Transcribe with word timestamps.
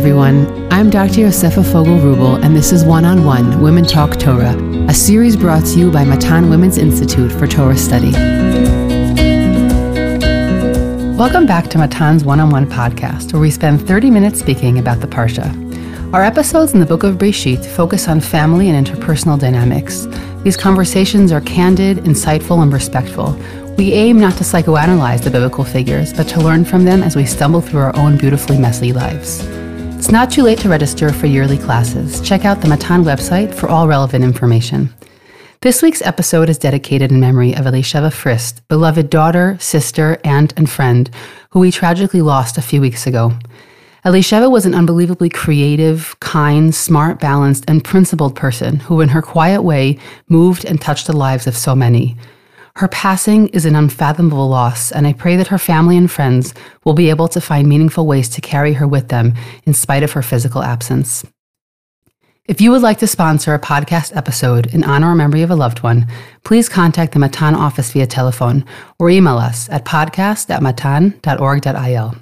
everyone. 0.00 0.66
I'm 0.72 0.88
Dr. 0.88 1.26
Yosefa 1.26 1.62
Fogel 1.62 1.98
Rubel, 1.98 2.42
and 2.42 2.56
this 2.56 2.72
is 2.72 2.86
One 2.86 3.04
on 3.04 3.22
One 3.22 3.60
Women 3.60 3.84
Talk 3.84 4.18
Torah, 4.18 4.56
a 4.88 4.94
series 4.94 5.36
brought 5.36 5.66
to 5.66 5.78
you 5.78 5.90
by 5.90 6.06
Matan 6.06 6.48
Women's 6.48 6.78
Institute 6.78 7.30
for 7.30 7.46
Torah 7.46 7.76
Study. 7.76 8.12
Welcome 11.18 11.44
back 11.44 11.68
to 11.68 11.78
Matan's 11.78 12.24
One 12.24 12.40
on 12.40 12.48
One 12.48 12.64
podcast, 12.64 13.34
where 13.34 13.42
we 13.42 13.50
spend 13.50 13.86
30 13.86 14.10
minutes 14.10 14.40
speaking 14.40 14.78
about 14.78 15.02
the 15.02 15.06
Parsha. 15.06 15.44
Our 16.14 16.22
episodes 16.22 16.72
in 16.72 16.80
the 16.80 16.86
book 16.86 17.02
of 17.02 17.16
Breshit 17.16 17.66
focus 17.66 18.08
on 18.08 18.20
family 18.20 18.70
and 18.70 18.86
interpersonal 18.86 19.38
dynamics. 19.38 20.06
These 20.44 20.56
conversations 20.56 21.30
are 21.30 21.42
candid, 21.42 21.98
insightful, 21.98 22.62
and 22.62 22.72
respectful. 22.72 23.38
We 23.76 23.92
aim 23.92 24.18
not 24.18 24.38
to 24.38 24.44
psychoanalyze 24.44 25.24
the 25.24 25.30
biblical 25.30 25.64
figures, 25.64 26.14
but 26.14 26.26
to 26.28 26.40
learn 26.40 26.64
from 26.64 26.86
them 26.86 27.02
as 27.02 27.16
we 27.16 27.26
stumble 27.26 27.60
through 27.60 27.80
our 27.80 27.96
own 27.96 28.16
beautifully 28.16 28.56
messy 28.56 28.94
lives. 28.94 29.59
It's 30.10 30.12
not 30.12 30.32
too 30.32 30.42
late 30.42 30.58
to 30.58 30.68
register 30.68 31.12
for 31.12 31.26
yearly 31.26 31.56
classes. 31.56 32.20
Check 32.20 32.44
out 32.44 32.60
the 32.60 32.66
Matan 32.66 33.04
website 33.04 33.54
for 33.54 33.68
all 33.68 33.86
relevant 33.86 34.24
information. 34.24 34.92
This 35.60 35.82
week's 35.82 36.02
episode 36.02 36.48
is 36.48 36.58
dedicated 36.58 37.12
in 37.12 37.20
memory 37.20 37.54
of 37.54 37.64
Elisheva 37.64 38.10
Frist, 38.10 38.60
beloved 38.66 39.08
daughter, 39.08 39.56
sister, 39.60 40.18
aunt, 40.24 40.52
and 40.56 40.68
friend, 40.68 41.08
who 41.50 41.60
we 41.60 41.70
tragically 41.70 42.22
lost 42.22 42.58
a 42.58 42.62
few 42.62 42.80
weeks 42.80 43.06
ago. 43.06 43.32
Elisheva 44.04 44.50
was 44.50 44.66
an 44.66 44.74
unbelievably 44.74 45.28
creative, 45.28 46.18
kind, 46.18 46.74
smart, 46.74 47.20
balanced, 47.20 47.64
and 47.68 47.84
principled 47.84 48.34
person 48.34 48.80
who, 48.80 49.00
in 49.00 49.10
her 49.10 49.22
quiet 49.22 49.62
way, 49.62 49.96
moved 50.28 50.64
and 50.64 50.80
touched 50.80 51.06
the 51.06 51.16
lives 51.16 51.46
of 51.46 51.56
so 51.56 51.76
many. 51.76 52.16
Her 52.76 52.88
passing 52.88 53.48
is 53.48 53.66
an 53.66 53.74
unfathomable 53.74 54.48
loss, 54.48 54.92
and 54.92 55.06
I 55.06 55.12
pray 55.12 55.36
that 55.36 55.48
her 55.48 55.58
family 55.58 55.96
and 55.96 56.10
friends 56.10 56.54
will 56.84 56.94
be 56.94 57.10
able 57.10 57.28
to 57.28 57.40
find 57.40 57.68
meaningful 57.68 58.06
ways 58.06 58.28
to 58.30 58.40
carry 58.40 58.72
her 58.74 58.86
with 58.86 59.08
them 59.08 59.34
in 59.66 59.74
spite 59.74 60.02
of 60.02 60.12
her 60.12 60.22
physical 60.22 60.62
absence. 60.62 61.24
If 62.46 62.60
you 62.60 62.70
would 62.72 62.82
like 62.82 62.98
to 62.98 63.06
sponsor 63.06 63.54
a 63.54 63.60
podcast 63.60 64.16
episode 64.16 64.74
in 64.74 64.82
honor 64.82 65.12
or 65.12 65.14
memory 65.14 65.42
of 65.42 65.50
a 65.50 65.56
loved 65.56 65.82
one, 65.82 66.06
please 66.42 66.68
contact 66.68 67.12
the 67.12 67.18
Matan 67.18 67.54
office 67.54 67.92
via 67.92 68.06
telephone 68.06 68.64
or 68.98 69.10
email 69.10 69.38
us 69.38 69.68
at 69.68 69.84
podcast 69.84 70.50
at 70.50 70.62
matan.org.il. 70.62 72.16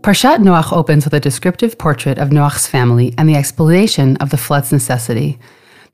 Parshat 0.00 0.38
Noach 0.38 0.72
opens 0.72 1.04
with 1.04 1.14
a 1.14 1.20
descriptive 1.20 1.78
portrait 1.78 2.18
of 2.18 2.30
Noach's 2.30 2.66
family 2.66 3.14
and 3.16 3.28
the 3.28 3.36
explanation 3.36 4.16
of 4.16 4.30
the 4.30 4.36
flood's 4.36 4.72
necessity. 4.72 5.38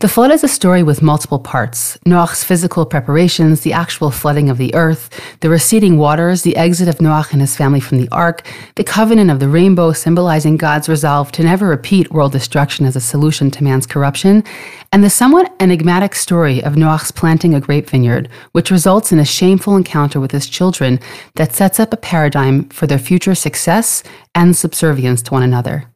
The 0.01 0.09
flood 0.09 0.31
is 0.31 0.43
a 0.43 0.49
story 0.49 0.83
with 0.83 1.03
multiple 1.03 1.39
parts 1.39 1.99
Noach's 2.07 2.43
physical 2.43 2.87
preparations, 2.87 3.61
the 3.61 3.75
actual 3.75 4.11
flooding 4.11 4.49
of 4.49 4.57
the 4.57 4.75
earth, 4.75 5.11
the 5.41 5.51
receding 5.51 5.99
waters, 5.99 6.41
the 6.41 6.57
exit 6.57 6.89
of 6.89 7.01
Noach 7.01 7.33
and 7.33 7.43
his 7.43 7.55
family 7.55 7.81
from 7.81 7.99
the 7.99 8.09
ark, 8.11 8.43
the 8.77 8.83
covenant 8.83 9.31
of 9.31 9.41
the 9.41 9.49
rainbow 9.51 9.93
symbolizing 9.93 10.57
God's 10.57 10.89
resolve 10.89 11.31
to 11.33 11.43
never 11.43 11.69
repeat 11.69 12.13
world 12.13 12.33
destruction 12.33 12.87
as 12.87 12.97
a 12.97 13.01
solution 13.01 13.51
to 13.51 13.63
man's 13.63 13.87
corruption, 13.87 14.43
and 14.91 15.05
the 15.05 15.11
somewhat 15.11 15.55
enigmatic 15.61 16.15
story 16.15 16.65
of 16.65 16.77
Noach's 16.77 17.13
planting 17.13 17.55
a 17.55 17.61
grape 17.61 17.91
vineyard, 17.91 18.31
which 18.53 18.71
results 18.71 19.13
in 19.13 19.19
a 19.19 19.25
shameful 19.27 19.77
encounter 19.77 20.19
with 20.19 20.31
his 20.31 20.49
children 20.49 20.99
that 21.35 21.53
sets 21.53 21.79
up 21.79 21.93
a 21.93 21.99
paradigm 21.99 22.71
for 22.71 22.87
their 22.87 22.99
future 22.99 23.35
success 23.35 24.03
and 24.35 24.57
subservience 24.57 25.21
to 25.21 25.35
one 25.35 25.43
another. 25.43 25.91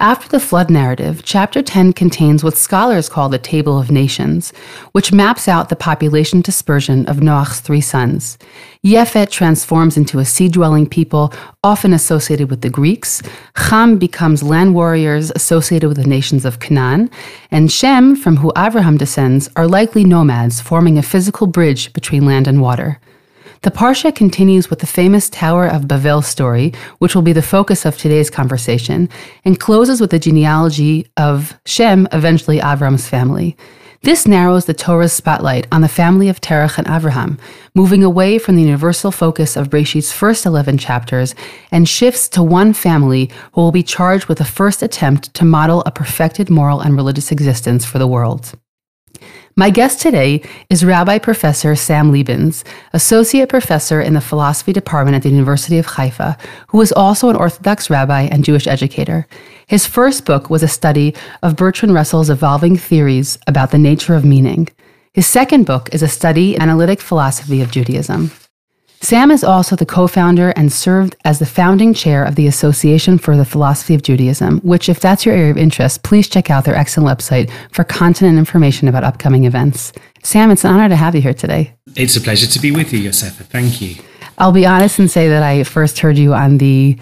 After 0.00 0.28
the 0.28 0.40
flood 0.40 0.70
narrative, 0.70 1.22
chapter 1.24 1.62
10 1.62 1.92
contains 1.92 2.42
what 2.42 2.56
scholars 2.56 3.08
call 3.08 3.28
the 3.28 3.38
Table 3.38 3.78
of 3.78 3.92
Nations, 3.92 4.52
which 4.90 5.12
maps 5.12 5.46
out 5.46 5.68
the 5.68 5.76
population 5.76 6.40
dispersion 6.40 7.06
of 7.06 7.22
Noach's 7.22 7.60
three 7.60 7.80
sons. 7.80 8.36
Yefet 8.82 9.30
transforms 9.30 9.96
into 9.96 10.18
a 10.18 10.24
sea 10.24 10.48
dwelling 10.48 10.88
people, 10.88 11.32
often 11.62 11.92
associated 11.92 12.50
with 12.50 12.62
the 12.62 12.70
Greeks. 12.70 13.22
Cham 13.56 13.96
becomes 13.96 14.42
land 14.42 14.74
warriors 14.74 15.30
associated 15.36 15.86
with 15.86 15.98
the 15.98 16.08
nations 16.08 16.44
of 16.44 16.58
Canaan. 16.58 17.08
And 17.52 17.70
Shem, 17.70 18.16
from 18.16 18.38
who 18.38 18.52
Abraham 18.58 18.96
descends, 18.96 19.48
are 19.54 19.68
likely 19.68 20.02
nomads, 20.02 20.60
forming 20.60 20.98
a 20.98 21.02
physical 21.02 21.46
bridge 21.46 21.92
between 21.92 22.26
land 22.26 22.48
and 22.48 22.60
water. 22.60 22.98
The 23.64 23.70
Parsha 23.70 24.14
continues 24.14 24.68
with 24.68 24.80
the 24.80 24.86
famous 24.86 25.30
Tower 25.30 25.66
of 25.66 25.88
Babel 25.88 26.20
story, 26.20 26.74
which 26.98 27.14
will 27.14 27.22
be 27.22 27.32
the 27.32 27.40
focus 27.40 27.86
of 27.86 27.96
today's 27.96 28.28
conversation, 28.28 29.08
and 29.46 29.58
closes 29.58 30.02
with 30.02 30.10
the 30.10 30.18
genealogy 30.18 31.06
of 31.16 31.58
Shem, 31.64 32.06
eventually 32.12 32.58
Avram's 32.58 33.08
family. 33.08 33.56
This 34.02 34.26
narrows 34.26 34.66
the 34.66 34.74
Torah's 34.74 35.14
spotlight 35.14 35.66
on 35.72 35.80
the 35.80 35.88
family 35.88 36.28
of 36.28 36.42
Terach 36.42 36.76
and 36.76 36.86
Avraham, 36.86 37.38
moving 37.74 38.04
away 38.04 38.38
from 38.38 38.56
the 38.56 38.62
universal 38.64 39.10
focus 39.10 39.56
of 39.56 39.70
Breshit's 39.70 40.12
first 40.12 40.44
11 40.44 40.76
chapters 40.76 41.34
and 41.72 41.88
shifts 41.88 42.28
to 42.28 42.42
one 42.42 42.74
family 42.74 43.30
who 43.52 43.62
will 43.62 43.72
be 43.72 43.82
charged 43.82 44.26
with 44.26 44.36
the 44.36 44.44
first 44.44 44.82
attempt 44.82 45.32
to 45.32 45.44
model 45.46 45.82
a 45.86 45.90
perfected 45.90 46.50
moral 46.50 46.82
and 46.82 46.96
religious 46.96 47.32
existence 47.32 47.86
for 47.86 47.98
the 47.98 48.06
world. 48.06 48.52
My 49.56 49.70
guest 49.70 50.00
today 50.00 50.42
is 50.68 50.84
Rabbi 50.84 51.18
Professor 51.18 51.76
Sam 51.76 52.10
Lebens, 52.10 52.64
Associate 52.92 53.48
Professor 53.48 54.00
in 54.00 54.14
the 54.14 54.20
Philosophy 54.20 54.72
Department 54.72 55.14
at 55.14 55.22
the 55.22 55.28
University 55.28 55.78
of 55.78 55.86
Haifa, 55.86 56.36
who 56.66 56.80
is 56.80 56.90
also 56.90 57.28
an 57.28 57.36
Orthodox 57.36 57.88
rabbi 57.88 58.22
and 58.22 58.44
Jewish 58.44 58.66
educator. 58.66 59.28
His 59.68 59.86
first 59.86 60.24
book 60.24 60.50
was 60.50 60.64
a 60.64 60.68
study 60.68 61.14
of 61.40 61.54
Bertrand 61.54 61.94
Russell's 61.94 62.30
evolving 62.30 62.76
theories 62.76 63.38
about 63.46 63.70
the 63.70 63.78
nature 63.78 64.16
of 64.16 64.24
meaning. 64.24 64.70
His 65.12 65.28
second 65.28 65.66
book 65.66 65.88
is 65.94 66.02
a 66.02 66.08
study 66.08 66.58
analytic 66.58 67.00
philosophy 67.00 67.62
of 67.62 67.70
Judaism. 67.70 68.32
Sam 69.04 69.30
is 69.30 69.44
also 69.44 69.76
the 69.76 69.84
co 69.84 70.06
founder 70.06 70.48
and 70.56 70.72
served 70.72 71.14
as 71.26 71.38
the 71.38 71.44
founding 71.44 71.92
chair 71.92 72.24
of 72.24 72.36
the 72.36 72.46
Association 72.46 73.18
for 73.18 73.36
the 73.36 73.44
Philosophy 73.44 73.94
of 73.94 74.00
Judaism, 74.00 74.60
which, 74.60 74.88
if 74.88 74.98
that's 74.98 75.26
your 75.26 75.34
area 75.34 75.50
of 75.50 75.58
interest, 75.58 76.02
please 76.02 76.26
check 76.26 76.50
out 76.50 76.64
their 76.64 76.74
excellent 76.74 77.06
website 77.06 77.50
for 77.70 77.84
content 77.84 78.30
and 78.30 78.38
information 78.38 78.88
about 78.88 79.04
upcoming 79.04 79.44
events. 79.44 79.92
Sam, 80.22 80.50
it's 80.50 80.64
an 80.64 80.72
honor 80.72 80.88
to 80.88 80.96
have 80.96 81.14
you 81.14 81.20
here 81.20 81.34
today. 81.34 81.74
It's 81.96 82.16
a 82.16 82.20
pleasure 82.22 82.46
to 82.46 82.58
be 82.58 82.70
with 82.70 82.94
you, 82.94 83.10
Yosefa. 83.10 83.44
Thank 83.44 83.82
you. 83.82 83.96
I'll 84.38 84.52
be 84.52 84.64
honest 84.64 84.98
and 84.98 85.10
say 85.10 85.28
that 85.28 85.42
I 85.42 85.64
first 85.64 85.98
heard 85.98 86.16
you 86.16 86.32
on 86.32 86.56
the 86.56 86.94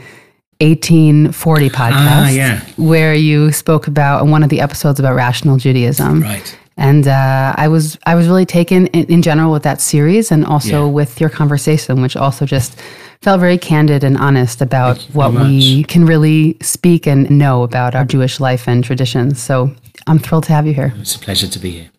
1840 0.59 1.71
podcast, 1.71 1.93
ah, 1.93 2.29
yeah. 2.31 2.65
where 2.79 3.15
you 3.15 3.53
spoke 3.53 3.87
about 3.87 4.27
one 4.27 4.43
of 4.43 4.49
the 4.49 4.61
episodes 4.61 4.99
about 4.99 5.15
rational 5.15 5.57
Judaism. 5.57 6.21
Right 6.21 6.59
and 6.83 7.07
uh, 7.07 7.55
I 7.57 7.69
was 7.69 7.97
I 8.07 8.17
was 8.17 8.27
really 8.27 8.45
taken 8.45 8.89
in, 8.89 9.05
in 9.07 9.23
general 9.23 9.53
with 9.53 9.63
that 9.63 9.81
series, 9.81 10.33
and 10.33 10.45
also 10.45 10.85
yeah. 10.85 10.93
with 10.93 11.21
your 11.21 11.31
conversation, 11.31 12.03
which 12.03 12.17
also 12.17 12.45
just 12.45 12.79
felt 13.23 13.39
very 13.39 13.57
candid 13.57 14.03
and 14.03 14.19
honest 14.19 14.61
about 14.61 15.01
what 15.13 15.33
we 15.33 15.85
can 15.85 16.05
really 16.05 16.57
speak 16.61 17.07
and 17.07 17.31
know 17.31 17.63
about 17.63 17.95
our 17.95 18.05
Jewish 18.05 18.41
life 18.41 18.69
and 18.69 18.83
traditions. 18.83 19.41
So 19.41 19.71
I'm 20.09 20.19
thrilled 20.19 20.45
to 20.45 20.53
have 20.53 20.67
you 20.67 20.75
here. 20.75 20.93
It's 20.97 21.15
a 21.15 21.21
pleasure 21.21 21.47
to 21.47 21.59
be 21.61 21.71
here. 21.71 21.91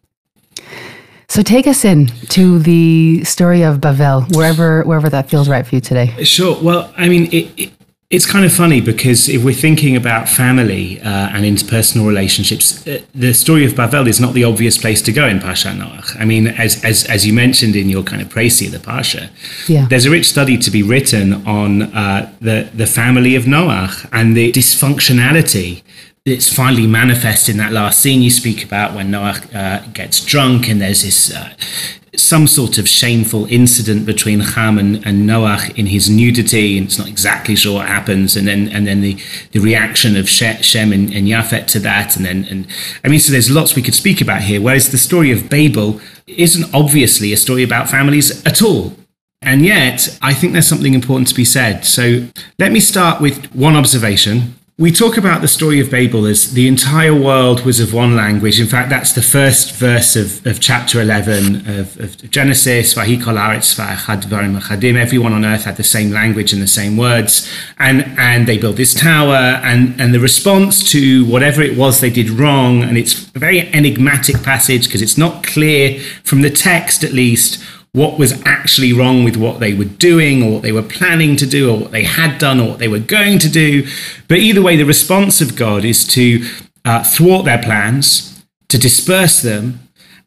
So 1.29 1.41
take 1.41 1.65
us 1.65 1.85
in 1.85 2.07
to 2.29 2.59
the 2.59 3.23
story 3.23 3.63
of 3.63 3.77
Bavel, 3.77 4.35
wherever 4.35 4.83
wherever 4.83 5.09
that 5.09 5.29
feels 5.29 5.47
right 5.47 5.65
for 5.65 5.75
you 5.75 5.81
today. 5.81 6.25
Sure. 6.25 6.61
Well, 6.61 6.93
I 6.97 7.07
mean, 7.07 7.27
it, 7.31 7.47
it, 7.57 7.71
it's 8.13 8.27
kind 8.27 8.45
of 8.45 8.53
funny 8.53 8.79
because 8.79 9.27
if 9.27 9.43
we're 9.43 9.55
thinking 9.55 9.95
about 9.95 10.29
family 10.29 11.01
uh, 11.01 11.29
and 11.33 11.43
interpersonal 11.45 12.07
relationships, 12.07 12.85
uh, 12.87 13.01
the 13.15 13.33
story 13.33 13.65
of 13.65 13.71
Bavel 13.71 14.07
is 14.07 14.19
not 14.19 14.35
the 14.35 14.43
obvious 14.43 14.77
place 14.77 15.01
to 15.01 15.11
go 15.11 15.27
in 15.27 15.39
Parsha 15.39 15.75
Noach. 15.75 16.15
I 16.19 16.23
mean, 16.23 16.45
as, 16.47 16.83
as, 16.85 17.05
as 17.05 17.25
you 17.25 17.33
mentioned 17.33 17.75
in 17.75 17.89
your 17.89 18.03
kind 18.03 18.21
of 18.21 18.29
précis 18.29 18.67
of 18.67 18.71
the 18.73 18.77
Parsha, 18.77 19.31
yeah. 19.67 19.87
there's 19.87 20.05
a 20.05 20.11
rich 20.11 20.27
study 20.27 20.59
to 20.59 20.69
be 20.69 20.83
written 20.83 21.45
on 21.47 21.81
uh, 21.81 22.31
the, 22.39 22.69
the 22.71 22.85
family 22.85 23.35
of 23.35 23.45
Noach 23.45 24.07
and 24.11 24.37
the 24.37 24.51
dysfunctionality 24.51 25.81
that's 26.23 26.53
finally 26.53 26.85
manifest 26.85 27.49
in 27.49 27.57
that 27.57 27.71
last 27.73 27.99
scene 27.99 28.21
you 28.21 28.29
speak 28.29 28.63
about 28.63 28.93
when 28.93 29.09
Noah 29.09 29.41
uh, 29.55 29.87
gets 29.91 30.23
drunk 30.23 30.69
and 30.69 30.79
there's 30.79 31.01
this 31.01 31.35
uh, 31.35 31.51
some 32.15 32.47
sort 32.47 32.77
of 32.77 32.87
shameful 32.87 33.45
incident 33.45 34.05
between 34.05 34.39
Ham 34.39 34.77
and, 34.77 35.05
and 35.05 35.29
in 35.77 35.87
his 35.87 36.09
nudity, 36.09 36.77
and 36.77 36.87
it's 36.87 36.97
not 36.97 37.07
exactly 37.07 37.55
sure 37.55 37.75
what 37.75 37.87
happens, 37.87 38.35
and 38.35 38.47
then 38.47 38.69
and 38.69 38.85
then 38.85 39.01
the, 39.01 39.17
the 39.51 39.59
reaction 39.59 40.15
of 40.15 40.29
Shem 40.29 40.93
and, 40.93 41.11
and 41.13 41.27
Yafet 41.27 41.67
to 41.67 41.79
that, 41.79 42.15
and 42.15 42.25
then 42.25 42.45
and 42.49 42.67
I 43.03 43.07
mean, 43.07 43.19
so 43.19 43.31
there's 43.31 43.49
lots 43.49 43.75
we 43.75 43.81
could 43.81 43.95
speak 43.95 44.21
about 44.21 44.43
here. 44.43 44.61
Whereas 44.61 44.91
the 44.91 44.97
story 44.97 45.31
of 45.31 45.49
Babel 45.49 45.99
isn't 46.27 46.73
obviously 46.73 47.33
a 47.33 47.37
story 47.37 47.63
about 47.63 47.89
families 47.89 48.45
at 48.45 48.61
all. 48.61 48.95
And 49.41 49.65
yet, 49.65 50.17
I 50.21 50.33
think 50.33 50.53
there's 50.53 50.67
something 50.67 50.93
important 50.93 51.27
to 51.27 51.35
be 51.35 51.43
said. 51.43 51.83
So 51.83 52.27
let 52.59 52.71
me 52.71 52.79
start 52.79 53.21
with 53.21 53.53
one 53.53 53.75
observation 53.75 54.55
we 54.79 54.91
talk 54.91 55.17
about 55.17 55.41
the 55.41 55.47
story 55.47 55.79
of 55.79 55.91
Babel 55.91 56.25
as 56.25 56.53
the 56.53 56.67
entire 56.67 57.13
world 57.13 57.63
was 57.63 57.79
of 57.79 57.93
one 57.93 58.15
language. 58.15 58.59
In 58.59 58.65
fact, 58.65 58.89
that's 58.89 59.11
the 59.11 59.21
first 59.21 59.71
verse 59.75 60.15
of, 60.15 60.43
of 60.47 60.59
chapter 60.59 60.99
11 60.99 61.67
of, 61.69 61.99
of 61.99 62.31
Genesis. 62.31 62.97
Everyone 62.97 63.37
on 65.33 65.45
earth 65.45 65.65
had 65.65 65.77
the 65.77 65.83
same 65.83 66.09
language 66.09 66.53
and 66.53 66.61
the 66.61 66.67
same 66.67 66.97
words. 66.97 67.47
And, 67.77 68.01
and 68.17 68.47
they 68.47 68.57
built 68.57 68.77
this 68.77 68.95
tower. 68.95 69.35
And, 69.35 70.01
and 70.01 70.11
the 70.11 70.19
response 70.19 70.89
to 70.91 71.23
whatever 71.27 71.61
it 71.61 71.77
was 71.77 72.01
they 72.01 72.09
did 72.09 72.31
wrong, 72.31 72.81
and 72.81 72.97
it's 72.97 73.27
a 73.35 73.39
very 73.39 73.71
enigmatic 73.73 74.41
passage 74.41 74.87
because 74.87 75.03
it's 75.03 75.19
not 75.19 75.43
clear 75.43 75.99
from 76.23 76.41
the 76.41 76.49
text, 76.49 77.03
at 77.03 77.13
least, 77.13 77.63
what 77.93 78.17
was 78.17 78.41
actually 78.43 78.91
wrong 78.91 79.23
with 79.23 79.37
what 79.37 79.59
they 79.59 79.73
were 79.73 79.85
doing 79.85 80.41
or 80.41 80.53
what 80.53 80.61
they 80.63 80.71
were 80.71 80.81
planning 80.81 81.35
to 81.37 81.45
do 81.45 81.71
or 81.71 81.77
what 81.77 81.91
they 81.91 82.03
had 82.03 82.39
done 82.39 82.59
or 82.59 82.69
what 82.69 82.79
they 82.79 82.87
were 82.87 82.99
going 82.99 83.37
to 83.37 83.49
do. 83.49 83.87
But 84.27 84.39
either 84.39 84.63
way, 84.63 84.75
the 84.75 84.83
response 84.83 85.41
of 85.41 85.55
God 85.55 85.85
is 85.85 86.05
to 86.07 86.43
uh, 86.85 87.03
thwart 87.03 87.45
their 87.45 87.61
plans, 87.61 88.43
to 88.69 88.79
disperse 88.79 89.41
them, 89.43 89.79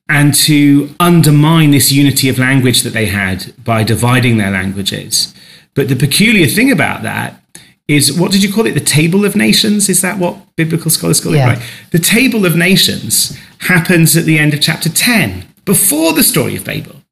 and 0.08 0.32
to 0.32 0.94
undermine 1.00 1.72
this 1.72 1.90
unity 1.90 2.28
of 2.28 2.38
language 2.38 2.82
that 2.82 2.92
they 2.92 3.06
had 3.06 3.52
by 3.64 3.82
dividing 3.82 4.36
their 4.36 4.52
languages. 4.52 5.34
But 5.74 5.88
the 5.88 5.96
peculiar 5.96 6.46
thing 6.46 6.70
about 6.70 7.02
that 7.02 7.42
is 7.88 8.16
what 8.16 8.30
did 8.30 8.44
you 8.44 8.52
call 8.52 8.66
it? 8.66 8.74
The 8.74 8.80
Table 8.80 9.24
of 9.24 9.34
Nations? 9.34 9.88
Is 9.88 10.02
that 10.02 10.19
what 10.19 10.54
biblical 10.54 10.90
scholars 10.90 11.20
call 11.20 11.34
yeah. 11.34 11.54
it? 11.54 11.58
Right. 11.58 11.70
The 11.90 11.98
Table 11.98 12.46
of 12.46 12.54
Nations 12.54 13.36
happens 13.60 14.16
at 14.16 14.24
the 14.24 14.38
end 14.38 14.54
of 14.54 14.60
chapter 14.60 14.88
10, 14.88 15.46
before 15.64 16.12
the 16.12 16.22
story 16.22 16.54
of 16.54 16.64
Babel. 16.64 17.02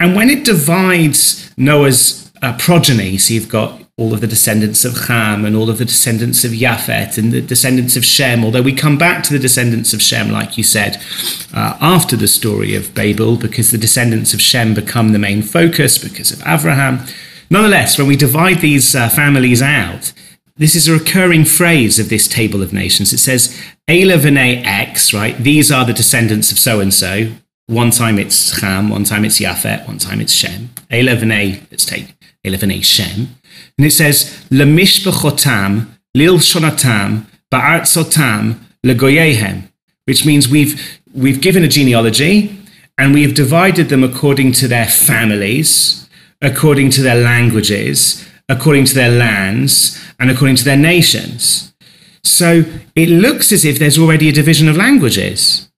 And 0.00 0.16
when 0.16 0.30
it 0.30 0.44
divides 0.44 1.52
Noah's 1.56 2.30
uh, 2.42 2.56
progeny, 2.58 3.16
so 3.18 3.34
you've 3.34 3.48
got 3.48 3.80
all 3.96 4.12
of 4.12 4.20
the 4.20 4.26
descendants 4.26 4.84
of 4.84 5.06
Ham 5.06 5.44
and 5.44 5.54
all 5.54 5.70
of 5.70 5.78
the 5.78 5.84
descendants 5.84 6.44
of 6.44 6.50
Japhet 6.50 7.16
and 7.16 7.30
the 7.30 7.40
descendants 7.40 7.96
of 7.96 8.04
Shem, 8.04 8.44
although 8.44 8.60
we 8.60 8.74
come 8.74 8.98
back 8.98 9.22
to 9.24 9.32
the 9.32 9.38
descendants 9.38 9.92
of 9.92 10.02
Shem, 10.02 10.32
like 10.32 10.58
you 10.58 10.64
said, 10.64 11.00
uh, 11.54 11.78
after 11.80 12.16
the 12.16 12.26
story 12.26 12.74
of 12.74 12.92
Babel, 12.92 13.36
because 13.36 13.70
the 13.70 13.78
descendants 13.78 14.34
of 14.34 14.40
Shem 14.40 14.74
become 14.74 15.12
the 15.12 15.18
main 15.20 15.42
focus 15.42 15.96
because 15.96 16.32
of 16.32 16.40
Abraham. 16.44 17.06
Nonetheless, 17.50 17.96
when 17.96 18.08
we 18.08 18.16
divide 18.16 18.60
these 18.60 18.96
uh, 18.96 19.08
families 19.08 19.62
out, 19.62 20.12
this 20.56 20.74
is 20.74 20.88
a 20.88 20.92
recurring 20.92 21.44
phrase 21.44 22.00
of 22.00 22.08
this 22.08 22.26
table 22.26 22.62
of 22.62 22.72
nations. 22.72 23.12
It 23.12 23.18
says, 23.18 23.60
Ela 23.86 24.14
v'nei 24.14 24.64
X, 24.64 25.14
right? 25.14 25.36
These 25.36 25.70
are 25.70 25.84
the 25.84 25.92
descendants 25.92 26.50
of 26.50 26.58
so 26.58 26.80
and 26.80 26.92
so. 26.92 27.32
One 27.66 27.90
time 27.90 28.18
it's 28.18 28.60
Ham, 28.60 28.90
one 28.90 29.04
time 29.04 29.24
it's 29.24 29.40
Yafet, 29.40 29.86
one 29.86 29.96
time 29.96 30.20
it's 30.20 30.34
Shem. 30.34 30.68
Eleven 30.90 31.30
A, 31.32 31.62
let's 31.70 31.86
take 31.86 32.14
eleven 32.44 32.70
A 32.70 32.82
Shem. 32.82 33.36
And 33.78 33.86
it 33.86 33.92
says, 33.92 34.44
Lemishbechotam, 34.50 35.86
lil 36.14 36.36
shonatam, 36.36 37.24
ba'artsotam, 37.50 38.58
legoyehem, 38.84 39.70
which 40.04 40.26
means 40.26 40.46
we've, 40.46 41.00
we've 41.14 41.40
given 41.40 41.64
a 41.64 41.68
genealogy 41.68 42.54
and 42.98 43.14
we 43.14 43.22
have 43.22 43.34
divided 43.34 43.88
them 43.88 44.04
according 44.04 44.52
to 44.52 44.68
their 44.68 44.86
families, 44.86 46.06
according 46.42 46.90
to 46.90 47.02
their 47.02 47.16
languages, 47.16 48.28
according 48.46 48.84
to 48.84 48.94
their 48.94 49.10
lands, 49.10 50.04
and 50.20 50.30
according 50.30 50.56
to 50.56 50.64
their 50.64 50.76
nations. 50.76 51.74
So 52.22 52.64
it 52.94 53.08
looks 53.08 53.52
as 53.52 53.64
if 53.64 53.78
there's 53.78 53.98
already 53.98 54.28
a 54.28 54.32
division 54.32 54.68
of 54.68 54.76
languages 54.76 55.70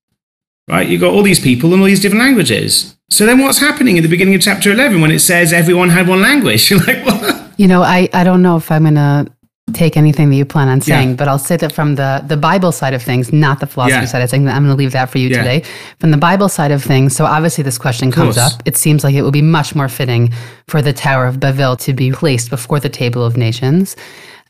right? 0.68 0.88
You've 0.88 1.00
got 1.00 1.12
all 1.12 1.22
these 1.22 1.40
people 1.40 1.72
and 1.72 1.80
all 1.80 1.86
these 1.86 2.00
different 2.00 2.24
languages. 2.24 2.96
So 3.08 3.24
then 3.24 3.38
what's 3.38 3.58
happening 3.58 3.98
at 3.98 4.02
the 4.02 4.08
beginning 4.08 4.34
of 4.34 4.40
chapter 4.40 4.72
11 4.72 5.00
when 5.00 5.10
it 5.10 5.20
says 5.20 5.52
everyone 5.52 5.90
had 5.90 6.08
one 6.08 6.20
language? 6.20 6.70
You're 6.70 6.80
like, 6.86 7.04
what? 7.04 7.52
You 7.56 7.68
know, 7.68 7.82
I, 7.82 8.08
I 8.12 8.24
don't 8.24 8.42
know 8.42 8.56
if 8.56 8.70
I'm 8.70 8.82
going 8.82 8.94
to 8.94 9.30
take 9.72 9.96
anything 9.96 10.30
that 10.30 10.36
you 10.36 10.44
plan 10.44 10.68
on 10.68 10.80
saying, 10.80 11.10
yeah. 11.10 11.14
but 11.16 11.28
I'll 11.28 11.38
say 11.38 11.56
that 11.56 11.72
from 11.72 11.96
the, 11.96 12.22
the 12.26 12.36
Bible 12.36 12.70
side 12.70 12.94
of 12.94 13.02
things, 13.02 13.32
not 13.32 13.60
the 13.60 13.66
philosophy 13.66 14.00
yeah. 14.00 14.04
side 14.06 14.22
of 14.22 14.30
things. 14.30 14.48
I'm 14.48 14.64
going 14.64 14.76
to 14.76 14.78
leave 14.78 14.92
that 14.92 15.10
for 15.10 15.18
you 15.18 15.28
yeah. 15.28 15.38
today. 15.38 15.64
From 15.98 16.12
the 16.12 16.16
Bible 16.16 16.48
side 16.48 16.70
of 16.70 16.82
things, 16.82 17.16
so 17.16 17.24
obviously 17.24 17.64
this 17.64 17.78
question 17.78 18.12
comes 18.12 18.38
up. 18.38 18.62
It 18.64 18.76
seems 18.76 19.02
like 19.02 19.14
it 19.14 19.22
would 19.22 19.32
be 19.32 19.42
much 19.42 19.74
more 19.74 19.88
fitting 19.88 20.32
for 20.68 20.82
the 20.82 20.92
Tower 20.92 21.26
of 21.26 21.40
Babel 21.40 21.76
to 21.78 21.92
be 21.92 22.12
placed 22.12 22.48
before 22.50 22.78
the 22.78 22.88
Table 22.88 23.24
of 23.24 23.36
Nations. 23.36 23.96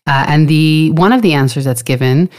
Uh, 0.06 0.24
and 0.28 0.48
the 0.48 0.90
one 0.92 1.12
of 1.12 1.22
the 1.22 1.32
answers 1.32 1.64
that's 1.64 1.82
given 1.82 2.30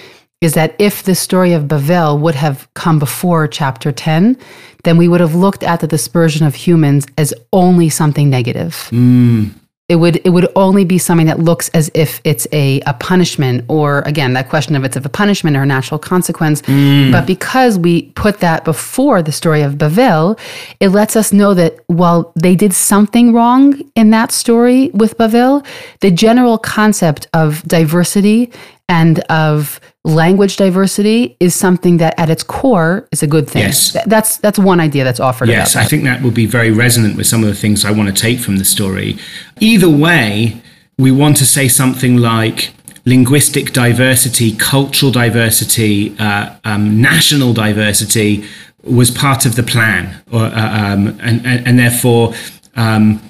is 0.41 0.53
that 0.53 0.75
if 0.79 1.03
the 1.03 1.15
story 1.15 1.53
of 1.53 1.63
Bavel 1.63 2.19
would 2.19 2.35
have 2.35 2.71
come 2.73 2.99
before 2.99 3.47
chapter 3.47 3.91
10, 3.91 4.37
then 4.83 4.97
we 4.97 5.07
would 5.07 5.19
have 5.19 5.35
looked 5.35 5.63
at 5.63 5.79
the 5.79 5.87
dispersion 5.87 6.45
of 6.45 6.55
humans 6.55 7.05
as 7.17 7.33
only 7.51 7.89
something 7.89 8.29
negative. 8.29 8.89
Mm 8.91 9.53
it 9.89 9.95
would 9.95 10.17
it 10.25 10.31
would 10.31 10.51
only 10.57 10.83
be 10.83 10.97
something 10.97 11.27
that 11.27 11.39
looks 11.39 11.69
as 11.69 11.89
if 11.93 12.19
it's 12.25 12.45
a, 12.51 12.81
a 12.81 12.93
punishment 12.95 13.63
or 13.69 14.01
again 14.01 14.33
that 14.33 14.49
question 14.49 14.75
of 14.75 14.83
it's 14.83 14.97
of 14.97 15.05
a 15.05 15.09
punishment 15.09 15.55
or 15.55 15.63
a 15.63 15.65
natural 15.65 15.97
consequence 15.97 16.61
mm. 16.63 17.11
but 17.11 17.25
because 17.25 17.79
we 17.79 18.03
put 18.11 18.39
that 18.39 18.65
before 18.65 19.21
the 19.21 19.31
story 19.31 19.61
of 19.61 19.75
Bavel 19.75 20.37
it 20.81 20.89
lets 20.89 21.15
us 21.15 21.31
know 21.31 21.53
that 21.53 21.79
while 21.87 22.33
they 22.35 22.53
did 22.53 22.73
something 22.73 23.33
wrong 23.33 23.81
in 23.95 24.09
that 24.09 24.31
story 24.31 24.89
with 24.93 25.17
Bavel 25.17 25.65
the 26.01 26.11
general 26.11 26.57
concept 26.57 27.27
of 27.33 27.63
diversity 27.63 28.51
and 28.89 29.19
of 29.29 29.79
language 30.03 30.55
diversity 30.55 31.35
is 31.39 31.53
something 31.53 31.97
that 31.97 32.17
at 32.17 32.29
its 32.29 32.43
core 32.43 33.07
is 33.11 33.21
a 33.21 33.27
good 33.27 33.49
thing. 33.49 33.63
Yes. 33.63 33.97
That's 34.05 34.37
that's 34.37 34.57
one 34.57 34.79
idea 34.79 35.03
that's 35.03 35.19
offered. 35.19 35.49
Yes, 35.49 35.75
I 35.75 35.83
think 35.83 36.03
that 36.03 36.21
will 36.21 36.31
be 36.31 36.45
very 36.45 36.71
resonant 36.71 37.17
with 37.17 37.27
some 37.27 37.43
of 37.43 37.49
the 37.49 37.55
things 37.55 37.83
I 37.83 37.91
want 37.91 38.07
to 38.07 38.15
take 38.15 38.39
from 38.39 38.57
the 38.57 38.65
story. 38.65 39.17
Either 39.59 39.89
way, 39.89 40.61
we 40.97 41.11
want 41.11 41.37
to 41.37 41.45
say 41.45 41.67
something 41.67 42.17
like 42.17 42.73
linguistic 43.05 43.71
diversity, 43.73 44.55
cultural 44.55 45.11
diversity, 45.11 46.17
uh, 46.19 46.55
um, 46.63 47.01
national 47.01 47.53
diversity 47.53 48.45
was 48.83 49.11
part 49.11 49.45
of 49.45 49.55
the 49.55 49.63
plan, 49.63 50.21
or, 50.31 50.43
uh, 50.43 50.93
um, 50.93 51.07
and, 51.21 51.45
and, 51.45 51.67
and, 51.67 51.79
therefore 51.79 52.33
um, 52.75 53.21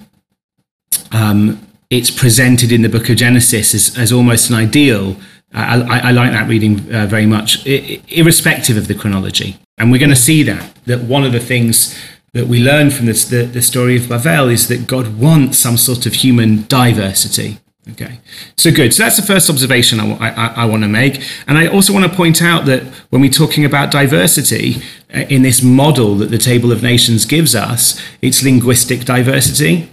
um 1.12 1.60
it's 1.89 2.12
presented 2.12 2.71
in 2.71 2.81
the 2.81 2.89
book 2.89 3.10
of 3.10 3.15
Genesis 3.15 3.74
as, 3.74 3.98
as 3.98 4.12
almost 4.12 4.50
an 4.50 4.56
ideal 4.56 5.15
I, 5.53 5.81
I, 5.81 5.97
I 6.09 6.11
like 6.11 6.31
that 6.31 6.47
reading 6.47 6.94
uh, 6.94 7.05
very 7.05 7.25
much, 7.25 7.65
irrespective 7.65 8.77
of 8.77 8.88
the 8.88 8.95
chronology. 8.95 9.57
And 9.77 9.91
we're 9.91 9.99
going 9.99 10.09
to 10.09 10.15
see 10.15 10.44
that, 10.44 10.75
that 10.85 11.01
one 11.01 11.23
of 11.23 11.31
the 11.31 11.39
things 11.39 11.97
that 12.33 12.47
we 12.47 12.59
learn 12.59 12.89
from 12.89 13.05
this, 13.05 13.25
the, 13.25 13.44
the 13.44 13.61
story 13.61 13.95
of 13.95 14.03
Bavel 14.03 14.51
is 14.51 14.67
that 14.67 14.88
God 14.88 15.19
wants 15.19 15.57
some 15.57 15.77
sort 15.77 16.05
of 16.05 16.13
human 16.13 16.65
diversity. 16.67 17.59
Okay, 17.91 18.19
so 18.57 18.69
good. 18.69 18.94
So 18.94 19.03
that's 19.03 19.15
the 19.15 19.25
first 19.25 19.49
observation 19.49 20.01
I, 20.01 20.17
I, 20.17 20.47
I, 20.47 20.65
want 20.65 20.83
to 20.83 20.89
make. 20.89 21.23
And 21.47 21.57
I 21.57 21.67
also 21.67 21.93
want 21.93 22.03
to 22.05 22.13
point 22.13 22.41
out 22.41 22.65
that 22.65 22.83
when 23.11 23.21
we're 23.21 23.31
talking 23.31 23.63
about 23.63 23.91
diversity 23.91 24.81
uh, 25.15 25.19
in 25.29 25.41
this 25.41 25.63
model 25.63 26.15
that 26.15 26.29
the 26.29 26.38
Table 26.38 26.73
of 26.73 26.83
Nations 26.83 27.23
gives 27.23 27.55
us, 27.55 28.01
it's 28.21 28.43
linguistic 28.43 29.05
diversity 29.05 29.89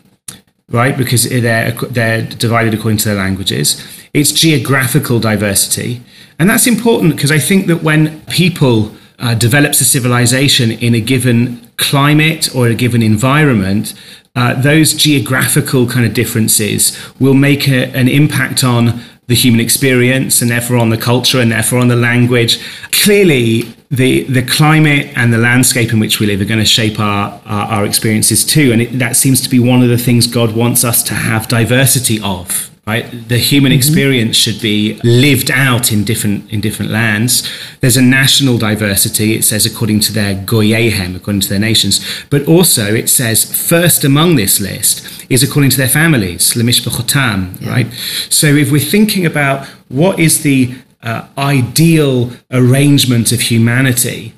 right? 0.69 0.97
Because 0.97 1.29
they're, 1.29 1.73
they're 1.73 2.23
divided 2.23 2.75
according 2.75 2.99
to 2.99 3.09
their 3.09 3.19
languages. 3.19 3.83
It's 4.15 4.33
geographical 4.33 5.19
diversity. 5.19 6.01
And 6.39 6.49
that's 6.49 6.67
important 6.67 7.15
because 7.15 7.33
I 7.33 7.39
think 7.39 7.67
that 7.67 7.83
when 7.83 8.21
people 8.27 8.95
uh, 9.19 9.35
develops 9.35 9.81
a 9.81 9.85
civilization 9.85 10.71
in 10.71 10.95
a 10.95 11.01
given 11.01 11.69
climate 11.77 12.55
or 12.55 12.69
a 12.69 12.75
given 12.75 13.03
environment, 13.03 13.95
uh, 14.37 14.55
those 14.61 14.95
geographical 14.95 15.87
kind 15.89 16.07
of 16.07 16.15
differences 16.15 16.99
will 17.21 17.35
make 17.35 17.69
a, 17.69 17.91
an 17.97 18.09
impact 18.09 18.65
on 18.65 19.01
the 19.27 19.35
human 19.35 19.61
experience 19.61 20.43
and 20.43 20.51
therefore 20.51 20.77
on 20.77 20.91
the 20.91 20.99
culture 20.99 21.41
and 21.41 21.51
therefore 21.51 21.79
on 21.79 21.89
the 21.89 21.97
language. 21.97 22.61
Clearly, 22.91 23.63
the, 23.91 24.25
the 24.25 24.43
climate 24.43 25.13
and 25.17 25.33
the 25.33 25.39
landscape 25.39 25.93
in 25.93 26.01
which 26.01 26.21
we 26.21 26.27
live 26.27 26.41
are 26.41 26.45
going 26.45 26.61
to 26.61 26.67
shape 26.67 27.01
our, 27.01 27.41
our, 27.47 27.67
our 27.67 27.87
experiences 27.87 28.45
too. 28.45 28.73
And 28.73 28.83
it, 28.83 28.99
that 28.99 29.17
seems 29.17 29.41
to 29.43 29.49
be 29.49 29.59
one 29.59 29.83
of 29.83 29.89
the 29.89 29.99
things 29.99 30.27
God 30.27 30.55
wants 30.55 30.85
us 30.85 31.03
to 31.05 31.15
have 31.15 31.49
diversity 31.49 32.21
of 32.21 32.74
right? 32.87 33.29
The 33.29 33.39
human 33.39 33.73
mm-hmm. 33.73 33.79
experience 33.79 34.37
should 34.37 34.61
be 34.61 35.01
lived 35.03 35.51
out 35.51 35.91
in 35.93 36.05
different 36.05 36.51
in 36.51 36.61
different 36.61 36.91
lands. 36.91 37.49
There's 37.81 37.97
a 37.97 38.03
national 38.03 38.59
diversity 38.59 39.35
it 39.35 39.45
says 39.45 39.65
according 39.65 40.01
to 40.01 40.13
their 40.13 40.35
goyehem 40.35 41.17
according 41.17 41.41
to 41.41 41.49
their 41.49 41.59
nations. 41.59 42.05
But 42.31 42.47
also 42.47 42.95
it 42.95 43.09
says 43.09 43.45
first 43.45 44.05
among 44.05 44.37
this 44.37 44.61
list 44.61 45.27
is 45.31 45.43
according 45.43 45.71
to 45.71 45.77
their 45.77 45.89
families 45.89 46.55
lemish 46.55 46.81
yeah. 46.85 47.71
right? 47.71 47.93
So 48.29 48.47
if 48.49 48.71
we're 48.71 48.81
thinking 48.81 49.25
about 49.25 49.67
what 49.89 50.19
is 50.19 50.43
the 50.43 50.75
uh, 51.03 51.27
ideal 51.39 52.33
arrangement 52.51 53.33
of 53.33 53.41
humanity 53.41 54.35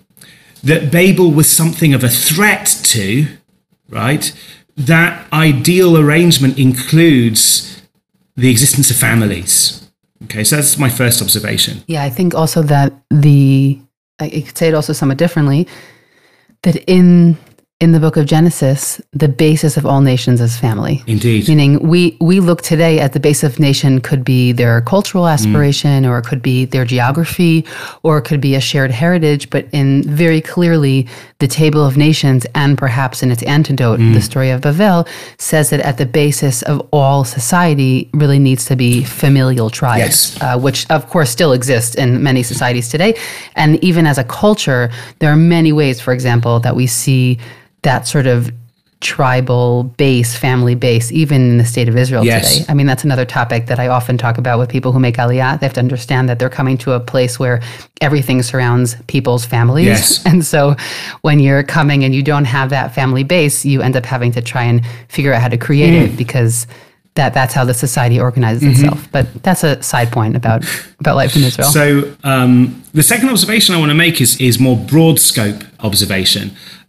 that 0.63 0.91
babel 0.91 1.31
was 1.31 1.51
something 1.51 1.95
of 1.95 2.03
a 2.03 2.09
threat 2.09 2.67
to 2.83 3.27
right? 3.89 4.33
That 4.77 5.33
ideal 5.33 5.97
arrangement 5.97 6.59
includes 6.59 7.77
the 8.37 8.51
existence 8.51 8.91
of 8.91 8.97
families. 8.97 9.89
Okay, 10.25 10.45
so 10.45 10.57
that's 10.57 10.79
my 10.79 10.89
first 10.89 11.21
observation. 11.21 11.83
Yeah, 11.87 12.03
I 12.03 12.11
think 12.11 12.35
also 12.35 12.63
that 12.63 12.93
the 13.11 13.79
I 14.19 14.31
could 14.31 14.57
say 14.57 14.69
it 14.69 14.75
also 14.75 14.93
somewhat 14.93 15.19
differently 15.19 15.69
that 16.63 16.77
in 16.87 17.37
in 17.79 17.93
the 17.93 18.01
book 18.01 18.17
of 18.17 18.25
Genesis, 18.25 19.03
the 19.13 19.29
basis 19.29 19.77
of 19.77 19.85
all 19.85 20.01
nations 20.01 20.41
is 20.41 20.57
family. 20.57 21.03
Indeed. 21.07 21.47
Meaning 21.47 21.87
we 21.87 22.17
we 22.23 22.41
look 22.41 22.63
today 22.63 22.99
at 23.01 23.13
the 23.13 23.21
base 23.21 23.45
of 23.45 23.61
nation 23.61 24.01
could 24.01 24.25
be 24.25 24.53
their 24.53 24.81
cultural 24.81 25.29
aspiration 25.29 26.05
mm. 26.05 26.09
or 26.09 26.19
it 26.19 26.25
could 26.25 26.41
be 26.41 26.65
their 26.65 26.87
geography 26.87 27.67
or 28.03 28.17
it 28.17 28.23
could 28.23 28.41
be 28.41 28.55
a 28.55 28.63
shared 28.63 28.91
heritage, 28.91 29.51
but 29.51 29.67
in 29.73 30.05
very 30.05 30.41
clearly 30.41 31.07
the 31.39 31.47
table 31.47 31.85
of 31.85 31.99
nations 31.99 32.47
and 32.55 32.79
perhaps 32.79 33.23
in 33.23 33.31
its 33.31 33.43
antidote, 33.43 34.01
mm. 34.01 34.15
the 34.15 34.23
story 34.23 34.49
of 34.49 34.63
Babel 34.63 35.07
says 35.37 35.69
that 35.69 35.81
at 35.81 35.99
the 35.99 36.07
basis 36.07 36.63
of 36.63 36.81
all 36.95 37.25
society 37.25 38.09
really 38.15 38.39
needs 38.39 38.65
to 38.65 38.75
be 38.75 39.05
familial 39.05 39.69
tribes, 39.69 40.35
yes. 40.35 40.41
uh, 40.41 40.59
which 40.59 40.91
of 40.91 41.07
course 41.11 41.29
still 41.29 41.53
exist 41.53 41.95
in 41.97 42.23
many 42.23 42.43
societies 42.43 42.89
today. 42.89 43.15
And 43.55 43.77
even 43.85 44.07
as 44.07 44.17
a 44.17 44.25
culture, 44.25 44.91
there 45.19 45.31
are 45.31 45.37
many 45.37 45.75
ways, 45.75 46.01
for 46.01 46.15
example, 46.15 46.59
that 46.61 46.75
we 46.75 46.87
see 46.87 47.39
that 47.89 48.07
sort 48.15 48.27
of 48.27 48.51
tribal 49.01 49.85
base, 49.99 50.35
family 50.37 50.75
base, 50.75 51.13
even 51.13 51.41
in 51.51 51.59
the 51.59 51.65
state 51.65 51.89
of 51.89 51.97
Israel 51.97 52.25
Yes. 52.25 52.59
today. 52.59 52.65
I 52.71 52.75
mean, 52.75 52.87
that's 52.87 53.05
another 53.05 53.25
topic 53.27 53.67
that 53.67 53.79
I 53.79 53.89
often 53.89 54.17
talk 54.17 54.39
about 54.39 54.59
with 54.59 54.69
people 54.71 54.91
who 54.93 54.99
make 54.99 55.17
Aliyah. 55.17 55.61
They 55.61 55.67
have 55.67 55.75
to 55.75 55.81
understand 55.81 56.29
that 56.29 56.39
they're 56.39 56.49
coming 56.61 56.79
to 56.79 56.93
a 56.93 57.01
place 57.01 57.39
where 57.39 57.61
everything 58.01 58.43
surrounds 58.43 58.97
people's 59.07 59.45
families. 59.45 59.87
Yes. 59.87 60.25
And 60.31 60.45
so 60.45 60.77
when 61.23 61.39
you're 61.41 61.63
coming 61.63 62.05
and 62.05 62.15
you 62.15 62.23
don't 62.23 62.47
have 62.47 62.71
that 62.71 62.95
family 62.95 63.23
base, 63.23 63.65
you 63.65 63.83
end 63.83 63.97
up 63.97 64.07
having 64.07 64.33
to 64.33 64.41
try 64.43 64.65
and 64.65 64.81
figure 65.09 65.33
out 65.35 65.43
how 65.43 65.49
to 65.49 65.59
create 65.59 65.93
Mm. 65.95 66.05
it 66.07 66.17
because 66.17 66.67
that 67.15 67.33
that's 67.33 67.55
how 67.55 67.65
the 67.65 67.75
society 67.75 68.19
organizes 68.29 68.63
Mm-hmm. 68.63 68.73
itself. 68.73 69.09
But 69.13 69.27
that's 69.43 69.63
a 69.63 69.83
side 69.83 70.11
point 70.11 70.35
about 70.37 70.61
about 71.01 71.17
life 71.17 71.37
in 71.37 71.43
Israel. 71.45 71.69
So 71.81 71.85
um, 72.25 72.83
the 72.93 73.03
second 73.03 73.29
observation 73.35 73.75
I 73.77 73.79
want 73.79 73.91
to 73.91 74.01
make 74.07 74.17
is 74.25 74.31
is 74.41 74.59
more 74.59 74.77
broad 74.93 75.17
scope 75.31 75.61
observation 75.89 76.45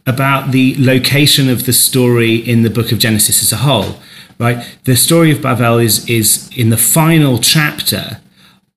about 0.08 0.52
the 0.52 0.74
location 0.78 1.48
of 1.48 1.66
the 1.66 1.72
story 1.72 2.36
in 2.36 2.62
the 2.62 2.70
book 2.70 2.92
of 2.92 2.98
Genesis 2.98 3.42
as 3.42 3.52
a 3.52 3.58
whole. 3.58 4.00
Right, 4.38 4.78
the 4.84 4.94
story 4.94 5.32
of 5.32 5.42
Babel 5.42 5.78
is 5.78 6.08
is 6.08 6.48
in 6.56 6.70
the 6.70 6.76
final 6.76 7.38
chapter 7.38 8.20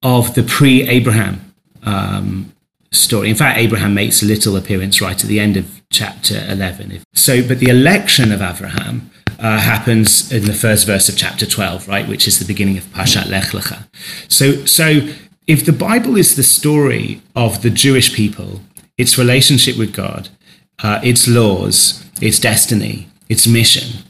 of 0.01 0.33
the 0.33 0.41
pre-Abraham 0.41 1.53
um, 1.83 2.51
story. 2.91 3.29
In 3.29 3.35
fact, 3.35 3.59
Abraham 3.59 3.93
makes 3.93 4.21
a 4.21 4.25
little 4.25 4.55
appearance 4.55 5.01
right 5.01 5.21
at 5.23 5.27
the 5.27 5.39
end 5.39 5.57
of 5.57 5.81
chapter 5.91 6.45
11. 6.49 7.01
So, 7.13 7.47
but 7.47 7.59
the 7.59 7.69
election 7.69 8.31
of 8.31 8.41
Abraham 8.41 9.11
uh, 9.39 9.59
happens 9.59 10.31
in 10.31 10.45
the 10.45 10.53
first 10.53 10.85
verse 10.85 11.09
of 11.09 11.17
chapter 11.17 11.45
12, 11.45 11.87
right, 11.87 12.07
which 12.07 12.27
is 12.27 12.39
the 12.39 12.45
beginning 12.45 12.77
of 12.77 12.85
Pashat 12.85 13.29
Lech 13.29 13.51
Lecha. 13.51 13.87
So, 14.27 14.65
so 14.65 15.07
if 15.47 15.65
the 15.65 15.73
Bible 15.73 16.17
is 16.17 16.35
the 16.35 16.43
story 16.43 17.21
of 17.35 17.61
the 17.61 17.69
Jewish 17.69 18.13
people, 18.13 18.61
its 18.97 19.17
relationship 19.17 19.77
with 19.77 19.93
God, 19.93 20.29
uh, 20.83 20.99
its 21.03 21.27
laws, 21.27 22.03
its 22.21 22.39
destiny, 22.39 23.07
its 23.29 23.47
mission, 23.47 24.03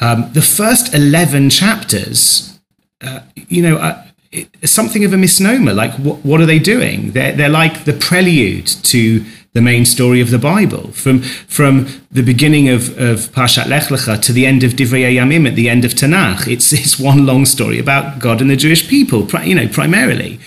um, 0.00 0.30
the 0.32 0.42
first 0.42 0.94
11 0.94 1.50
chapters, 1.50 2.58
uh, 3.02 3.20
you 3.48 3.62
know, 3.62 3.76
uh, 3.76 4.04
it's 4.30 4.72
something 4.72 5.04
of 5.04 5.12
a 5.12 5.16
misnomer. 5.16 5.72
Like, 5.72 5.94
what, 5.94 6.24
what 6.24 6.40
are 6.40 6.46
they 6.46 6.58
doing? 6.58 7.12
They're, 7.12 7.32
they're 7.32 7.48
like 7.48 7.84
the 7.84 7.94
prelude 7.94 8.66
to 8.66 9.24
the 9.54 9.62
main 9.62 9.84
story 9.84 10.20
of 10.20 10.30
the 10.30 10.38
Bible. 10.38 10.92
From, 10.92 11.22
from 11.22 11.86
the 12.10 12.22
beginning 12.22 12.68
of, 12.68 12.90
of 12.98 13.32
Parshat 13.32 13.66
Lech 13.66 13.84
Lecha 13.84 14.20
to 14.22 14.32
the 14.32 14.44
end 14.44 14.62
of 14.62 14.72
Divrei 14.72 15.16
Yamim 15.16 15.48
at 15.48 15.56
the 15.56 15.68
end 15.68 15.84
of 15.84 15.92
Tanakh, 15.92 16.46
it's, 16.46 16.72
it's 16.72 16.98
one 16.98 17.26
long 17.26 17.46
story 17.46 17.78
about 17.78 18.18
God 18.18 18.40
and 18.40 18.50
the 18.50 18.56
Jewish 18.56 18.86
people, 18.88 19.24
pri- 19.26 19.44
you 19.44 19.54
know, 19.54 19.68
primarily. 19.68 20.38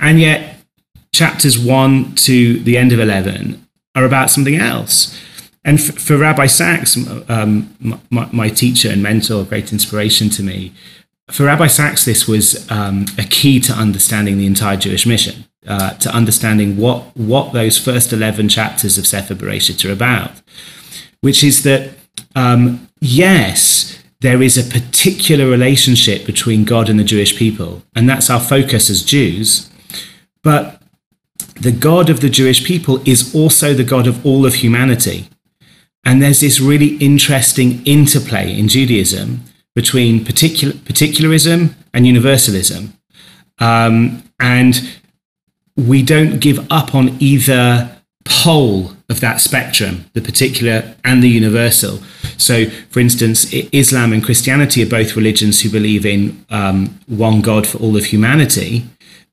And 0.00 0.20
yet, 0.20 0.56
chapters 1.12 1.58
1 1.58 2.14
to 2.16 2.58
the 2.60 2.76
end 2.76 2.92
of 2.92 3.00
11 3.00 3.67
are 3.98 4.04
about 4.04 4.30
something 4.30 4.56
else. 4.56 5.18
And 5.64 5.78
f- 5.78 5.98
for 5.98 6.16
Rabbi 6.16 6.46
Sacks, 6.46 6.96
um, 7.28 7.74
my, 8.10 8.28
my 8.32 8.48
teacher 8.48 8.90
and 8.90 9.02
mentor, 9.02 9.44
great 9.44 9.72
inspiration 9.72 10.30
to 10.30 10.42
me, 10.42 10.72
for 11.30 11.44
Rabbi 11.44 11.66
Sacks, 11.66 12.04
this 12.04 12.26
was 12.26 12.70
um, 12.70 13.04
a 13.18 13.24
key 13.24 13.60
to 13.60 13.72
understanding 13.72 14.38
the 14.38 14.46
entire 14.46 14.76
Jewish 14.76 15.06
mission, 15.06 15.44
uh, 15.66 15.90
to 15.94 16.10
understanding 16.10 16.78
what, 16.78 17.14
what 17.16 17.52
those 17.52 17.76
first 17.76 18.12
11 18.12 18.48
chapters 18.48 18.96
of 18.96 19.06
Sefer 19.06 19.34
Bereshit 19.34 19.86
are 19.88 19.92
about, 19.92 20.30
which 21.20 21.44
is 21.44 21.64
that, 21.64 21.90
um, 22.34 22.88
yes, 23.00 24.02
there 24.20 24.42
is 24.42 24.56
a 24.56 24.72
particular 24.72 25.46
relationship 25.46 26.24
between 26.24 26.64
God 26.64 26.88
and 26.88 26.98
the 26.98 27.04
Jewish 27.04 27.36
people, 27.36 27.82
and 27.94 28.08
that's 28.08 28.30
our 28.30 28.40
focus 28.40 28.88
as 28.88 29.02
Jews. 29.02 29.70
But 30.42 30.77
the 31.60 31.72
God 31.72 32.10
of 32.10 32.20
the 32.20 32.30
Jewish 32.30 32.64
people 32.64 33.00
is 33.04 33.34
also 33.34 33.74
the 33.74 33.84
God 33.84 34.06
of 34.06 34.24
all 34.24 34.46
of 34.46 34.54
humanity. 34.54 35.28
And 36.04 36.22
there's 36.22 36.40
this 36.40 36.60
really 36.60 36.96
interesting 36.96 37.84
interplay 37.84 38.56
in 38.58 38.68
Judaism 38.68 39.42
between 39.74 40.24
particular, 40.24 40.74
particularism 40.74 41.74
and 41.92 42.06
universalism. 42.06 42.94
Um, 43.58 44.22
and 44.40 44.98
we 45.76 46.02
don't 46.02 46.40
give 46.40 46.66
up 46.70 46.94
on 46.94 47.16
either 47.20 47.96
pole 48.24 48.92
of 49.08 49.20
that 49.20 49.40
spectrum, 49.40 50.04
the 50.12 50.20
particular 50.20 50.94
and 51.04 51.22
the 51.22 51.28
universal. 51.28 51.98
So, 52.36 52.66
for 52.90 53.00
instance, 53.00 53.52
Islam 53.52 54.12
and 54.12 54.22
Christianity 54.22 54.82
are 54.82 54.88
both 54.88 55.16
religions 55.16 55.62
who 55.62 55.70
believe 55.70 56.04
in 56.04 56.44
um, 56.50 56.98
one 57.06 57.40
God 57.40 57.66
for 57.66 57.78
all 57.78 57.96
of 57.96 58.06
humanity, 58.06 58.84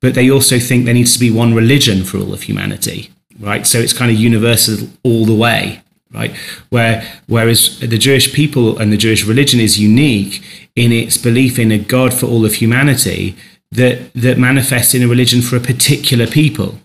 but 0.01 0.13
they 0.13 0.29
also 0.29 0.59
think 0.59 0.85
there 0.85 0.93
needs 0.93 1.13
to 1.13 1.19
be 1.19 1.31
one 1.31 1.53
religion 1.53 2.03
for 2.03 2.17
all 2.17 2.33
of 2.33 2.43
humanity, 2.43 3.11
right? 3.39 3.65
So 3.65 3.79
it's 3.79 3.93
kind 3.93 4.11
of 4.11 4.17
universal 4.17 4.89
all 5.03 5.25
the 5.25 5.35
way, 5.35 5.81
right? 6.11 6.35
Where 6.69 7.03
whereas 7.27 7.79
the 7.79 7.97
Jewish 7.97 8.33
people 8.33 8.77
and 8.77 8.91
the 8.91 8.97
Jewish 8.97 9.25
religion 9.25 9.59
is 9.59 9.79
unique 9.79 10.43
in 10.75 10.91
its 10.91 11.17
belief 11.17 11.57
in 11.57 11.71
a 11.71 11.77
God 11.77 12.13
for 12.13 12.27
all 12.27 12.45
of 12.45 12.55
humanity 12.55 13.35
that 13.71 14.13
that 14.13 14.37
manifests 14.37 14.93
in 14.93 15.03
a 15.03 15.07
religion 15.07 15.41
for 15.41 15.55
a 15.55 15.59
particular 15.59 16.27
people. 16.27 16.79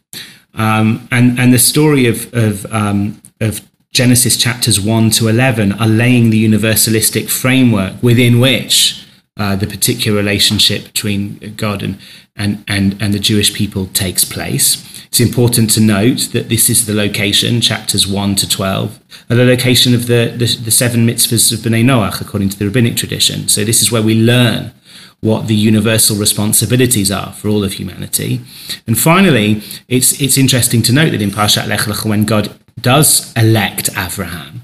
Um, 0.55 1.09
and 1.11 1.39
and 1.39 1.53
the 1.53 1.59
story 1.59 2.07
of 2.07 2.33
of 2.35 2.67
um, 2.73 3.21
of 3.41 3.61
Genesis 3.93 4.37
chapters 4.37 4.81
one 4.81 5.11
to 5.11 5.29
eleven 5.29 5.73
are 5.73 5.89
laying 5.89 6.31
the 6.31 6.49
universalistic 6.49 7.29
framework 7.29 8.03
within 8.03 8.41
which 8.41 9.05
uh, 9.41 9.57
the 9.57 9.67
particular 9.67 10.17
relationship 10.23 10.81
between 10.93 11.21
God 11.57 11.83
and, 11.83 11.95
and 12.37 12.53
and 12.75 12.87
and 13.03 13.11
the 13.15 13.25
Jewish 13.31 13.51
people 13.61 13.87
takes 14.05 14.25
place. 14.37 14.69
It's 15.09 15.21
important 15.31 15.75
to 15.75 15.81
note 15.81 16.21
that 16.35 16.49
this 16.49 16.71
is 16.71 16.87
the 16.87 16.95
location, 16.95 17.61
chapters 17.61 18.07
one 18.07 18.35
to 18.37 18.47
twelve, 18.47 18.89
are 19.29 19.37
the 19.37 19.45
location 19.55 19.95
of 19.95 20.03
the 20.07 20.23
the, 20.41 20.49
the 20.67 20.71
seven 20.71 21.07
mitzvahs 21.07 21.53
of 21.53 21.61
Bnei 21.61 21.85
Noach 21.85 22.21
according 22.21 22.51
to 22.51 22.59
the 22.59 22.67
rabbinic 22.67 22.97
tradition. 22.97 23.49
So 23.49 23.65
this 23.65 23.83
is 23.83 23.91
where 23.93 24.03
we 24.03 24.15
learn 24.15 24.73
what 25.21 25.49
the 25.49 25.55
universal 25.55 26.17
responsibilities 26.17 27.11
are 27.11 27.33
for 27.33 27.49
all 27.49 27.65
of 27.65 27.73
humanity. 27.73 28.41
And 28.87 28.97
finally, 28.99 29.63
it's 29.89 30.21
it's 30.21 30.39
interesting 30.39 30.83
to 30.83 30.93
note 30.93 31.11
that 31.13 31.23
in 31.23 31.31
Parshat 31.31 31.67
Lech 31.67 31.81
Lecha, 31.81 32.07
when 32.09 32.25
God 32.25 32.47
does 32.81 33.33
elect 33.35 33.91
Abraham, 33.97 34.63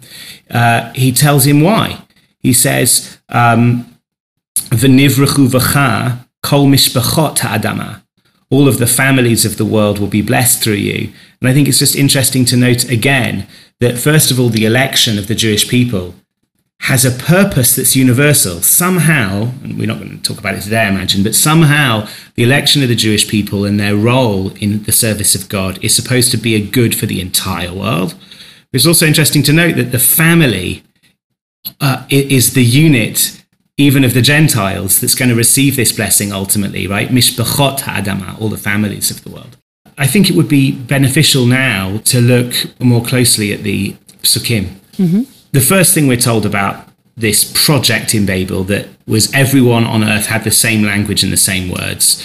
uh, 0.50 0.92
he 0.94 1.12
tells 1.12 1.46
him 1.46 1.60
why. 1.60 2.02
He 2.38 2.52
says, 2.52 3.18
um, 3.28 3.95
"V'nivrachu 4.70 5.48
v'cha 5.48 6.18
kol 6.42 6.66
mishpachot 6.66 7.38
ha'adama." 7.38 8.02
All 8.48 8.68
of 8.68 8.78
the 8.78 8.86
families 8.86 9.44
of 9.44 9.56
the 9.56 9.64
world 9.64 9.98
will 9.98 10.06
be 10.06 10.22
blessed 10.22 10.62
through 10.62 10.74
you. 10.74 11.12
And 11.40 11.48
I 11.48 11.52
think 11.52 11.68
it's 11.68 11.80
just 11.80 11.96
interesting 11.96 12.44
to 12.46 12.56
note 12.56 12.88
again 12.88 13.46
that 13.80 13.98
first 13.98 14.30
of 14.30 14.38
all, 14.38 14.48
the 14.48 14.64
election 14.64 15.18
of 15.18 15.26
the 15.26 15.34
Jewish 15.34 15.68
people 15.68 16.14
has 16.80 17.04
a 17.04 17.10
purpose 17.10 17.74
that's 17.74 17.96
universal. 17.96 18.62
Somehow, 18.62 19.52
and 19.62 19.78
we're 19.78 19.86
not 19.86 19.98
going 19.98 20.10
to 20.10 20.22
talk 20.22 20.38
about 20.38 20.54
it 20.54 20.62
today, 20.62 20.82
I 20.82 20.88
imagine, 20.88 21.22
but 21.22 21.34
somehow 21.34 22.06
the 22.34 22.44
election 22.44 22.82
of 22.82 22.88
the 22.88 22.94
Jewish 22.94 23.26
people 23.28 23.64
and 23.64 23.80
their 23.80 23.96
role 23.96 24.50
in 24.56 24.82
the 24.84 24.92
service 24.92 25.34
of 25.34 25.48
God 25.48 25.82
is 25.82 25.96
supposed 25.96 26.30
to 26.30 26.36
be 26.36 26.54
a 26.54 26.64
good 26.64 26.94
for 26.94 27.06
the 27.06 27.20
entire 27.20 27.72
world. 27.72 28.14
It's 28.72 28.86
also 28.86 29.06
interesting 29.06 29.42
to 29.44 29.52
note 29.52 29.76
that 29.76 29.90
the 29.90 29.98
family 29.98 30.84
uh, 31.80 32.04
is 32.10 32.52
the 32.54 32.64
unit 32.64 33.44
even 33.78 34.04
of 34.04 34.14
the 34.14 34.22
Gentiles 34.22 35.00
that's 35.00 35.14
going 35.14 35.28
to 35.28 35.34
receive 35.34 35.76
this 35.76 35.92
blessing 35.92 36.32
ultimately, 36.32 36.86
right? 36.86 37.08
Mishpachot 37.08 37.80
ha'adama, 37.80 38.40
all 38.40 38.48
the 38.48 38.56
families 38.56 39.10
of 39.10 39.22
the 39.22 39.30
world. 39.30 39.56
I 39.98 40.06
think 40.06 40.28
it 40.30 40.36
would 40.36 40.48
be 40.48 40.72
beneficial 40.72 41.46
now 41.46 41.98
to 42.04 42.20
look 42.20 42.54
more 42.80 43.04
closely 43.04 43.52
at 43.52 43.62
the 43.62 43.92
psukim. 44.22 44.76
Mm-hmm. 44.96 45.22
The 45.52 45.60
first 45.60 45.94
thing 45.94 46.06
we're 46.06 46.16
told 46.16 46.44
about 46.44 46.88
this 47.16 47.50
project 47.66 48.14
in 48.14 48.26
Babel 48.26 48.64
that 48.64 48.88
was 49.06 49.32
everyone 49.32 49.84
on 49.84 50.04
earth 50.04 50.26
had 50.26 50.44
the 50.44 50.50
same 50.50 50.82
language 50.82 51.22
and 51.22 51.32
the 51.32 51.38
same 51.38 51.70
words. 51.70 52.22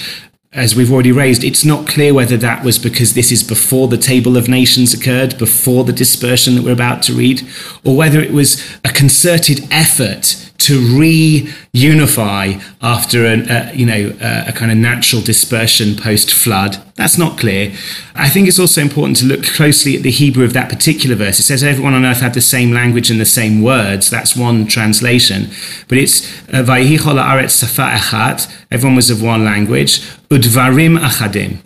As 0.53 0.75
we've 0.75 0.91
already 0.91 1.13
raised, 1.13 1.45
it's 1.45 1.63
not 1.63 1.87
clear 1.87 2.13
whether 2.13 2.35
that 2.35 2.65
was 2.65 2.77
because 2.77 3.13
this 3.13 3.31
is 3.31 3.41
before 3.41 3.87
the 3.87 3.97
Table 3.97 4.35
of 4.35 4.49
Nations 4.49 4.93
occurred, 4.93 5.37
before 5.37 5.85
the 5.85 5.93
dispersion 5.93 6.55
that 6.55 6.63
we're 6.63 6.73
about 6.73 7.03
to 7.03 7.13
read, 7.13 7.47
or 7.85 7.95
whether 7.95 8.19
it 8.19 8.33
was 8.33 8.61
a 8.83 8.89
concerted 8.89 9.65
effort 9.71 10.50
to 10.61 10.79
reunify 10.79 12.61
after 12.81 13.25
a, 13.25 13.39
a 13.39 13.69
uh, 13.69 13.71
you 13.73 13.85
know 13.85 14.13
a, 14.21 14.49
a 14.49 14.51
kind 14.51 14.71
of 14.71 14.77
natural 14.77 15.21
dispersion 15.21 15.95
post 15.95 16.33
flood. 16.33 16.77
That's 16.95 17.17
not 17.17 17.39
clear. 17.39 17.73
I 18.15 18.29
think 18.29 18.47
it's 18.47 18.59
also 18.59 18.81
important 18.81 19.17
to 19.17 19.25
look 19.25 19.43
closely 19.43 19.95
at 19.97 20.03
the 20.03 20.11
Hebrew 20.11 20.45
of 20.45 20.53
that 20.53 20.69
particular 20.69 21.15
verse. 21.15 21.39
It 21.39 21.43
says 21.43 21.63
everyone 21.63 21.93
on 21.93 22.05
earth 22.05 22.21
had 22.21 22.33
the 22.33 22.41
same 22.41 22.71
language 22.71 23.09
and 23.09 23.19
the 23.19 23.25
same 23.25 23.61
words. 23.61 24.09
That's 24.09 24.35
one 24.35 24.67
translation, 24.67 25.49
but 25.87 25.97
it's 25.97 26.25
uh, 26.49 26.63
aretz 26.63 27.51
safa 27.51 27.97
echat. 27.97 28.39
Everyone 28.69 28.95
was 28.95 29.09
of 29.09 29.21
one 29.21 29.43
language. 29.43 30.01
Udvarim 30.29 30.99
achadim 30.99 31.57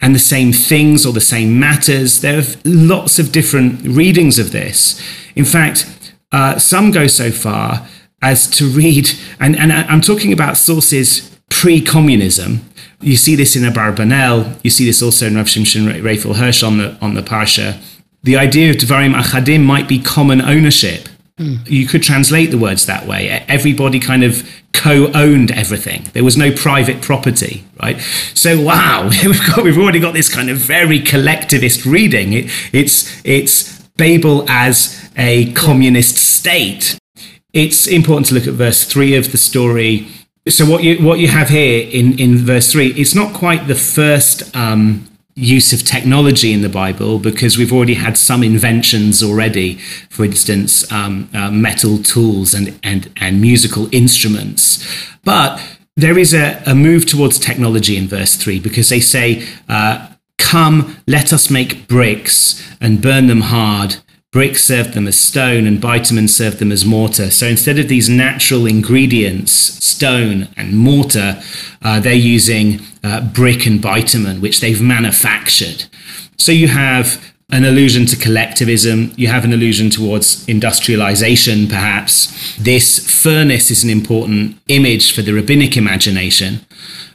and 0.00 0.14
the 0.14 0.18
same 0.18 0.52
things 0.52 1.04
or 1.04 1.12
the 1.12 1.20
same 1.20 1.58
matters. 1.58 2.20
There 2.20 2.38
are 2.38 2.44
lots 2.64 3.18
of 3.18 3.32
different 3.32 3.82
readings 3.86 4.38
of 4.38 4.50
this. 4.50 5.00
In 5.36 5.44
fact, 5.44 5.86
uh, 6.32 6.58
some 6.58 6.90
go 6.90 7.06
so 7.06 7.30
far 7.30 7.86
as 8.22 8.46
to 8.50 8.66
read, 8.68 9.10
and, 9.38 9.56
and 9.56 9.72
I'm 9.72 10.00
talking 10.00 10.32
about 10.32 10.56
sources 10.56 11.38
pre 11.48 11.80
communism. 11.80 12.64
You 13.00 13.16
see 13.16 13.34
this 13.34 13.56
in 13.56 13.62
Abarbanel, 13.62 14.58
you 14.62 14.70
see 14.70 14.84
this 14.84 15.02
also 15.02 15.26
in 15.26 15.36
Rav 15.36 15.46
Shimshon 15.46 16.04
Raphael 16.04 16.34
Hirsch 16.34 16.62
on 16.62 16.78
the, 16.78 16.96
on 17.00 17.14
the 17.14 17.22
Parsha. 17.22 17.82
The 18.22 18.36
idea 18.36 18.70
of 18.70 18.76
Devarim 18.76 19.14
Achadim 19.14 19.64
might 19.64 19.88
be 19.88 19.98
common 19.98 20.42
ownership. 20.42 21.08
Mm. 21.38 21.66
You 21.66 21.86
could 21.86 22.02
translate 22.02 22.50
the 22.50 22.58
words 22.58 22.84
that 22.84 23.06
way. 23.06 23.28
Everybody 23.48 23.98
kind 23.98 24.22
of 24.22 24.46
co-owned 24.74 25.50
everything. 25.50 26.06
There 26.12 26.22
was 26.24 26.36
no 26.36 26.52
private 26.52 27.00
property, 27.00 27.64
right? 27.82 27.98
So 28.34 28.60
wow, 28.60 29.08
we've 29.24 29.46
got 29.46 29.64
we've 29.64 29.78
already 29.78 30.00
got 30.00 30.12
this 30.12 30.28
kind 30.28 30.50
of 30.50 30.58
very 30.58 31.00
collectivist 31.00 31.86
reading. 31.86 32.34
It, 32.34 32.50
it's 32.74 33.24
it's 33.24 33.80
Babel 33.96 34.44
as 34.50 35.10
a 35.16 35.52
communist 35.52 36.16
state. 36.16 36.99
It's 37.52 37.86
important 37.86 38.26
to 38.28 38.34
look 38.34 38.46
at 38.46 38.54
verse 38.54 38.84
three 38.84 39.16
of 39.16 39.32
the 39.32 39.38
story. 39.38 40.08
So 40.48 40.64
what 40.64 40.82
you 40.82 41.04
what 41.04 41.18
you 41.18 41.28
have 41.28 41.48
here 41.48 41.88
in 41.88 42.18
in 42.18 42.38
verse 42.38 42.70
three, 42.72 42.88
it's 42.88 43.14
not 43.14 43.34
quite 43.34 43.66
the 43.66 43.74
first 43.74 44.54
um, 44.56 45.10
use 45.34 45.72
of 45.72 45.82
technology 45.84 46.52
in 46.52 46.62
the 46.62 46.68
Bible 46.68 47.18
because 47.18 47.56
we've 47.56 47.72
already 47.72 47.94
had 47.94 48.16
some 48.16 48.42
inventions 48.42 49.22
already. 49.22 49.76
For 50.10 50.24
instance, 50.24 50.90
um, 50.92 51.30
uh, 51.34 51.50
metal 51.50 51.98
tools 51.98 52.52
and, 52.52 52.78
and, 52.82 53.10
and 53.16 53.40
musical 53.40 53.92
instruments. 53.94 54.86
But 55.24 55.60
there 55.96 56.18
is 56.18 56.34
a, 56.34 56.62
a, 56.66 56.74
move 56.74 57.06
towards 57.06 57.38
technology 57.38 57.96
in 57.96 58.06
verse 58.06 58.36
3 58.36 58.60
because 58.60 58.88
they 58.88 59.00
say, 59.00 59.46
uh, 59.68 60.08
Come, 60.38 60.96
let 61.06 61.32
us 61.32 61.50
make 61.50 61.86
bricks 61.86 62.66
and 62.80 63.00
burn 63.00 63.26
them 63.26 63.42
hard 63.42 63.96
Brick 64.32 64.56
served 64.56 64.94
them 64.94 65.08
as 65.08 65.18
stone 65.18 65.66
and 65.66 65.80
bitumen 65.80 66.28
served 66.28 66.60
them 66.60 66.70
as 66.70 66.84
mortar. 66.84 67.32
So 67.32 67.48
instead 67.48 67.80
of 67.80 67.88
these 67.88 68.08
natural 68.08 68.64
ingredients, 68.64 69.50
stone 69.50 70.46
and 70.56 70.78
mortar, 70.78 71.42
uh, 71.82 71.98
they're 71.98 72.14
using 72.14 72.80
uh, 73.02 73.22
brick 73.22 73.66
and 73.66 73.82
bitumen, 73.82 74.40
which 74.40 74.60
they've 74.60 74.80
manufactured. 74.80 75.86
So 76.36 76.52
you 76.52 76.68
have 76.68 77.20
an 77.50 77.64
allusion 77.64 78.06
to 78.06 78.16
collectivism, 78.16 79.12
you 79.16 79.26
have 79.26 79.44
an 79.44 79.52
allusion 79.52 79.90
towards 79.90 80.48
industrialization, 80.48 81.66
perhaps. 81.66 82.56
This 82.56 83.00
furnace 83.22 83.72
is 83.72 83.82
an 83.82 83.90
important 83.90 84.60
image 84.68 85.12
for 85.12 85.22
the 85.22 85.32
rabbinic 85.32 85.76
imagination. 85.76 86.64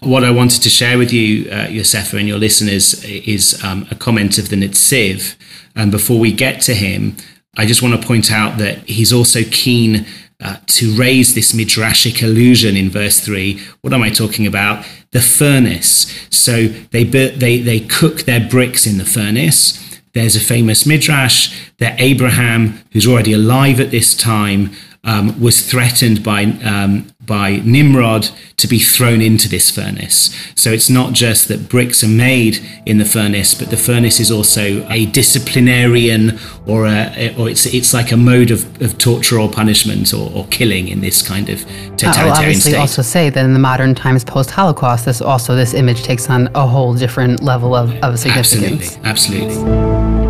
What 0.05 0.23
I 0.23 0.29
wanted 0.29 0.61
to 0.61 0.69
share 0.69 0.99
with 0.99 1.11
you, 1.11 1.49
uh, 1.49 1.65
Yosefa, 1.65 2.19
and 2.19 2.27
your 2.27 2.37
listeners 2.37 3.03
is 3.03 3.59
um, 3.63 3.87
a 3.89 3.95
comment 3.95 4.37
of 4.37 4.49
the 4.49 4.55
Netziv. 4.55 5.35
and 5.75 5.89
before 5.89 6.19
we 6.19 6.31
get 6.31 6.61
to 6.61 6.75
him, 6.75 7.17
I 7.57 7.65
just 7.65 7.81
want 7.81 7.99
to 7.99 8.07
point 8.07 8.31
out 8.31 8.59
that 8.59 8.87
he's 8.87 9.11
also 9.11 9.39
keen 9.49 10.05
uh, 10.43 10.57
to 10.67 10.95
raise 10.95 11.33
this 11.33 11.53
midrashic 11.53 12.21
illusion 12.21 12.77
in 12.77 12.91
verse 12.91 13.19
3. 13.19 13.59
What 13.81 13.93
am 13.93 14.03
I 14.03 14.11
talking 14.11 14.45
about? 14.45 14.85
The 15.09 15.21
furnace. 15.21 16.27
So 16.29 16.67
they, 16.67 17.03
they, 17.03 17.61
they 17.61 17.79
cook 17.79 18.25
their 18.25 18.47
bricks 18.47 18.85
in 18.85 18.99
the 18.99 19.05
furnace. 19.05 19.99
There's 20.13 20.35
a 20.35 20.39
famous 20.39 20.85
midrash 20.85 21.59
that 21.79 21.99
Abraham, 21.99 22.79
who's 22.91 23.07
already 23.07 23.33
alive 23.33 23.79
at 23.79 23.89
this 23.89 24.13
time, 24.13 24.69
um, 25.03 25.41
was 25.41 25.67
threatened 25.67 26.23
by 26.23 26.43
um, 26.43 27.07
by 27.25 27.61
Nimrod 27.63 28.29
to 28.57 28.67
be 28.67 28.79
thrown 28.79 29.21
into 29.21 29.49
this 29.49 29.69
furnace. 29.71 30.35
So 30.55 30.71
it's 30.71 30.89
not 30.89 31.13
just 31.13 31.47
that 31.47 31.69
bricks 31.69 32.03
are 32.03 32.07
made 32.07 32.59
in 32.85 32.97
the 32.97 33.05
furnace, 33.05 33.53
but 33.53 33.69
the 33.69 33.77
furnace 33.77 34.19
is 34.19 34.31
also 34.31 34.87
a 34.89 35.05
disciplinarian 35.07 36.39
or 36.65 36.85
a, 36.85 37.35
or 37.37 37.49
it's 37.49 37.65
it's 37.65 37.93
like 37.93 38.11
a 38.11 38.17
mode 38.17 38.51
of, 38.51 38.81
of 38.81 38.97
torture 38.97 39.39
or 39.39 39.49
punishment 39.49 40.13
or, 40.13 40.31
or 40.33 40.45
killing 40.47 40.87
in 40.87 41.01
this 41.01 41.21
kind 41.21 41.49
of 41.49 41.63
uh, 41.63 41.95
totalitarian 41.95 41.95
state. 41.97 42.17
I'll 42.17 42.31
obviously 42.31 42.71
state. 42.71 42.79
also 42.79 43.01
say 43.01 43.29
that 43.29 43.45
in 43.45 43.53
the 43.53 43.59
modern 43.59 43.95
times 43.95 44.23
post 44.23 44.51
Holocaust, 44.51 45.05
this 45.05 45.21
also 45.21 45.55
this 45.55 45.73
image 45.73 46.03
takes 46.03 46.29
on 46.29 46.49
a 46.55 46.65
whole 46.65 46.93
different 46.93 47.43
level 47.43 47.75
of, 47.75 47.93
of 48.03 48.19
significance. 48.19 48.97
Absolutely, 49.03 49.53
absolutely. 49.53 50.24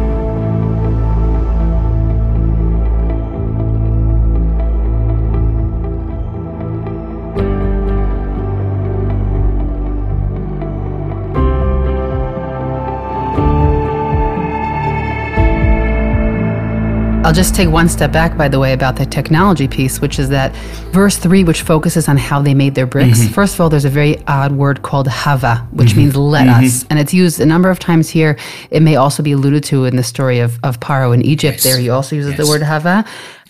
I'll 17.26 17.34
just 17.34 17.56
take 17.56 17.70
one 17.70 17.90
step 17.90 18.12
back, 18.12 18.38
by 18.38 18.48
the 18.48 18.60
way, 18.60 18.72
about 18.72 18.98
the 18.98 19.06
technology 19.08 19.68
piece, 19.68 20.00
which 20.00 20.20
is 20.20 20.30
that 20.30 20.56
verse 20.94 21.18
three, 21.18 21.44
which 21.44 21.64
focuses 21.64 22.08
on 22.08 22.18
how 22.18 22.40
they 22.40 22.54
made 22.54 22.76
their 22.76 22.86
bricks. 22.86 23.20
Mm-hmm. 23.20 23.34
First 23.34 23.56
of 23.56 23.62
all, 23.62 23.68
there's 23.68 23.84
a 23.84 23.90
very 23.90 24.24
odd 24.28 24.52
word 24.52 24.84
called 24.84 25.08
hava, 25.08 25.68
which 25.72 25.90
mm-hmm. 25.90 26.02
means 26.02 26.16
let 26.16 26.46
mm-hmm. 26.46 26.66
us. 26.66 26.86
And 26.92 27.00
it's 27.00 27.16
used 27.16 27.40
a 27.40 27.46
number 27.48 27.72
of 27.72 27.80
times 27.80 28.12
here. 28.12 28.38
It 28.70 28.84
may 28.84 28.96
also 28.96 29.24
be 29.24 29.32
alluded 29.32 29.64
to 29.64 29.86
in 29.86 29.96
the 29.96 30.04
story 30.04 30.38
of, 30.38 30.60
of 30.62 30.80
Paro 30.80 31.16
in 31.16 31.24
Egypt. 31.24 31.56
Yes. 31.56 31.64
There 31.64 31.80
he 31.80 31.90
also 31.90 32.16
uses 32.16 32.34
yes. 32.34 32.40
the 32.40 32.48
word 32.48 32.62
hava. 32.62 33.04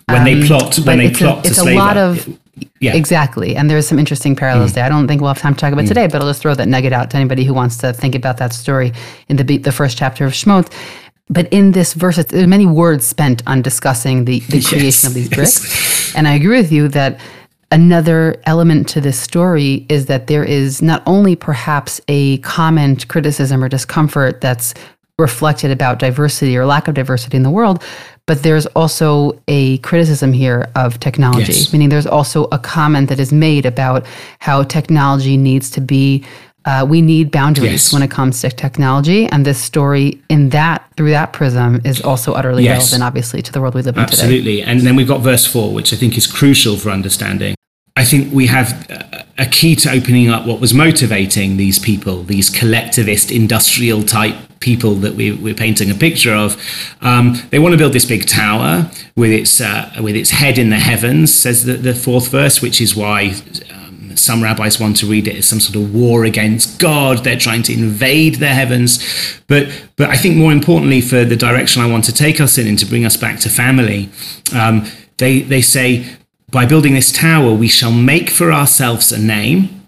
When 0.08 0.20
um, 0.20 0.24
they 0.24 0.48
plot, 0.48 0.80
when 0.80 0.98
they 0.98 1.12
plot 1.12 1.46
a, 1.46 1.50
it's 1.50 1.58
a 1.58 1.76
lot 1.76 1.98
of 1.98 2.30
yeah. 2.80 2.96
Exactly. 2.96 3.58
And 3.58 3.70
there's 3.70 3.88
some 3.88 4.00
interesting 4.00 4.36
parallels 4.36 4.72
mm. 4.72 4.76
there. 4.76 4.86
I 4.86 4.90
don't 4.90 5.08
think 5.08 5.20
we'll 5.20 5.34
have 5.34 5.42
time 5.42 5.56
to 5.56 5.60
talk 5.60 5.74
about 5.74 5.86
mm. 5.86 5.90
today, 5.90 6.08
but 6.08 6.22
I'll 6.22 6.28
just 6.28 6.42
throw 6.42 6.54
that 6.56 6.68
nugget 6.68 6.94
out 6.94 7.10
to 7.12 7.18
anybody 7.18 7.44
who 7.44 7.54
wants 7.54 7.78
to 7.78 7.92
think 7.92 8.16
about 8.16 8.38
that 8.38 8.54
story 8.54 8.94
in 9.28 9.36
the 9.36 9.58
the 9.58 9.72
first 9.74 9.98
chapter 9.98 10.26
of 10.26 10.32
Shemot. 10.32 10.72
But 11.28 11.52
in 11.52 11.72
this 11.72 11.94
verse, 11.94 12.24
there's 12.24 12.48
many 12.48 12.66
words 12.66 13.08
spent 13.08 13.42
on 13.48 13.62
discussing 13.62 14.26
the, 14.26 14.40
the 14.42 14.62
creation 14.62 15.08
of 15.08 15.14
these 15.14 15.30
bricks. 15.30 15.64
Yes. 15.64 16.14
And 16.16 16.28
I 16.28 16.34
agree 16.34 16.58
with 16.58 16.72
you 16.72 16.88
that 16.90 17.20
another 17.72 18.40
element 18.46 18.88
to 18.90 19.02
this 19.02 19.20
story 19.20 19.86
is 19.90 20.06
that 20.06 20.28
there 20.28 20.44
is 20.44 20.82
not 20.82 21.02
only 21.08 21.36
perhaps 21.36 22.00
a 22.08 22.38
comment, 22.40 23.08
criticism, 23.08 23.64
or 23.64 23.70
discomfort 23.70 24.40
that's 24.40 24.76
reflected 25.18 25.72
about 25.72 25.98
diversity 25.98 26.58
or 26.58 26.66
lack 26.66 26.88
of 26.88 26.94
diversity 26.94 27.38
in 27.38 27.44
the 27.44 27.50
world, 27.50 27.82
but 28.28 28.44
there's 28.44 28.66
also 28.68 29.40
a 29.48 29.78
criticism 29.80 30.34
here 30.34 30.70
of 30.76 31.00
technology, 31.00 31.54
yes. 31.54 31.72
meaning 31.72 31.90
there's 31.90 32.08
also 32.08 32.46
a 32.52 32.60
comment 32.60 33.08
that 33.10 33.20
is 33.20 33.32
made 33.32 33.66
about 33.66 34.06
how 34.40 34.64
technology 34.64 35.38
needs 35.38 35.70
to 35.70 35.80
be 35.80 36.24
uh, 36.66 36.86
we 36.88 37.02
need 37.02 37.32
boundaries 37.32 37.72
yes. 37.72 37.94
when 37.94 38.02
it 38.02 38.10
comes 38.10 38.42
to 38.42 38.50
technology, 38.50 39.28
and 39.28 39.46
this 39.46 39.62
story, 39.62 40.22
in 40.30 40.50
that 40.50 40.88
through 40.98 41.12
that 41.12 41.32
prism, 41.32 41.80
is 41.86 42.02
also 42.02 42.34
utterly 42.34 42.64
yes. 42.64 42.92
relevant, 42.92 43.04
obviously, 43.04 43.42
to 43.42 43.52
the 43.52 43.62
world 43.62 43.76
we 43.76 43.82
live 43.82 43.98
in 43.98 44.06
today. 44.06 44.24
Absolutely. 44.24 44.62
And 44.64 44.82
then 44.82 44.96
we've 44.96 45.08
got 45.08 45.22
verse 45.22 45.46
four, 45.46 45.74
which 45.74 45.94
I 45.94 45.96
think 45.96 46.18
is 46.18 46.26
crucial 46.26 46.78
for 46.78 46.90
understanding. 46.90 47.56
I 47.98 48.04
think 48.04 48.34
we 48.34 48.48
have 48.48 48.90
a 49.38 49.46
key 49.46 49.76
to 49.78 49.92
opening 49.92 50.28
up 50.30 50.46
what 50.46 50.60
was 50.60 50.74
motivating 50.74 51.56
these 51.56 51.80
people, 51.80 52.24
these 52.24 52.50
collectivist, 52.50 53.32
industrial 53.32 54.04
type 54.04 54.36
people 54.60 54.96
that 54.96 55.14
we, 55.14 55.52
are 55.52 55.54
painting 55.54 55.92
a 55.92 55.96
picture 55.96 56.34
of. 56.34 56.62
Um, 57.02 57.36
they 57.52 57.60
want 57.60 57.74
to 57.74 57.78
build 57.78 57.94
this 57.94 58.06
big 58.06 58.26
tower 58.26 58.90
with 59.16 59.32
its 59.32 59.62
uh, 59.62 59.92
with 60.02 60.16
its 60.16 60.32
head 60.32 60.58
in 60.58 60.72
the 60.72 60.80
heavens, 60.80 61.34
says 61.34 61.64
the, 61.66 61.74
the 61.74 61.94
fourth 61.94 62.30
verse, 62.30 62.62
which 62.62 62.82
is 62.82 62.96
why 62.96 63.36
some 64.16 64.44
rabbis 64.44 64.80
want 64.80 64.98
to 64.98 65.06
read 65.06 65.28
it 65.28 65.36
as 65.38 65.48
some 65.48 65.60
sort 65.60 65.76
of 65.76 65.94
war 65.94 66.26
against 66.26 66.80
God. 66.80 67.24
They're 67.24 67.38
trying 67.38 67.64
to 67.64 67.74
invade 67.74 68.36
the 68.36 68.48
heavens. 68.48 69.00
But, 69.48 69.70
but 69.96 70.10
I 70.10 70.18
think 70.18 70.38
more 70.38 70.52
importantly, 70.52 71.02
for 71.02 71.24
the 71.24 71.36
direction 71.36 71.82
I 71.82 71.90
want 71.90 72.06
to 72.06 72.14
take 72.14 72.40
us 72.40 72.58
in 72.58 72.68
and 72.68 72.80
to 72.80 72.86
bring 72.86 73.06
us 73.06 73.18
back 73.18 73.40
to 73.42 73.50
family, 73.50 74.10
um, 74.54 74.86
they, 75.18 75.42
they 75.42 75.62
say, 75.62 76.06
by 76.52 76.66
building 76.66 76.94
this 76.94 77.12
tower, 77.12 77.54
we 77.54 77.68
shall 77.68 77.92
make 77.92 78.30
for 78.30 78.52
ourselves 78.52 79.12
a 79.12 79.20
name 79.20 79.86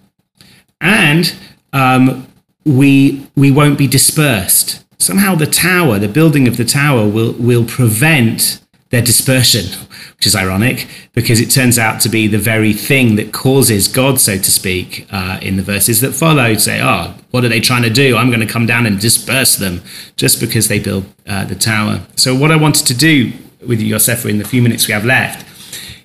and 0.81 1.35
um, 1.73 2.27
we, 2.65 3.27
we 3.35 3.51
won't 3.51 3.77
be 3.77 3.87
dispersed. 3.87 4.83
Somehow, 4.99 5.35
the 5.35 5.45
tower, 5.45 5.99
the 5.99 6.07
building 6.07 6.47
of 6.47 6.57
the 6.57 6.65
tower, 6.65 7.07
will, 7.07 7.33
will 7.33 7.65
prevent 7.65 8.59
their 8.89 9.01
dispersion, 9.01 9.86
which 10.17 10.25
is 10.25 10.35
ironic 10.35 10.87
because 11.13 11.39
it 11.39 11.51
turns 11.51 11.77
out 11.77 12.01
to 12.01 12.09
be 12.09 12.27
the 12.27 12.39
very 12.39 12.73
thing 12.73 13.17
that 13.17 13.31
causes 13.31 13.87
God, 13.87 14.19
so 14.19 14.37
to 14.37 14.51
speak, 14.51 15.07
uh, 15.11 15.39
in 15.43 15.57
the 15.57 15.63
verses 15.63 16.01
that 16.01 16.13
follow. 16.13 16.55
Say, 16.55 16.81
oh, 16.81 17.13
what 17.29 17.45
are 17.45 17.49
they 17.49 17.59
trying 17.59 17.83
to 17.83 17.91
do? 17.91 18.17
I'm 18.17 18.29
going 18.29 18.39
to 18.39 18.51
come 18.51 18.65
down 18.65 18.87
and 18.87 18.99
disperse 18.99 19.55
them 19.57 19.83
just 20.15 20.39
because 20.39 20.69
they 20.69 20.79
build 20.79 21.05
uh, 21.27 21.45
the 21.45 21.55
tower. 21.55 22.01
So, 22.15 22.33
what 22.33 22.51
I 22.51 22.55
wanted 22.55 22.87
to 22.87 22.95
do 22.95 23.31
with 23.61 23.79
Yosefa 23.79 24.27
in 24.27 24.39
the 24.39 24.43
few 24.43 24.61
minutes 24.61 24.87
we 24.87 24.93
have 24.93 25.05
left 25.05 25.45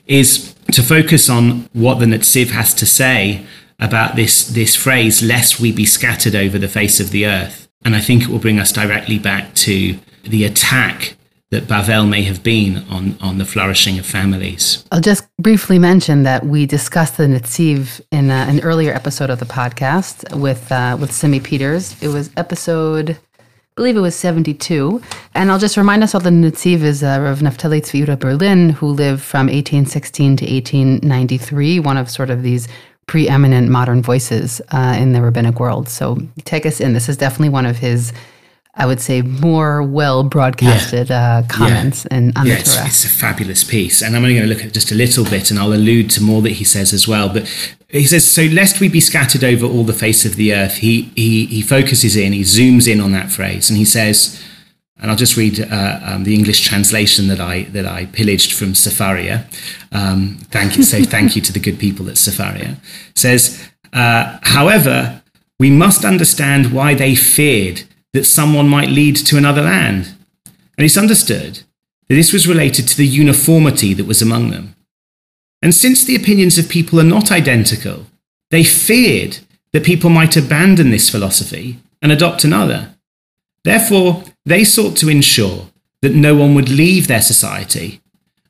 is 0.07 0.55
to 0.73 0.83
focus 0.83 1.31
on 1.31 1.69
what 1.73 1.99
the 1.99 2.07
Netziv 2.07 2.51
has 2.51 2.75
to 2.75 2.87
say 2.87 3.47
about 3.81 4.15
this, 4.15 4.47
this 4.47 4.77
phrase, 4.77 5.23
lest 5.23 5.59
we 5.59 5.73
be 5.73 5.87
scattered 5.87 6.35
over 6.35 6.59
the 6.59 6.69
face 6.69 7.01
of 7.01 7.11
the 7.11 7.27
earth. 7.27 7.67
And 7.83 7.97
I 7.97 8.01
think 8.01 8.23
it 8.23 8.29
will 8.29 8.39
bring 8.39 8.59
us 8.59 8.73
directly 8.73 9.19
back 9.19 9.55
to 9.55 9.99
the 10.23 10.45
attack 10.45 11.17
that 11.53 11.65
Bavel 11.65 12.09
may 12.09 12.23
have 12.23 12.43
been 12.43 12.79
on, 12.89 13.15
on 13.21 13.37
the 13.37 13.45
flourishing 13.45 13.99
of 13.99 14.07
families. 14.07 14.85
I'll 14.91 15.03
just 15.03 15.29
briefly 15.37 15.79
mention 15.79 16.23
that 16.23 16.47
we 16.47 16.65
discussed 16.65 17.19
the 17.19 17.25
Netziv 17.25 18.01
in 18.11 18.31
uh, 18.31 18.47
an 18.49 18.61
earlier 18.61 18.95
episode 18.95 19.29
of 19.29 19.39
the 19.39 19.45
podcast 19.45 20.35
with 20.35 20.73
uh, 20.73 20.97
with 20.99 21.13
Simi 21.13 21.41
Peters. 21.41 22.03
It 22.03 22.09
was 22.09 22.31
episode, 22.39 23.19
I 23.39 23.43
believe 23.77 23.99
it 23.99 24.01
was 24.01 24.17
72. 24.17 25.03
And 25.35 25.53
I'll 25.53 25.59
just 25.59 25.77
remind 25.77 26.03
us 26.03 26.15
all 26.15 26.23
the 26.23 26.31
Netziv 26.31 26.81
is 26.81 27.03
uh, 27.03 27.19
Rav 27.21 27.41
Naftali 27.41 27.83
Tzvi 27.83 28.19
Berlin, 28.19 28.71
who 28.71 28.87
lived 28.87 29.21
from 29.21 29.49
1816 29.49 30.39
to 30.39 30.45
1893, 30.47 31.81
one 31.81 31.99
of 31.99 32.11
sort 32.11 32.31
of 32.31 32.43
these 32.43 32.67
preeminent 33.07 33.69
modern 33.69 34.01
voices 34.01 34.63
uh, 34.71 34.97
in 34.99 35.13
the 35.13 35.21
rabbinic 35.21 35.61
world. 35.61 35.91
So 35.91 36.17
take 36.45 36.65
us 36.65 36.81
in. 36.81 36.95
This 36.95 37.11
is 37.11 37.19
definitely 37.19 37.51
one 37.51 37.67
of 37.67 37.77
his 37.77 38.15
I 38.75 38.87
would 38.87 39.01
say, 39.01 39.21
more 39.21 39.83
well 39.83 40.25
broadcasted 40.25 41.11
yeah. 41.11 41.39
uh, 41.39 41.47
comments 41.47 42.07
yeah. 42.11 42.17
in, 42.17 42.37
on 42.37 42.47
yeah, 42.47 42.57
the 42.57 42.63
Torah. 42.63 42.87
It's, 42.87 43.05
it's, 43.05 43.05
a 43.05 43.09
fabulous 43.09 43.65
piece. 43.65 44.01
And 44.01 44.17
I'm 44.17 44.23
only 44.23 44.37
going 44.37 44.49
to 44.49 44.55
look 44.55 44.65
at 44.65 44.73
just 44.73 44.91
a 44.91 44.95
little 44.95 45.25
bit 45.25 45.51
and 45.51 45.59
I'll 45.59 45.75
allude 45.75 46.11
to 46.13 46.23
more 46.23 46.41
that 46.43 46.53
he 46.53 46.65
says 46.65 46.95
as 46.95 47.07
well. 47.07 47.29
But 47.29 47.47
he 47.89 48.07
says, 48.07 48.31
So 48.31 48.45
lest 48.45 48.81
we 48.81 48.89
be 48.89 49.01
scattered 49.01 49.45
over 49.45 49.67
all 49.67 49.85
the 49.85 49.93
face 49.93 50.25
of 50.25 50.37
the 50.37 50.55
earth, 50.55 50.77
he, 50.77 51.13
he, 51.15 51.45
he 51.47 51.61
focuses 51.61 52.17
in, 52.17 52.33
he 52.33 52.41
zooms 52.43 52.91
in 52.91 53.01
on 53.01 53.13
that 53.13 53.31
phrase, 53.31 53.69
and 53.69 53.77
he 53.77 53.85
says, 53.85 54.43
and 55.03 55.11
I'll 55.11 55.17
just 55.17 55.37
read 55.37 55.61
uh, 55.61 56.01
um, 56.05 56.23
the 56.23 56.33
English 56.33 56.61
translation 56.61 57.27
that 57.27 57.41
I 57.41 57.65
that 57.65 57.85
I 57.85 58.07
pillaged 58.07 58.53
from 58.53 58.75
Sefaria. 58.75 59.47
Um, 59.91 60.39
thank 60.51 60.77
you, 60.77 60.85
so 60.85 61.03
thank 61.03 61.35
you 61.35 61.43
to 61.43 61.53
the 61.53 61.59
good 61.59 61.81
people 61.81 62.09
at 62.09 62.15
Sefaria. 62.15 62.77
Says, 63.17 63.69
uh, 63.93 64.39
however, 64.43 65.21
we 65.59 65.71
must 65.71 66.05
understand 66.05 66.73
why 66.73 66.95
they 66.95 67.17
feared 67.17 67.83
that 68.13 68.25
someone 68.25 68.69
might 68.69 68.89
lead 68.89 69.17
to 69.17 69.37
another 69.37 69.63
land. 69.63 70.15
And 70.77 70.85
it's 70.85 70.99
understood 70.99 71.63
that 72.09 72.15
this 72.15 72.33
was 72.33 72.49
related 72.49 72.87
to 72.89 72.97
the 72.97 73.07
uniformity 73.07 73.95
that 73.95 74.07
was 74.07 74.23
among 74.23 74.51
them. 74.51 74.75
And 75.63 75.75
since 75.75 76.05
the 76.05 76.17
opinions 76.17 76.59
of 76.59 76.69
people 76.69 77.01
are 77.01 77.05
not 77.05 77.31
identical, 77.31 78.07
they 78.51 78.65
feared 78.65 79.39
that 79.73 79.85
people 79.85 80.11
might 80.11 80.37
abandon 80.37 80.91
this 80.91 81.09
philosophy 81.09 81.79
and 82.03 82.13
adopt 82.13 82.45
another. 82.45 82.95
Therefore, 83.65 84.25
they 84.45 84.65
sought 84.65 84.97
to 84.99 85.09
ensure 85.09 85.69
that 86.03 86.15
no 86.15 86.35
one 86.35 86.55
would 86.55 86.69
leave 86.69 87.07
their 87.07 87.23
society, 87.23 88.01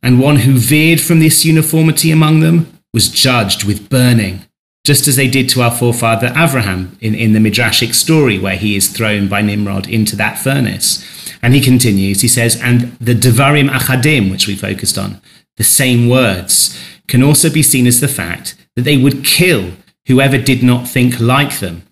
and 0.03 0.19
one 0.19 0.37
who 0.37 0.59
veered 0.59 1.01
from 1.01 1.21
this 1.21 1.45
uniformity 1.45 2.11
among 2.11 2.41
them 2.41 2.79
was 2.95 3.09
judged 3.09 3.65
with 3.65 3.89
burning 3.91 4.45
just 4.85 5.07
as 5.07 5.17
they 5.17 5.29
did 5.29 5.49
to 5.49 5.63
our 5.63 5.71
forefather 5.71 6.33
Abraham 6.37 6.97
in, 7.01 7.15
in 7.15 7.33
the 7.33 7.39
Midrashic 7.39 7.95
story 7.95 8.39
where 8.39 8.57
he 8.57 8.77
is 8.77 8.89
thrown 8.89 9.29
by 9.29 9.41
Nimrod 9.41 9.89
into 9.89 10.17
that 10.17 10.39
furnace. 10.39 11.05
And 11.41 11.55
he 11.55 11.61
continues, 11.61 12.21
he 12.21 12.29
says, 12.29 12.61
and 12.61 12.93
the 12.99 13.15
Devarim 13.15 13.69
Achadim, 13.69 14.31
which 14.31 14.47
we 14.47 14.57
focused 14.57 14.99
on, 14.99 15.21
the 15.57 15.65
same 15.65 16.09
words, 16.09 16.79
can 17.07 17.23
also 17.23 17.51
be 17.51 17.63
seen 17.63 17.87
as 17.87 18.01
the 18.01 18.09
fact 18.09 18.57
that 18.75 18.83
they 18.83 18.97
would 18.97 19.25
kill 19.25 19.73
whoever 20.07 20.39
did 20.39 20.63
not 20.63 20.89
think 20.89 21.21
like 21.21 21.59
them. 21.61 21.83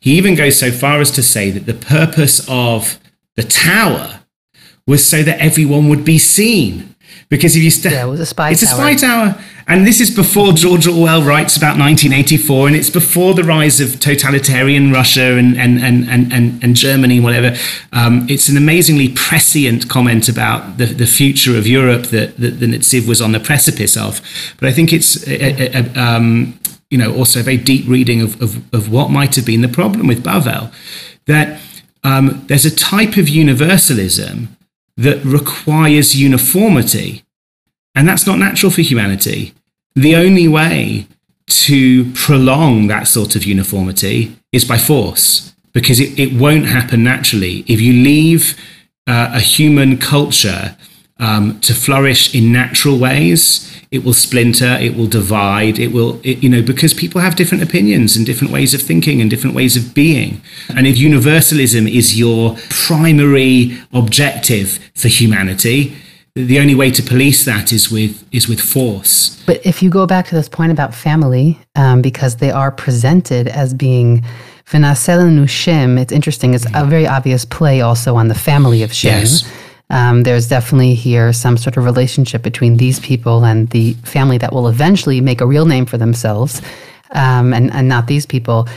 He 0.00 0.16
even 0.16 0.34
goes 0.34 0.58
so 0.58 0.70
far 0.70 1.00
as 1.00 1.10
to 1.12 1.22
say 1.22 1.50
that 1.50 1.66
the 1.66 1.74
purpose 1.74 2.46
of 2.48 3.00
the 3.34 3.42
tower 3.42 4.20
was 4.86 5.06
so 5.06 5.22
that 5.22 5.40
everyone 5.40 5.88
would 5.88 6.04
be 6.04 6.18
seen. 6.18 6.94
Because 7.28 7.56
if 7.56 7.62
you 7.62 7.70
st- 7.70 7.92
yeah, 7.94 8.06
it 8.06 8.08
was 8.08 8.20
a 8.20 8.26
spy 8.26 8.50
it's 8.50 8.64
tower. 8.64 8.88
a 8.88 8.96
spy 8.98 9.06
tower. 9.06 9.44
And 9.68 9.84
this 9.84 10.00
is 10.00 10.14
before 10.14 10.52
George 10.52 10.86
Orwell 10.86 11.22
writes 11.22 11.56
about 11.56 11.76
1984, 11.76 12.68
and 12.68 12.76
it's 12.76 12.88
before 12.88 13.34
the 13.34 13.42
rise 13.42 13.80
of 13.80 13.98
totalitarian 13.98 14.92
Russia 14.92 15.36
and, 15.36 15.56
and, 15.56 15.80
and, 15.80 16.08
and, 16.08 16.32
and, 16.32 16.62
and 16.62 16.76
Germany, 16.76 17.18
whatever. 17.18 17.56
Um, 17.92 18.26
it's 18.28 18.48
an 18.48 18.56
amazingly 18.56 19.08
prescient 19.08 19.88
comment 19.88 20.28
about 20.28 20.78
the, 20.78 20.86
the 20.86 21.06
future 21.06 21.58
of 21.58 21.66
Europe 21.66 22.04
that, 22.06 22.36
that 22.36 22.60
the 22.60 22.66
Netziv 22.66 23.08
was 23.08 23.20
on 23.20 23.32
the 23.32 23.40
precipice 23.40 23.96
of. 23.96 24.20
But 24.60 24.68
I 24.68 24.72
think 24.72 24.92
it's 24.92 25.26
a, 25.26 25.76
a, 25.76 25.82
a, 25.82 26.00
um, 26.00 26.60
you 26.88 26.96
know, 26.96 27.12
also 27.12 27.40
a 27.40 27.42
very 27.42 27.56
deep 27.56 27.88
reading 27.88 28.22
of, 28.22 28.40
of, 28.40 28.72
of 28.72 28.92
what 28.92 29.10
might 29.10 29.34
have 29.34 29.44
been 29.44 29.62
the 29.62 29.68
problem 29.68 30.06
with 30.06 30.22
Bavel, 30.22 30.72
that 31.26 31.60
um, 32.04 32.44
there's 32.46 32.64
a 32.64 32.74
type 32.74 33.16
of 33.16 33.28
universalism 33.28 34.56
that 34.96 35.24
requires 35.24 36.14
uniformity 36.14 37.24
and 37.96 38.06
that's 38.08 38.26
not 38.26 38.38
natural 38.38 38.70
for 38.70 38.82
humanity. 38.82 39.52
The 39.96 40.14
only 40.14 40.46
way 40.46 41.08
to 41.46 42.12
prolong 42.12 42.86
that 42.88 43.08
sort 43.08 43.34
of 43.36 43.44
uniformity 43.44 44.36
is 44.52 44.64
by 44.64 44.78
force, 44.78 45.54
because 45.72 45.98
it, 45.98 46.18
it 46.18 46.38
won't 46.38 46.66
happen 46.66 47.02
naturally. 47.02 47.64
If 47.66 47.80
you 47.80 47.92
leave 47.92 48.56
uh, 49.06 49.30
a 49.32 49.40
human 49.40 49.96
culture 49.98 50.76
um, 51.18 51.58
to 51.60 51.72
flourish 51.72 52.34
in 52.34 52.52
natural 52.52 52.98
ways, 52.98 53.72
it 53.90 54.04
will 54.04 54.12
splinter, 54.12 54.76
it 54.80 54.96
will 54.96 55.06
divide, 55.06 55.78
it 55.78 55.92
will, 55.92 56.20
it, 56.22 56.42
you 56.42 56.50
know, 56.50 56.62
because 56.62 56.92
people 56.92 57.20
have 57.20 57.36
different 57.36 57.62
opinions 57.62 58.16
and 58.16 58.26
different 58.26 58.52
ways 58.52 58.74
of 58.74 58.82
thinking 58.82 59.20
and 59.20 59.30
different 59.30 59.56
ways 59.56 59.76
of 59.76 59.94
being. 59.94 60.42
And 60.68 60.86
if 60.86 60.98
universalism 60.98 61.86
is 61.86 62.18
your 62.18 62.56
primary 62.68 63.78
objective 63.92 64.78
for 64.94 65.08
humanity, 65.08 65.96
the 66.36 66.60
only 66.60 66.74
way 66.74 66.90
to 66.90 67.02
police 67.02 67.46
that 67.46 67.72
is 67.72 67.90
with 67.90 68.22
is 68.30 68.46
with 68.46 68.60
force. 68.60 69.42
But 69.46 69.64
if 69.64 69.82
you 69.82 69.88
go 69.88 70.06
back 70.06 70.26
to 70.26 70.34
this 70.34 70.50
point 70.50 70.70
about 70.70 70.94
family, 70.94 71.58
um, 71.76 72.02
because 72.02 72.36
they 72.36 72.50
are 72.50 72.70
presented 72.70 73.48
as 73.48 73.72
being 73.72 74.22
V'naseh 74.66 75.48
Shem, 75.48 75.96
it's 75.96 76.12
interesting. 76.12 76.52
It's 76.52 76.66
a 76.74 76.84
very 76.84 77.06
obvious 77.06 77.46
play 77.46 77.80
also 77.80 78.16
on 78.16 78.28
the 78.28 78.34
family 78.34 78.82
of 78.82 78.92
Shem. 78.92 79.20
Yes. 79.20 79.50
Um, 79.88 80.24
there's 80.24 80.46
definitely 80.46 80.94
here 80.94 81.32
some 81.32 81.56
sort 81.56 81.78
of 81.78 81.84
relationship 81.84 82.42
between 82.42 82.76
these 82.76 83.00
people 83.00 83.46
and 83.46 83.70
the 83.70 83.94
family 84.04 84.36
that 84.36 84.52
will 84.52 84.68
eventually 84.68 85.22
make 85.22 85.40
a 85.40 85.46
real 85.46 85.64
name 85.64 85.86
for 85.86 85.96
themselves, 85.96 86.60
um, 87.12 87.54
and 87.54 87.72
and 87.72 87.88
not 87.88 88.08
these 88.08 88.26
people. 88.26 88.68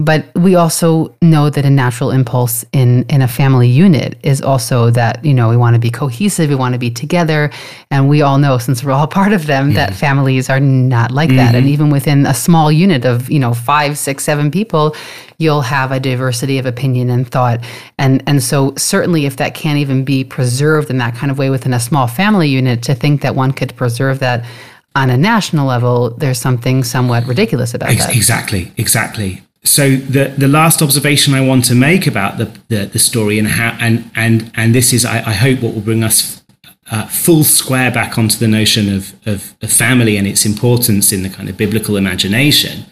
But 0.00 0.34
we 0.34 0.54
also 0.54 1.14
know 1.20 1.50
that 1.50 1.66
a 1.66 1.68
natural 1.68 2.10
impulse 2.10 2.64
in, 2.72 3.04
in 3.10 3.20
a 3.20 3.28
family 3.28 3.68
unit 3.68 4.16
is 4.22 4.40
also 4.40 4.88
that, 4.92 5.22
you 5.22 5.34
know, 5.34 5.50
we 5.50 5.58
want 5.58 5.74
to 5.74 5.78
be 5.78 5.90
cohesive, 5.90 6.48
we 6.48 6.54
want 6.54 6.72
to 6.72 6.78
be 6.78 6.90
together. 6.90 7.50
And 7.90 8.08
we 8.08 8.22
all 8.22 8.38
know, 8.38 8.56
since 8.56 8.82
we're 8.82 8.92
all 8.92 9.06
part 9.20 9.34
of 9.34 9.46
them, 9.46 9.74
that 9.74 9.94
families 9.94 10.48
are 10.48 10.58
not 10.58 11.10
like 11.10 11.28
mm-hmm. 11.28 11.36
that. 11.36 11.54
And 11.54 11.64
mm-hmm. 11.66 11.74
even 11.74 11.90
within 11.90 12.24
a 12.24 12.32
small 12.32 12.72
unit 12.72 13.04
of, 13.04 13.30
you 13.30 13.38
know, 13.38 13.52
five, 13.52 13.98
six, 13.98 14.24
seven 14.24 14.50
people, 14.50 14.96
you'll 15.36 15.60
have 15.60 15.92
a 15.92 16.00
diversity 16.00 16.56
of 16.56 16.64
opinion 16.64 17.10
and 17.10 17.30
thought. 17.30 17.60
And, 17.98 18.22
and 18.26 18.42
so, 18.42 18.72
certainly, 18.78 19.26
if 19.26 19.36
that 19.36 19.54
can't 19.54 19.78
even 19.78 20.02
be 20.02 20.24
preserved 20.24 20.88
in 20.88 20.96
that 20.96 21.14
kind 21.14 21.30
of 21.30 21.36
way 21.36 21.50
within 21.50 21.74
a 21.74 21.80
small 21.80 22.06
family 22.06 22.48
unit, 22.48 22.82
to 22.84 22.94
think 22.94 23.20
that 23.20 23.34
one 23.34 23.52
could 23.52 23.76
preserve 23.76 24.20
that 24.20 24.46
on 24.94 25.10
a 25.10 25.18
national 25.18 25.66
level, 25.66 26.10
there's 26.16 26.38
something 26.38 26.84
somewhat 26.84 27.26
ridiculous 27.26 27.74
about 27.74 27.90
that. 27.90 28.16
Exactly, 28.16 28.72
exactly 28.78 29.42
so 29.62 29.96
the 29.96 30.34
the 30.38 30.48
last 30.48 30.80
observation 30.80 31.34
I 31.34 31.40
want 31.42 31.64
to 31.66 31.74
make 31.74 32.06
about 32.06 32.38
the 32.38 32.46
the, 32.68 32.86
the 32.86 32.98
story 32.98 33.38
and 33.38 33.48
how 33.48 33.76
and 33.80 34.10
and 34.14 34.50
and 34.54 34.74
this 34.74 34.92
is 34.92 35.04
I, 35.04 35.18
I 35.18 35.32
hope 35.32 35.60
what 35.60 35.74
will 35.74 35.82
bring 35.82 36.02
us 36.02 36.42
uh, 36.90 37.06
full 37.06 37.44
square 37.44 37.90
back 37.90 38.18
onto 38.18 38.36
the 38.36 38.48
notion 38.48 38.92
of, 38.92 39.14
of, 39.26 39.54
of 39.62 39.72
family 39.72 40.16
and 40.16 40.26
its 40.26 40.44
importance 40.44 41.12
in 41.12 41.22
the 41.22 41.28
kind 41.28 41.48
of 41.48 41.56
biblical 41.56 41.96
imagination 41.96 42.84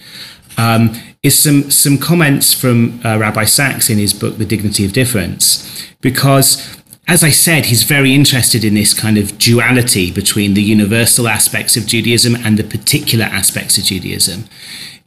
um, 0.57 0.94
is 1.22 1.38
some 1.38 1.70
some 1.70 1.96
comments 1.96 2.52
from 2.52 3.00
uh, 3.04 3.18
Rabbi 3.18 3.44
Sacks 3.44 3.88
in 3.88 3.98
his 3.98 4.12
book 4.12 4.37
The 4.37 4.44
Dignity 4.44 4.85
of 4.85 4.92
Difference 4.92 5.87
because 6.00 6.76
as 7.11 7.24
I 7.24 7.31
said, 7.31 7.64
he's 7.64 7.85
very 7.85 8.14
interested 8.14 8.62
in 8.62 8.74
this 8.74 8.92
kind 8.92 9.16
of 9.16 9.38
duality 9.38 10.12
between 10.12 10.52
the 10.52 10.62
universal 10.62 11.26
aspects 11.26 11.74
of 11.74 11.87
Judaism 11.87 12.37
and 12.37 12.59
the 12.59 12.64
particular 12.64 13.24
aspects 13.24 13.78
of 13.78 13.85
Judaism 13.85 14.44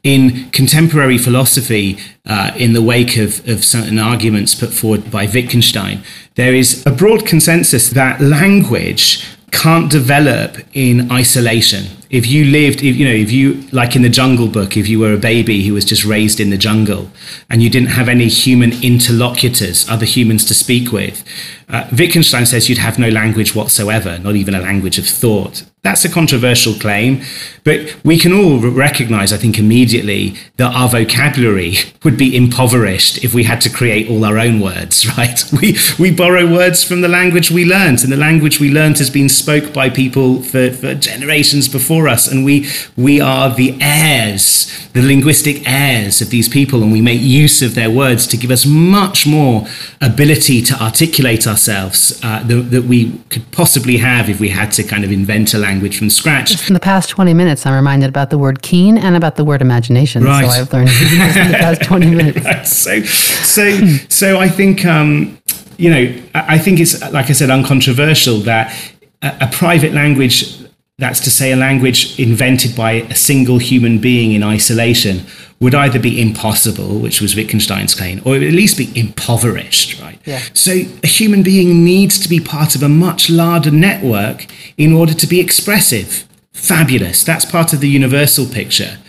in 0.03 0.49
contemporary 0.51 1.17
philosophy, 1.17 1.97
uh, 2.25 2.51
in 2.55 2.73
the 2.73 2.81
wake 2.81 3.17
of, 3.17 3.47
of 3.47 3.63
certain 3.63 3.99
arguments 3.99 4.55
put 4.55 4.73
forward 4.73 5.11
by 5.11 5.25
Wittgenstein, 5.25 6.03
there 6.35 6.55
is 6.55 6.83
a 6.85 6.91
broad 6.91 7.25
consensus 7.25 7.89
that 7.89 8.19
language 8.19 9.25
can't 9.51 9.91
develop 9.91 10.57
in 10.73 11.11
isolation. 11.11 11.85
If 12.09 12.25
you 12.27 12.45
lived, 12.45 12.83
if, 12.83 12.95
you 12.95 13.05
know, 13.05 13.13
if 13.13 13.31
you, 13.31 13.61
like 13.71 13.95
in 13.95 14.01
the 14.01 14.09
Jungle 14.09 14.47
Book, 14.47 14.75
if 14.75 14.87
you 14.87 14.99
were 14.99 15.13
a 15.13 15.17
baby 15.17 15.63
who 15.63 15.73
was 15.73 15.85
just 15.85 16.03
raised 16.03 16.39
in 16.39 16.49
the 16.49 16.57
jungle 16.57 17.09
and 17.49 17.61
you 17.61 17.69
didn't 17.69 17.89
have 17.89 18.09
any 18.09 18.27
human 18.27 18.71
interlocutors, 18.83 19.87
other 19.89 20.05
humans 20.05 20.45
to 20.45 20.53
speak 20.53 20.91
with, 20.91 21.23
uh, 21.69 21.87
Wittgenstein 21.91 22.45
says 22.45 22.69
you'd 22.69 22.79
have 22.79 22.97
no 22.97 23.09
language 23.09 23.55
whatsoever, 23.55 24.19
not 24.19 24.35
even 24.35 24.55
a 24.55 24.59
language 24.59 24.97
of 24.97 25.05
thought. 25.05 25.63
That's 25.83 26.05
a 26.05 26.09
controversial 26.09 26.75
claim, 26.75 27.23
but 27.63 27.95
we 28.05 28.19
can 28.19 28.33
all 28.33 28.59
recognize, 28.59 29.33
I 29.33 29.37
think, 29.37 29.57
immediately 29.57 30.35
that 30.57 30.75
our 30.75 30.87
vocabulary 30.87 31.73
would 32.03 32.17
be 32.17 32.37
impoverished 32.37 33.23
if 33.23 33.33
we 33.33 33.45
had 33.45 33.61
to 33.61 33.69
create 33.71 34.07
all 34.07 34.23
our 34.23 34.37
own 34.37 34.59
words, 34.59 35.07
right? 35.17 35.43
We, 35.59 35.77
we 35.97 36.11
borrow 36.11 36.45
words 36.45 36.83
from 36.83 37.01
the 37.01 37.07
language 37.07 37.49
we 37.49 37.65
learned, 37.65 38.03
and 38.03 38.13
the 38.13 38.17
language 38.17 38.59
we 38.59 38.71
learned 38.71 38.99
has 38.99 39.09
been 39.09 39.27
spoke 39.27 39.73
by 39.73 39.89
people 39.89 40.43
for, 40.43 40.69
for 40.69 40.93
generations 40.93 41.67
before 41.67 42.07
us, 42.07 42.31
and 42.31 42.45
we, 42.45 42.69
we 42.95 43.19
are 43.19 43.51
the 43.51 43.75
heirs, 43.81 44.87
the 44.93 45.01
linguistic 45.01 45.67
heirs 45.67 46.21
of 46.21 46.29
these 46.29 46.47
people, 46.47 46.83
and 46.83 46.91
we 46.91 47.01
make 47.01 47.21
use 47.21 47.63
of 47.63 47.73
their 47.73 47.89
words 47.89 48.27
to 48.27 48.37
give 48.37 48.51
us 48.51 48.67
much 48.67 49.25
more 49.25 49.65
ability 49.99 50.61
to 50.61 50.79
articulate 50.79 51.47
ourselves 51.47 52.19
uh, 52.23 52.43
that 52.43 52.83
we 52.83 53.17
could 53.29 53.51
possibly 53.51 53.97
have 53.97 54.29
if 54.29 54.39
we 54.39 54.49
had 54.49 54.71
to 54.71 54.83
kind 54.83 55.03
of 55.03 55.11
invent 55.11 55.55
a 55.55 55.57
language 55.57 55.70
language 55.71 55.97
from 55.97 56.09
scratch. 56.09 56.67
in 56.67 56.73
the 56.73 56.79
past 56.79 57.09
20 57.09 57.33
minutes, 57.33 57.65
I'm 57.65 57.73
reminded 57.73 58.09
about 58.09 58.29
the 58.29 58.37
word 58.37 58.61
keen 58.61 58.97
and 58.97 59.15
about 59.15 59.35
the 59.37 59.45
word 59.45 59.61
imagination. 59.61 60.23
Right. 60.23 60.43
So 60.43 60.61
I've 60.61 60.73
learned 60.73 60.89
in 60.89 61.51
the 61.51 61.57
past 61.59 61.81
20 61.83 62.15
minutes. 62.21 62.45
Right. 62.45 62.67
So, 62.67 63.01
so, 63.03 63.87
so 64.09 64.39
I 64.39 64.49
think, 64.49 64.85
um, 64.85 65.39
you 65.77 65.89
know, 65.89 66.21
I 66.35 66.57
think 66.57 66.79
it's, 66.79 66.99
like 67.11 67.29
I 67.29 67.33
said, 67.33 67.49
uncontroversial 67.49 68.39
that 68.39 68.75
a, 69.21 69.37
a 69.41 69.49
private 69.51 69.93
language 69.93 70.60
that's 71.01 71.19
to 71.21 71.31
say, 71.31 71.51
a 71.51 71.55
language 71.55 72.19
invented 72.19 72.75
by 72.75 72.91
a 72.91 73.15
single 73.15 73.57
human 73.57 73.97
being 73.97 74.33
in 74.33 74.43
isolation, 74.43 75.25
would 75.59 75.73
either 75.73 75.99
be 75.99 76.21
impossible, 76.21 76.99
which 76.99 77.21
was 77.21 77.35
Wittgenstein's 77.35 77.95
claim, 77.95 78.21
or 78.23 78.35
at 78.35 78.41
least 78.41 78.77
be 78.77 78.91
impoverished, 78.93 79.99
right? 79.99 80.19
Yeah. 80.25 80.41
So 80.53 80.73
a 81.03 81.07
human 81.07 81.41
being 81.41 81.83
needs 81.83 82.19
to 82.19 82.29
be 82.29 82.39
part 82.39 82.75
of 82.75 82.83
a 82.83 82.89
much 82.89 83.31
larger 83.31 83.71
network 83.71 84.45
in 84.77 84.93
order 84.93 85.15
to 85.15 85.25
be 85.25 85.39
expressive. 85.39 86.27
Fabulous. 86.53 87.23
That's 87.23 87.45
part 87.45 87.73
of 87.73 87.79
the 87.79 87.89
universal 87.89 88.45
picture. 88.45 88.99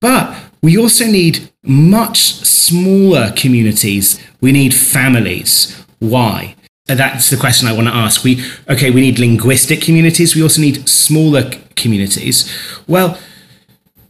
But 0.00 0.36
we 0.62 0.78
also 0.78 1.04
need 1.06 1.50
much 1.64 2.18
smaller 2.20 3.32
communities. 3.34 4.20
We 4.40 4.52
need 4.52 4.72
families. 4.72 5.84
Why? 5.98 6.54
That's 6.86 7.30
the 7.30 7.36
question 7.36 7.68
I 7.68 7.72
want 7.72 7.86
to 7.86 7.94
ask. 7.94 8.24
We 8.24 8.44
okay, 8.68 8.90
we 8.90 9.00
need 9.00 9.18
linguistic 9.18 9.80
communities. 9.80 10.34
We 10.34 10.42
also 10.42 10.60
need 10.60 10.88
smaller 10.88 11.50
communities. 11.76 12.50
Well, 12.88 13.18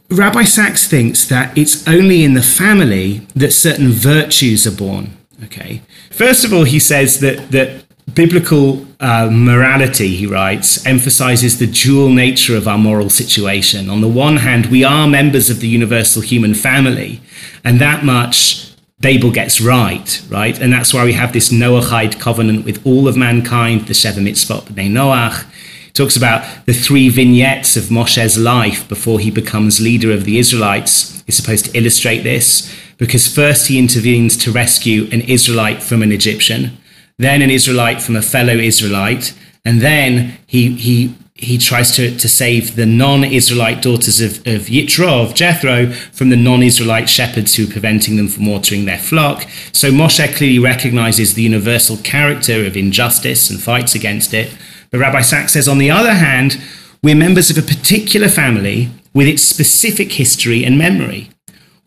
Rabbi 0.09 0.43
Sacks 0.43 0.87
thinks 0.87 1.25
that 1.25 1.57
it's 1.57 1.87
only 1.87 2.23
in 2.23 2.33
the 2.33 2.41
family 2.41 3.27
that 3.35 3.51
certain 3.51 3.89
virtues 3.89 4.65
are 4.67 4.75
born. 4.75 5.15
Okay. 5.43 5.81
First 6.09 6.43
of 6.43 6.53
all, 6.53 6.65
he 6.65 6.79
says 6.79 7.19
that 7.19 7.51
that 7.51 7.85
biblical 8.13 8.85
uh, 8.99 9.29
morality, 9.31 10.15
he 10.15 10.27
writes, 10.27 10.85
emphasizes 10.85 11.59
the 11.59 11.67
dual 11.67 12.09
nature 12.09 12.57
of 12.57 12.67
our 12.67 12.77
moral 12.77 13.09
situation. 13.09 13.89
On 13.89 14.01
the 14.01 14.07
one 14.07 14.37
hand, 14.37 14.65
we 14.67 14.83
are 14.83 15.07
members 15.07 15.49
of 15.49 15.59
the 15.59 15.67
universal 15.67 16.21
human 16.21 16.53
family, 16.53 17.21
and 17.63 17.79
that 17.79 18.03
much 18.03 18.70
Babel 19.01 19.31
gets 19.31 19.59
right, 19.59 20.21
right? 20.29 20.59
And 20.59 20.71
that's 20.71 20.93
why 20.93 21.03
we 21.03 21.13
have 21.13 21.33
this 21.33 21.51
Noahide 21.51 22.19
covenant 22.19 22.65
with 22.65 22.85
all 22.85 23.07
of 23.07 23.17
mankind, 23.17 23.87
the 23.87 23.93
Sheva 23.93 24.19
Mitzvot 24.19 24.65
B'nai 24.65 24.89
Noach, 24.89 25.45
talks 25.93 26.15
about 26.15 26.65
the 26.65 26.73
three 26.73 27.09
vignettes 27.09 27.75
of 27.75 27.85
Moshe's 27.85 28.37
life 28.37 28.87
before 28.87 29.19
he 29.19 29.31
becomes 29.31 29.81
leader 29.81 30.11
of 30.11 30.23
the 30.25 30.37
Israelites 30.37 31.23
is 31.27 31.35
supposed 31.35 31.65
to 31.65 31.77
illustrate 31.77 32.19
this 32.19 32.73
because 32.97 33.27
first 33.27 33.67
he 33.67 33.79
intervenes 33.79 34.37
to 34.37 34.51
rescue 34.51 35.09
an 35.11 35.21
Israelite 35.21 35.81
from 35.81 36.03
an 36.03 36.11
Egyptian, 36.11 36.77
then 37.17 37.41
an 37.41 37.49
Israelite 37.49 38.01
from 38.01 38.15
a 38.15 38.21
fellow 38.21 38.53
Israelite, 38.53 39.33
and 39.65 39.81
then 39.81 40.37
he 40.45 40.73
he 40.73 41.15
he 41.41 41.57
tries 41.57 41.91
to, 41.95 42.15
to 42.15 42.29
save 42.29 42.75
the 42.75 42.85
non-Israelite 42.85 43.81
daughters 43.81 44.21
of, 44.21 44.37
of 44.47 44.67
Yitro, 44.67 45.25
of 45.25 45.33
Jethro, 45.33 45.91
from 45.91 46.29
the 46.29 46.35
non-Israelite 46.35 47.09
shepherds 47.09 47.55
who 47.55 47.67
are 47.67 47.71
preventing 47.71 48.15
them 48.15 48.27
from 48.27 48.45
watering 48.45 48.85
their 48.85 48.99
flock. 48.99 49.47
So 49.73 49.89
Moshe 49.91 50.35
clearly 50.35 50.59
recognizes 50.59 51.33
the 51.33 51.41
universal 51.41 51.97
character 51.97 52.65
of 52.65 52.77
injustice 52.77 53.49
and 53.49 53.59
fights 53.59 53.95
against 53.95 54.33
it. 54.33 54.55
But 54.91 54.99
Rabbi 54.99 55.21
Sacks 55.21 55.53
says, 55.53 55.67
on 55.67 55.79
the 55.79 55.89
other 55.89 56.13
hand, 56.13 56.61
we're 57.01 57.15
members 57.15 57.49
of 57.49 57.57
a 57.57 57.67
particular 57.67 58.29
family 58.29 58.89
with 59.13 59.27
its 59.27 59.41
specific 59.41 60.13
history 60.13 60.63
and 60.63 60.77
memory. 60.77 61.29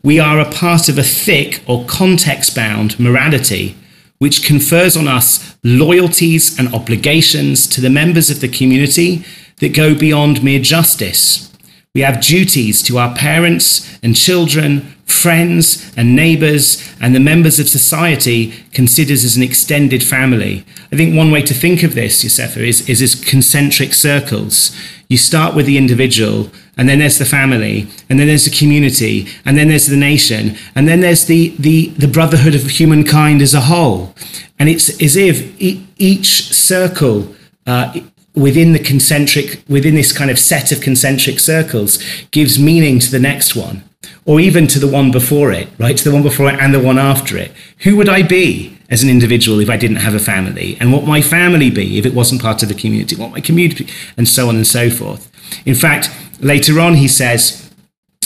We 0.02 0.18
are 0.18 0.40
a 0.40 0.50
part 0.50 0.88
of 0.88 0.98
a 0.98 1.02
thick 1.04 1.62
or 1.66 1.86
context 1.86 2.54
bound 2.54 2.98
morality 2.98 3.76
which 4.18 4.44
confers 4.44 4.96
on 4.96 5.08
us 5.08 5.56
loyalties 5.62 6.58
and 6.58 6.74
obligations 6.74 7.66
to 7.66 7.80
the 7.80 7.90
members 7.90 8.30
of 8.30 8.40
the 8.40 8.48
community 8.48 9.24
that 9.60 9.74
go 9.74 9.94
beyond 9.94 10.42
mere 10.42 10.60
justice. 10.60 11.50
We 11.94 12.00
have 12.00 12.20
duties 12.20 12.82
to 12.84 12.98
our 12.98 13.14
parents 13.14 13.98
and 14.02 14.16
children, 14.16 14.80
friends 15.06 15.92
and 15.96 16.16
neighbors, 16.16 16.82
and 17.00 17.14
the 17.14 17.20
members 17.20 17.60
of 17.60 17.68
society 17.68 18.52
considered 18.72 19.12
as 19.12 19.36
an 19.36 19.44
extended 19.44 20.02
family. 20.02 20.64
I 20.90 20.96
think 20.96 21.14
one 21.14 21.30
way 21.30 21.42
to 21.42 21.54
think 21.54 21.84
of 21.84 21.94
this, 21.94 22.24
Yosefa, 22.24 22.66
is, 22.66 22.88
is 22.88 23.00
as 23.00 23.14
concentric 23.14 23.94
circles. 23.94 24.76
You 25.08 25.16
start 25.16 25.54
with 25.54 25.66
the 25.66 25.78
individual, 25.78 26.50
and 26.76 26.88
then 26.88 26.98
there's 26.98 27.18
the 27.18 27.24
family, 27.24 27.86
and 28.08 28.18
then 28.18 28.26
there's 28.26 28.46
the 28.46 28.58
community, 28.58 29.28
and 29.44 29.56
then 29.56 29.68
there's 29.68 29.86
the 29.86 29.96
nation, 29.96 30.56
and 30.74 30.88
then 30.88 31.00
there's 31.00 31.26
the, 31.26 31.54
the, 31.60 31.90
the 31.90 32.08
brotherhood 32.08 32.56
of 32.56 32.62
humankind 32.62 33.40
as 33.40 33.54
a 33.54 33.60
whole. 33.60 34.14
And 34.58 34.68
it's 34.68 35.00
as 35.00 35.14
if 35.14 35.60
each 35.60 36.52
circle 36.52 37.34
uh, 37.66 38.00
within 38.34 38.72
the 38.72 38.78
concentric, 38.78 39.62
within 39.68 39.94
this 39.94 40.12
kind 40.12 40.30
of 40.30 40.38
set 40.38 40.72
of 40.72 40.80
concentric 40.80 41.38
circles, 41.38 41.98
gives 42.30 42.58
meaning 42.58 42.98
to 42.98 43.10
the 43.10 43.18
next 43.18 43.54
one, 43.54 43.84
or 44.24 44.40
even 44.40 44.66
to 44.66 44.78
the 44.78 44.88
one 44.88 45.10
before 45.10 45.52
it, 45.52 45.68
right? 45.78 45.96
To 45.96 46.04
the 46.04 46.12
one 46.12 46.22
before 46.22 46.48
it 46.48 46.58
and 46.58 46.74
the 46.74 46.80
one 46.80 46.98
after 46.98 47.36
it. 47.36 47.52
Who 47.80 47.96
would 47.96 48.08
I 48.08 48.22
be 48.22 48.76
as 48.90 49.02
an 49.02 49.08
individual 49.08 49.60
if 49.60 49.70
I 49.70 49.76
didn't 49.76 49.96
have 49.98 50.14
a 50.14 50.18
family? 50.18 50.76
And 50.80 50.92
what 50.92 51.04
my 51.04 51.22
family 51.22 51.70
be 51.70 51.98
if 51.98 52.06
it 52.06 52.14
wasn't 52.14 52.42
part 52.42 52.62
of 52.62 52.68
the 52.68 52.74
community? 52.74 53.16
What 53.16 53.30
my 53.30 53.40
community, 53.40 53.88
and 54.16 54.26
so 54.26 54.48
on 54.48 54.56
and 54.56 54.66
so 54.66 54.90
forth. 54.90 55.30
In 55.64 55.74
fact, 55.74 56.10
later 56.40 56.80
on, 56.80 56.94
he 56.94 57.08
says 57.08 57.70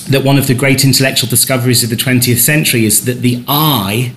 that 0.09 0.25
one 0.25 0.39
of 0.39 0.47
the 0.47 0.55
great 0.55 0.85
intellectual 0.85 1.29
discoveries 1.29 1.85
of 1.85 1.91
the 1.91 1.97
20th 1.97 2.39
century 2.39 2.87
is 2.87 3.05
that 3.05 3.21
the 3.21 3.45
I, 3.47 4.15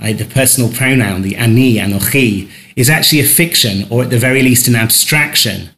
the 0.00 0.24
personal 0.24 0.72
pronoun, 0.72 1.22
the 1.22 1.36
ani, 1.36 1.76
anochi, 1.76 2.50
is 2.80 2.90
actually 2.90 3.20
a 3.20 3.24
fiction, 3.24 3.86
or 3.90 4.02
at 4.02 4.10
the 4.10 4.18
very 4.18 4.42
least 4.42 4.66
an 4.68 4.74
abstraction. 4.74 5.70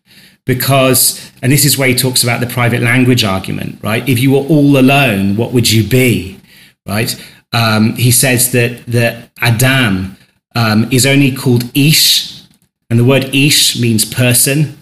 Because, 0.45 1.31
and 1.43 1.53
this 1.53 1.65
is 1.65 1.77
where 1.79 1.89
he 1.89 1.95
talks 1.95 2.23
about 2.23 2.41
the 2.41 2.47
private 2.47 2.83
language 2.83 3.25
argument, 3.25 3.79
right? 3.83 4.09
If 4.09 4.19
you 4.19 4.33
were 4.33 4.47
all 4.49 4.77
alone, 4.77 5.37
what 5.37 5.53
would 5.53 5.71
you 5.71 5.87
be, 5.89 6.41
right? 6.87 7.15
Um, 7.53 7.95
he 7.95 8.11
says 8.11 8.51
that, 8.53 8.85
that 8.87 9.31
Adam 9.41 10.17
um, 10.55 10.89
is 10.91 11.07
only 11.07 11.35
called 11.35 11.65
Ish, 11.77 12.43
and 12.91 12.99
the 12.99 13.05
word 13.05 13.35
Ish 13.35 13.81
means 13.81 14.05
person. 14.05 14.79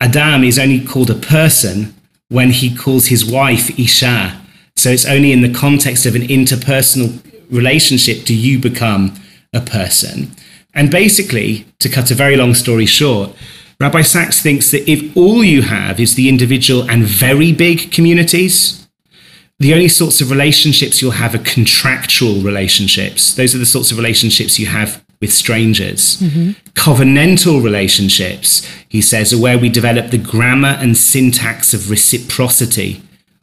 Adam 0.00 0.44
is 0.44 0.58
only 0.58 0.84
called 0.84 1.10
a 1.10 1.14
person 1.14 1.94
when 2.28 2.50
he 2.50 2.74
calls 2.74 3.06
his 3.06 3.24
wife 3.24 3.78
Isha. 3.78 4.40
So 4.76 4.90
it's 4.90 5.06
only 5.06 5.32
in 5.32 5.42
the 5.42 5.52
context 5.52 6.06
of 6.06 6.14
an 6.14 6.22
interpersonal 6.22 7.20
relationship 7.50 8.24
do 8.24 8.34
you 8.34 8.58
become 8.58 9.14
a 9.52 9.60
person. 9.60 10.30
And 10.74 10.90
basically, 10.90 11.66
to 11.80 11.88
cut 11.88 12.10
a 12.10 12.14
very 12.14 12.36
long 12.36 12.54
story 12.54 12.86
short, 12.86 13.34
Rabbi 13.80 14.02
Sacks 14.02 14.42
thinks 14.42 14.70
that 14.70 14.88
if 14.90 15.16
all 15.16 15.42
you 15.42 15.62
have 15.62 15.98
is 15.98 16.14
the 16.14 16.28
individual 16.28 16.88
and 16.90 17.02
very 17.02 17.52
big 17.52 17.90
communities, 17.90 18.88
the 19.58 19.74
only 19.74 19.88
sorts 19.88 20.20
of 20.20 20.30
relationships 20.30 21.00
you'll 21.00 21.12
have 21.12 21.34
are 21.34 21.38
contractual 21.38 22.40
relationships. 22.40 23.34
Those 23.34 23.54
are 23.54 23.58
the 23.58 23.66
sorts 23.66 23.90
of 23.90 23.98
relationships 23.98 24.58
you 24.58 24.66
have 24.66 25.04
with 25.20 25.32
strangers. 25.32 26.16
Mm-hmm. 26.16 26.50
Covenantal 26.72 27.62
relationships, 27.62 28.66
he 28.88 29.02
says, 29.02 29.32
are 29.32 29.40
where 29.40 29.58
we 29.58 29.68
develop 29.68 30.10
the 30.10 30.18
grammar 30.18 30.76
and 30.80 30.96
syntax 30.96 31.74
of 31.74 31.90
reciprocity, 31.90 33.02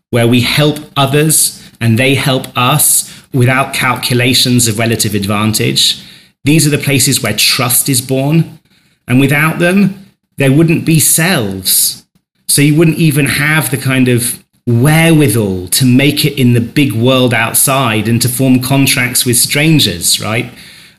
where 0.10 0.28
we 0.28 0.42
help 0.42 0.80
others 0.96 1.64
and 1.80 2.00
they 2.00 2.16
help 2.16 2.48
us 2.58 3.24
without 3.34 3.74
calculations 3.74 4.68
of 4.68 4.80
relative 4.80 5.14
advantage. 5.14 6.04
These 6.48 6.66
are 6.66 6.70
the 6.70 6.78
places 6.78 7.22
where 7.22 7.36
trust 7.36 7.90
is 7.90 8.00
born. 8.00 8.60
And 9.06 9.20
without 9.20 9.60
them, 9.60 10.06
there 10.38 10.50
wouldn't 10.50 10.86
be 10.86 10.98
selves. 10.98 12.08
So 12.48 12.62
you 12.62 12.74
wouldn't 12.74 13.00
even 13.00 13.26
have 13.26 13.70
the 13.70 13.78
kind 13.78 14.08
of 14.08 14.46
wherewithal 14.66 15.68
to 15.68 15.86
make 15.86 16.24
it 16.24 16.40
in 16.40 16.54
the 16.54 16.62
big 16.62 16.94
world 16.94 17.34
outside 17.34 18.08
and 18.08 18.22
to 18.22 18.30
form 18.30 18.62
contracts 18.62 19.26
with 19.26 19.36
strangers, 19.36 20.22
right? 20.22 20.50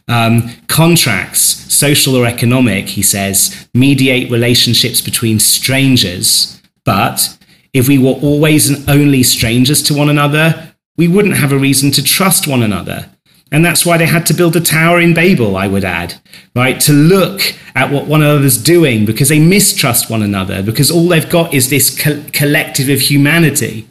Um, 0.07 0.51
contracts, 0.67 1.41
social 1.41 2.15
or 2.15 2.27
economic, 2.27 2.91
he 2.91 3.03
says, 3.03 3.71
mediate 3.73 4.31
relationships 4.31 5.01
between 5.01 5.41
strangers. 5.41 6.61
But 6.85 7.39
if 7.73 7.89
we 7.89 7.97
were 7.97 8.21
always 8.21 8.69
and 8.69 8.87
only 8.87 9.23
strangers 9.23 9.83
to 9.85 9.95
one 9.95 10.11
another, 10.11 10.75
we 10.99 11.09
wouldn't 11.09 11.39
have 11.39 11.53
a 11.53 11.59
reason 11.59 11.91
to 11.93 12.05
trust 12.05 12.47
one 12.47 12.63
another. 12.63 13.09
And 13.51 13.65
that's 13.65 13.87
why 13.87 13.97
they 13.97 14.07
had 14.07 14.27
to 14.27 14.35
build 14.35 14.57
a 14.57 14.61
tower 14.61 15.01
in 15.01 15.15
Babel, 15.15 15.57
I 15.57 15.67
would 15.67 15.85
add, 15.85 16.21
right? 16.55 16.79
To 16.81 16.93
look 16.93 17.41
at 17.75 17.91
what 17.91 18.07
one 18.07 18.23
another's 18.23 18.63
doing 18.63 19.07
because 19.07 19.31
they 19.31 19.39
mistrust 19.39 20.11
one 20.11 20.23
another, 20.23 20.63
because 20.63 20.91
all 20.91 21.09
they've 21.09 21.29
got 21.29 21.55
is 21.55 21.71
this 21.71 21.99
co- 21.99 22.23
collective 22.33 22.91
of 22.91 23.01
humanity. 23.01 23.89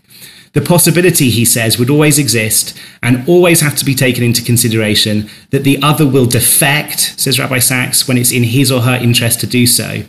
The 0.53 0.61
possibility, 0.61 1.29
he 1.29 1.43
says, 1.43 1.77
would 1.77 1.89
always 1.89 2.17
exist 2.17 2.77
and 3.01 3.27
always 3.27 3.61
have 3.61 3.75
to 3.77 3.85
be 3.85 3.95
taken 3.95 4.23
into 4.23 4.43
consideration 4.43 5.29
that 5.49 5.63
the 5.63 5.81
other 5.81 6.07
will 6.07 6.25
defect, 6.25 7.19
says 7.19 7.39
Rabbi 7.39 7.59
Sacks, 7.59 8.07
when 8.07 8.17
it's 8.17 8.31
in 8.31 8.43
his 8.43 8.71
or 8.71 8.81
her 8.81 8.95
interest 8.95 9.39
to 9.41 9.47
do 9.47 9.65
so. 9.67 10.03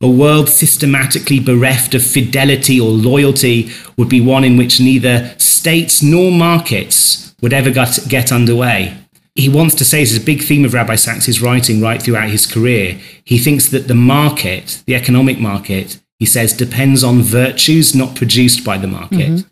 A 0.00 0.08
world 0.08 0.48
systematically 0.48 1.40
bereft 1.40 1.94
of 1.94 2.04
fidelity 2.04 2.80
or 2.80 2.88
loyalty 2.88 3.70
would 3.96 4.08
be 4.08 4.20
one 4.20 4.44
in 4.44 4.56
which 4.56 4.80
neither 4.80 5.34
states 5.38 6.02
nor 6.02 6.30
markets 6.30 7.33
would 7.40 7.52
ever 7.52 7.70
get, 7.70 7.98
get 8.08 8.32
underway. 8.32 8.96
He 9.34 9.48
wants 9.48 9.74
to 9.76 9.84
say, 9.84 10.00
this 10.00 10.12
is 10.12 10.22
a 10.22 10.24
big 10.24 10.42
theme 10.42 10.64
of 10.64 10.74
Rabbi 10.74 10.94
Sacks's 10.94 11.42
writing 11.42 11.80
right 11.80 12.00
throughout 12.00 12.30
his 12.30 12.46
career. 12.46 13.00
He 13.24 13.38
thinks 13.38 13.68
that 13.68 13.88
the 13.88 13.94
market, 13.94 14.82
the 14.86 14.94
economic 14.94 15.40
market, 15.40 16.00
he 16.18 16.26
says, 16.26 16.52
depends 16.52 17.02
on 17.02 17.20
virtues 17.20 17.94
not 17.94 18.14
produced 18.14 18.64
by 18.64 18.78
the 18.78 18.86
market. 18.86 19.30
Mm-hmm. 19.30 19.48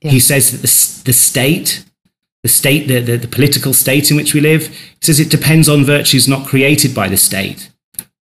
Yeah. 0.00 0.10
He 0.10 0.20
says 0.20 0.52
that 0.52 0.58
the, 0.58 1.04
the 1.04 1.12
state, 1.12 1.84
the 2.42 2.48
state, 2.48 2.88
the, 2.88 3.00
the, 3.00 3.16
the 3.16 3.28
political 3.28 3.74
state 3.74 4.10
in 4.10 4.16
which 4.16 4.32
we 4.32 4.40
live, 4.40 4.68
he 4.68 4.96
says 5.02 5.20
it 5.20 5.30
depends 5.30 5.68
on 5.68 5.84
virtues 5.84 6.26
not 6.26 6.46
created 6.46 6.94
by 6.94 7.08
the 7.08 7.16
state. 7.16 7.70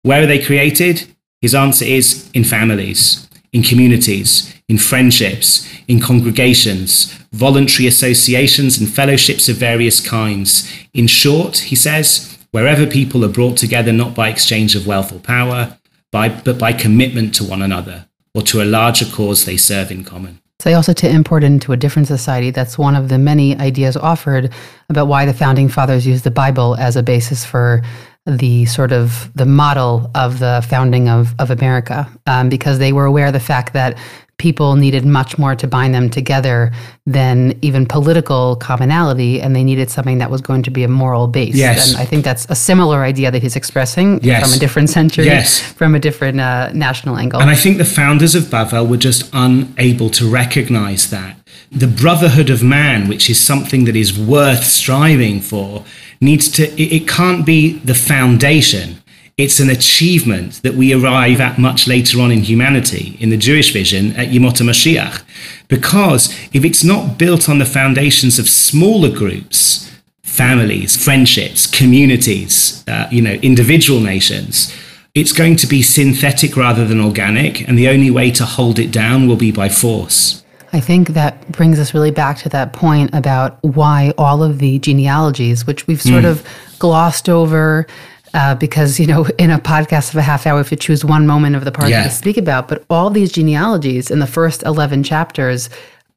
Where 0.02 0.22
are 0.22 0.26
they 0.26 0.42
created? 0.42 1.14
His 1.42 1.54
answer 1.54 1.84
is 1.84 2.30
in 2.32 2.44
families, 2.44 3.28
in 3.52 3.62
communities, 3.62 4.54
in 4.68 4.78
friendships, 4.78 5.68
in 5.86 6.00
congregations, 6.00 7.12
voluntary 7.32 7.86
associations, 7.86 8.78
and 8.78 8.88
fellowships 8.88 9.48
of 9.48 9.56
various 9.56 10.00
kinds. 10.00 10.70
In 10.94 11.06
short, 11.06 11.58
he 11.58 11.76
says, 11.76 12.38
wherever 12.50 12.86
people 12.86 13.24
are 13.24 13.28
brought 13.28 13.56
together 13.56 13.92
not 13.92 14.14
by 14.14 14.28
exchange 14.28 14.74
of 14.74 14.86
wealth 14.86 15.12
or 15.12 15.18
power, 15.18 15.76
by, 16.10 16.28
but 16.28 16.58
by 16.58 16.72
commitment 16.72 17.34
to 17.34 17.44
one 17.44 17.62
another 17.62 18.06
or 18.34 18.42
to 18.42 18.62
a 18.62 18.64
larger 18.64 19.06
cause 19.06 19.44
they 19.44 19.56
serve 19.56 19.90
in 19.90 20.04
common. 20.04 20.40
So 20.60 20.72
also 20.74 20.92
to 20.92 21.10
import 21.10 21.42
into 21.42 21.72
a 21.72 21.76
different 21.76 22.06
society, 22.06 22.50
that's 22.50 22.78
one 22.78 22.94
of 22.94 23.08
the 23.08 23.18
many 23.18 23.56
ideas 23.56 23.96
offered 23.96 24.52
about 24.88 25.08
why 25.08 25.26
the 25.26 25.34
founding 25.34 25.68
fathers 25.68 26.06
used 26.06 26.22
the 26.22 26.30
Bible 26.30 26.76
as 26.76 26.94
a 26.94 27.02
basis 27.02 27.44
for 27.44 27.82
the 28.26 28.64
sort 28.66 28.92
of 28.92 29.30
the 29.34 29.46
model 29.46 30.10
of 30.14 30.38
the 30.38 30.64
founding 30.68 31.08
of, 31.08 31.34
of 31.38 31.50
America, 31.50 32.08
um, 32.26 32.48
because 32.48 32.78
they 32.78 32.92
were 32.92 33.04
aware 33.04 33.26
of 33.26 33.32
the 33.32 33.40
fact 33.40 33.72
that 33.72 33.98
people 34.38 34.74
needed 34.74 35.04
much 35.04 35.38
more 35.38 35.54
to 35.54 35.68
bind 35.68 35.94
them 35.94 36.10
together 36.10 36.72
than 37.06 37.56
even 37.62 37.86
political 37.86 38.56
commonality, 38.56 39.40
and 39.40 39.54
they 39.54 39.62
needed 39.62 39.88
something 39.90 40.18
that 40.18 40.30
was 40.30 40.40
going 40.40 40.62
to 40.64 40.70
be 40.70 40.82
a 40.82 40.88
moral 40.88 41.28
base. 41.28 41.54
Yes. 41.54 41.92
And 41.92 42.00
I 42.00 42.04
think 42.04 42.24
that's 42.24 42.46
a 42.48 42.54
similar 42.54 43.02
idea 43.02 43.30
that 43.30 43.42
he's 43.42 43.54
expressing 43.56 44.20
Yes. 44.22 44.42
from 44.42 44.56
a 44.56 44.58
different 44.58 44.90
century, 44.90 45.26
Yes. 45.26 45.60
from 45.60 45.94
a 45.94 46.00
different 46.00 46.40
uh, 46.40 46.70
national 46.72 47.18
angle. 47.18 47.40
And 47.40 47.50
I 47.50 47.54
think 47.54 47.78
the 47.78 47.84
founders 47.84 48.34
of 48.34 48.44
Bavel 48.44 48.88
were 48.88 48.96
just 48.96 49.30
unable 49.32 50.10
to 50.10 50.28
recognize 50.28 51.10
that. 51.10 51.36
The 51.70 51.86
brotherhood 51.86 52.50
of 52.50 52.62
man, 52.62 53.08
which 53.08 53.30
is 53.30 53.38
something 53.38 53.84
that 53.84 53.94
is 53.96 54.18
worth 54.18 54.64
striving 54.64 55.40
for, 55.40 55.84
needs 56.22 56.48
to, 56.52 56.62
it, 56.80 57.02
it 57.02 57.08
can't 57.08 57.44
be 57.44 57.78
the 57.80 57.94
foundation. 57.94 59.02
It's 59.36 59.60
an 59.60 59.70
achievement 59.70 60.62
that 60.62 60.74
we 60.74 60.94
arrive 60.94 61.40
at 61.40 61.58
much 61.58 61.88
later 61.88 62.20
on 62.20 62.30
in 62.30 62.40
humanity, 62.40 63.16
in 63.18 63.30
the 63.30 63.36
Jewish 63.36 63.72
vision, 63.72 64.12
at 64.12 64.28
Yemot 64.28 64.60
HaMashiach. 64.60 65.22
Because 65.68 66.30
if 66.52 66.64
it's 66.64 66.84
not 66.84 67.18
built 67.18 67.48
on 67.48 67.58
the 67.58 67.64
foundations 67.64 68.38
of 68.38 68.48
smaller 68.48 69.10
groups, 69.10 69.90
families, 70.22 71.02
friendships, 71.02 71.66
communities, 71.66 72.84
uh, 72.86 73.08
you 73.10 73.22
know, 73.22 73.34
individual 73.34 74.00
nations, 74.00 74.74
it's 75.14 75.32
going 75.32 75.56
to 75.56 75.66
be 75.66 75.82
synthetic 75.82 76.56
rather 76.56 76.86
than 76.86 77.00
organic, 77.00 77.66
and 77.68 77.78
the 77.78 77.88
only 77.88 78.10
way 78.10 78.30
to 78.30 78.44
hold 78.44 78.78
it 78.78 78.90
down 78.90 79.26
will 79.26 79.36
be 79.36 79.50
by 79.50 79.68
force. 79.68 80.41
I 80.72 80.80
think 80.80 81.08
that 81.08 81.50
brings 81.52 81.78
us 81.78 81.92
really 81.92 82.10
back 82.10 82.38
to 82.38 82.48
that 82.50 82.72
point 82.72 83.10
about 83.12 83.58
why 83.62 84.14
all 84.16 84.42
of 84.42 84.58
the 84.58 84.78
genealogies, 84.78 85.66
which 85.66 85.86
we've 85.86 86.00
sort 86.00 86.22
hmm. 86.22 86.30
of 86.30 86.46
glossed 86.78 87.28
over, 87.28 87.86
uh, 88.34 88.54
because 88.54 88.98
you 88.98 89.06
know, 89.06 89.26
in 89.38 89.50
a 89.50 89.58
podcast 89.58 90.10
of 90.10 90.16
a 90.16 90.22
half 90.22 90.46
hour, 90.46 90.60
if 90.60 90.70
you 90.70 90.76
choose 90.76 91.04
one 91.04 91.26
moment 91.26 91.56
of 91.56 91.64
the 91.64 91.72
part 91.72 91.90
Yeah. 91.90 92.04
to 92.04 92.10
speak 92.10 92.38
about, 92.38 92.68
but 92.68 92.84
all 92.88 93.10
these 93.10 93.30
genealogies 93.30 94.10
in 94.10 94.18
the 94.18 94.26
first 94.26 94.62
eleven 94.62 95.02
chapters 95.02 95.68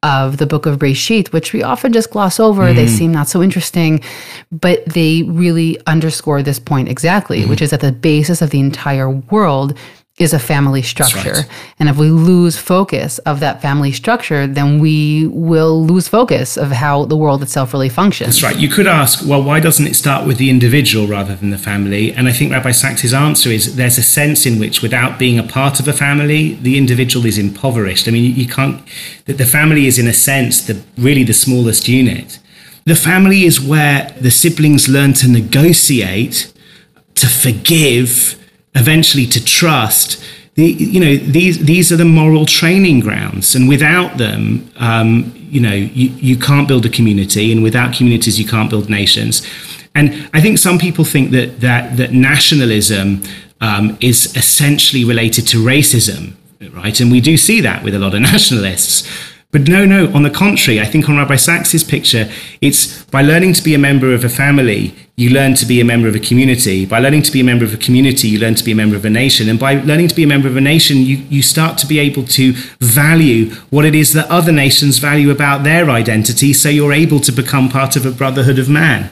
of 0.02 0.38
the 0.38 0.46
book 0.46 0.66
of 0.66 0.78
Breshit, 0.78 1.32
which 1.32 1.52
we 1.52 1.62
often 1.62 1.92
just 1.92 2.10
gloss 2.10 2.38
over, 2.38 2.72
they 2.72 2.86
hmm. 2.86 2.92
seem 2.92 3.12
not 3.12 3.28
so 3.28 3.42
interesting, 3.42 4.00
but 4.50 4.84
they 4.86 5.24
really 5.24 5.78
underscore 5.86 6.42
this 6.42 6.58
point 6.58 6.88
exactly, 6.88 7.42
hmm. 7.42 7.50
which 7.50 7.60
is 7.60 7.72
at 7.74 7.80
the 7.80 7.92
basis 7.92 8.40
of 8.40 8.50
the 8.50 8.60
entire 8.60 9.10
world 9.10 9.76
is 10.18 10.32
a 10.32 10.38
family 10.38 10.80
structure. 10.80 11.44
And 11.78 11.90
if 11.90 11.98
we 11.98 12.08
lose 12.08 12.56
focus 12.56 13.18
of 13.20 13.40
that 13.40 13.60
family 13.60 13.92
structure, 13.92 14.46
then 14.46 14.78
we 14.78 15.26
will 15.26 15.84
lose 15.84 16.08
focus 16.08 16.56
of 16.56 16.70
how 16.70 17.04
the 17.04 17.16
world 17.16 17.42
itself 17.42 17.74
really 17.74 17.90
functions. 17.90 18.40
That's 18.40 18.42
right. 18.42 18.58
You 18.58 18.70
could 18.70 18.86
ask, 18.86 19.26
well, 19.28 19.42
why 19.42 19.60
doesn't 19.60 19.86
it 19.86 19.94
start 19.94 20.26
with 20.26 20.38
the 20.38 20.48
individual 20.48 21.06
rather 21.06 21.36
than 21.36 21.50
the 21.50 21.58
family? 21.58 22.12
And 22.14 22.28
I 22.28 22.32
think 22.32 22.50
Rabbi 22.50 22.70
Sacks's 22.70 23.12
answer 23.12 23.50
is 23.50 23.76
there's 23.76 23.98
a 23.98 24.02
sense 24.02 24.46
in 24.46 24.58
which, 24.58 24.80
without 24.80 25.18
being 25.18 25.38
a 25.38 25.42
part 25.42 25.80
of 25.80 25.86
a 25.86 25.92
family, 25.92 26.54
the 26.54 26.78
individual 26.78 27.26
is 27.26 27.36
impoverished. 27.36 28.08
I 28.08 28.10
mean, 28.10 28.34
you 28.34 28.48
can't, 28.48 28.80
that 29.26 29.36
the 29.36 29.44
family 29.44 29.86
is, 29.86 29.98
in 29.98 30.06
a 30.06 30.14
sense, 30.14 30.62
the 30.62 30.82
really 30.96 31.24
the 31.24 31.34
smallest 31.34 31.88
unit. 31.88 32.38
The 32.86 32.96
family 32.96 33.44
is 33.44 33.60
where 33.60 34.14
the 34.18 34.30
siblings 34.30 34.88
learn 34.88 35.12
to 35.14 35.28
negotiate, 35.28 36.52
to 37.16 37.26
forgive, 37.26 38.42
eventually 38.76 39.26
to 39.26 39.44
trust. 39.44 40.22
The, 40.54 40.64
you 40.64 41.00
know 41.00 41.16
these 41.16 41.64
these 41.64 41.92
are 41.92 41.96
the 41.96 42.04
moral 42.04 42.46
training 42.46 43.00
grounds, 43.00 43.54
and 43.54 43.68
without 43.68 44.16
them, 44.16 44.70
um, 44.76 45.32
you 45.50 45.60
know 45.60 45.74
you, 45.74 46.08
you 46.10 46.36
can't 46.38 46.66
build 46.66 46.86
a 46.86 46.88
community, 46.88 47.52
and 47.52 47.62
without 47.62 47.94
communities, 47.94 48.38
you 48.38 48.46
can't 48.46 48.70
build 48.70 48.88
nations. 48.88 49.46
And 49.94 50.28
I 50.32 50.40
think 50.40 50.58
some 50.58 50.78
people 50.78 51.04
think 51.04 51.30
that 51.32 51.60
that 51.60 51.96
that 51.96 52.12
nationalism 52.12 53.22
um, 53.60 53.98
is 54.00 54.34
essentially 54.36 55.04
related 55.04 55.46
to 55.48 55.58
racism, 55.58 56.32
right? 56.72 56.98
And 57.00 57.10
we 57.10 57.20
do 57.20 57.36
see 57.36 57.60
that 57.62 57.82
with 57.82 57.94
a 57.94 57.98
lot 57.98 58.14
of 58.14 58.20
nationalists. 58.20 59.08
But 59.56 59.68
no, 59.68 59.86
no, 59.86 60.12
on 60.12 60.22
the 60.22 60.28
contrary, 60.28 60.82
I 60.82 60.84
think 60.84 61.08
on 61.08 61.16
Rabbi 61.16 61.36
Sacks's 61.36 61.82
picture, 61.82 62.30
it's 62.60 63.02
by 63.04 63.22
learning 63.22 63.54
to 63.54 63.62
be 63.62 63.72
a 63.72 63.78
member 63.78 64.12
of 64.12 64.22
a 64.22 64.28
family, 64.28 64.94
you 65.16 65.30
learn 65.30 65.54
to 65.54 65.64
be 65.64 65.80
a 65.80 65.84
member 65.84 66.08
of 66.08 66.14
a 66.14 66.18
community. 66.18 66.84
By 66.84 66.98
learning 66.98 67.22
to 67.22 67.32
be 67.32 67.40
a 67.40 67.44
member 67.44 67.64
of 67.64 67.72
a 67.72 67.78
community, 67.78 68.28
you 68.28 68.38
learn 68.38 68.54
to 68.56 68.62
be 68.62 68.72
a 68.72 68.74
member 68.74 68.96
of 68.96 69.06
a 69.06 69.08
nation. 69.08 69.48
And 69.48 69.58
by 69.58 69.80
learning 69.80 70.08
to 70.08 70.14
be 70.14 70.24
a 70.24 70.26
member 70.26 70.46
of 70.46 70.58
a 70.58 70.60
nation, 70.60 70.98
you, 70.98 71.16
you 71.30 71.40
start 71.40 71.78
to 71.78 71.86
be 71.86 71.98
able 71.98 72.24
to 72.24 72.52
value 72.80 73.54
what 73.70 73.86
it 73.86 73.94
is 73.94 74.12
that 74.12 74.30
other 74.30 74.52
nations 74.52 74.98
value 74.98 75.30
about 75.30 75.64
their 75.64 75.88
identity. 75.88 76.52
So 76.52 76.68
you're 76.68 76.92
able 76.92 77.20
to 77.20 77.32
become 77.32 77.70
part 77.70 77.96
of 77.96 78.04
a 78.04 78.10
brotherhood 78.10 78.58
of 78.58 78.68
man. 78.68 79.10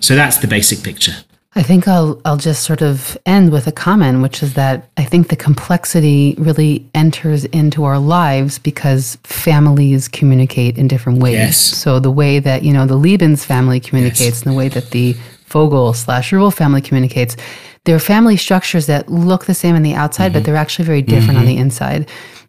So 0.00 0.16
that's 0.16 0.38
the 0.38 0.46
basic 0.46 0.82
picture. 0.82 1.16
I 1.54 1.62
think 1.62 1.86
I'll 1.86 2.20
I'll 2.24 2.38
just 2.38 2.62
sort 2.62 2.80
of 2.80 3.16
end 3.26 3.52
with 3.52 3.66
a 3.66 3.72
comment, 3.72 4.22
which 4.22 4.42
is 4.42 4.54
that 4.54 4.88
I 4.96 5.04
think 5.04 5.28
the 5.28 5.36
complexity 5.36 6.34
really 6.38 6.88
enters 6.94 7.44
into 7.46 7.84
our 7.84 7.98
lives 7.98 8.58
because 8.58 9.18
families 9.22 10.08
communicate 10.08 10.78
in 10.78 10.88
different 10.88 11.22
ways. 11.22 11.34
Yes. 11.34 11.58
So 11.58 12.00
the 12.00 12.10
way 12.10 12.38
that 12.38 12.62
you 12.62 12.72
know 12.72 12.86
the 12.86 12.96
Lebens 12.96 13.44
family 13.44 13.80
communicates, 13.80 14.42
and 14.42 14.52
the 14.52 14.56
way 14.56 14.68
that 14.68 14.90
the 14.90 15.12
Fogel 15.44 15.92
slash 15.92 16.32
Rule 16.32 16.50
family 16.50 16.80
communicates, 16.80 17.36
they're 17.84 17.98
family 17.98 18.38
structures 18.38 18.86
that 18.86 19.10
look 19.10 19.44
the 19.44 19.54
same 19.54 19.74
on 19.74 19.82
the 19.82 19.92
outside, 19.92 20.32
but 20.32 20.38
mm-hmm. 20.38 20.46
they're 20.46 20.56
actually 20.56 20.86
very 20.86 21.02
different 21.02 21.38
on 21.38 21.44
mm-hmm. 21.44 21.56
the 21.56 21.58
inside. 21.58 22.08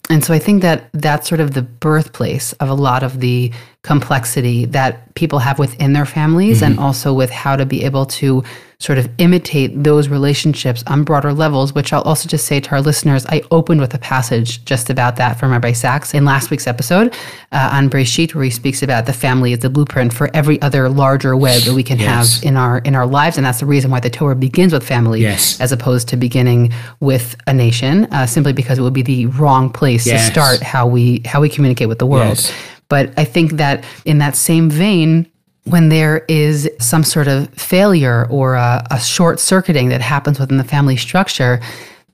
And 0.10 0.24
so 0.24 0.34
I 0.34 0.40
think 0.40 0.62
that 0.62 0.90
that's 0.94 1.28
sort 1.28 1.42
of 1.42 1.54
the 1.54 1.62
birthplace 1.62 2.54
of 2.54 2.70
a 2.70 2.74
lot 2.74 3.04
of 3.04 3.20
the 3.20 3.52
complexity 3.84 4.64
that 4.66 5.14
people 5.16 5.40
have 5.40 5.60
within 5.60 5.92
their 5.94 6.06
families 6.06 6.62
and 6.64 6.80
also 6.80 7.14
with 7.14 7.30
how 7.30 7.56
to 7.58 7.66
be 7.66 7.84
able 7.84 8.06
to 8.06 8.42
sort 8.80 8.98
of 8.98 9.10
imitate 9.18 9.84
those 9.84 10.08
relationships 10.10 10.84
on 10.88 11.04
broader 11.04 11.32
levels, 11.34 11.74
which 11.74 11.92
I'll 11.94 12.02
also 12.02 12.28
just 12.28 12.46
say 12.46 12.60
to 12.62 12.72
our 12.72 12.82
listeners, 12.82 13.26
I 13.28 13.42
opened 13.52 13.80
with 13.82 13.94
a 13.94 13.98
passage 13.98 14.64
just 14.66 14.90
about 14.90 15.18
that 15.18 15.38
from 15.40 15.52
Rabbi 15.52 15.74
Sacks 15.74 16.14
in 16.14 16.24
last 16.26 16.50
week's 16.50 16.66
episode 16.68 17.14
uh, 17.52 17.70
on 17.74 17.90
Breshit, 17.90 18.34
where 18.36 18.44
he 18.46 18.50
speaks 18.50 18.82
about 18.84 19.06
the 19.06 19.14
family 19.14 19.52
as 19.54 19.60
the 19.60 19.70
blueprint 19.70 20.14
for 20.14 20.30
every 20.34 20.62
other 20.62 20.90
larger 20.90 21.36
web 21.36 21.62
that 21.64 21.74
we 21.74 21.84
can 21.84 22.00
Yes. 22.00 22.36
have 22.36 22.44
in 22.46 22.58
our 22.58 22.80
in 22.80 22.96
our 22.96 23.06
lives. 23.06 23.38
And 23.38 23.46
that's 23.46 23.60
the 23.60 23.66
reason 23.66 23.92
why 23.92 24.00
the 24.00 24.10
Torah 24.10 24.36
begins 24.36 24.72
with 24.74 24.86
family 24.86 25.22
Yes. 25.22 25.60
as 25.62 25.72
opposed 25.74 26.08
to 26.10 26.18
beginning 26.18 26.74
with 27.02 27.36
a 27.48 27.54
nation, 27.54 28.06
uh, 28.12 28.26
simply 28.26 28.54
because 28.54 28.80
it 28.80 28.82
would 28.82 28.94
be 28.94 29.02
the 29.04 29.26
wrong 29.28 29.70
place 29.70 30.06
Yes. 30.08 30.26
to 30.26 30.32
start 30.32 30.62
how 30.64 30.88
we 30.88 31.22
how 31.26 31.40
we 31.42 31.50
communicate 31.50 31.90
with 31.90 32.00
the 32.00 32.06
world. 32.08 32.52
But 32.90 33.14
I 33.18 33.24
think 33.24 33.54
that 33.54 33.84
in 34.06 34.18
that 34.20 34.36
same 34.36 34.70
vein, 34.70 35.30
when 35.66 35.90
there 35.90 36.26
is 36.28 36.70
some 36.80 37.04
sort 37.04 37.28
of 37.28 37.50
failure 37.54 38.28
or 38.30 38.56
a, 38.56 38.86
a 38.92 39.00
short 39.00 39.40
circuiting 39.40 39.90
that 39.90 40.02
happens 40.02 40.40
within 40.40 40.58
the 40.58 40.64
family 40.64 40.98
structure, 40.98 41.62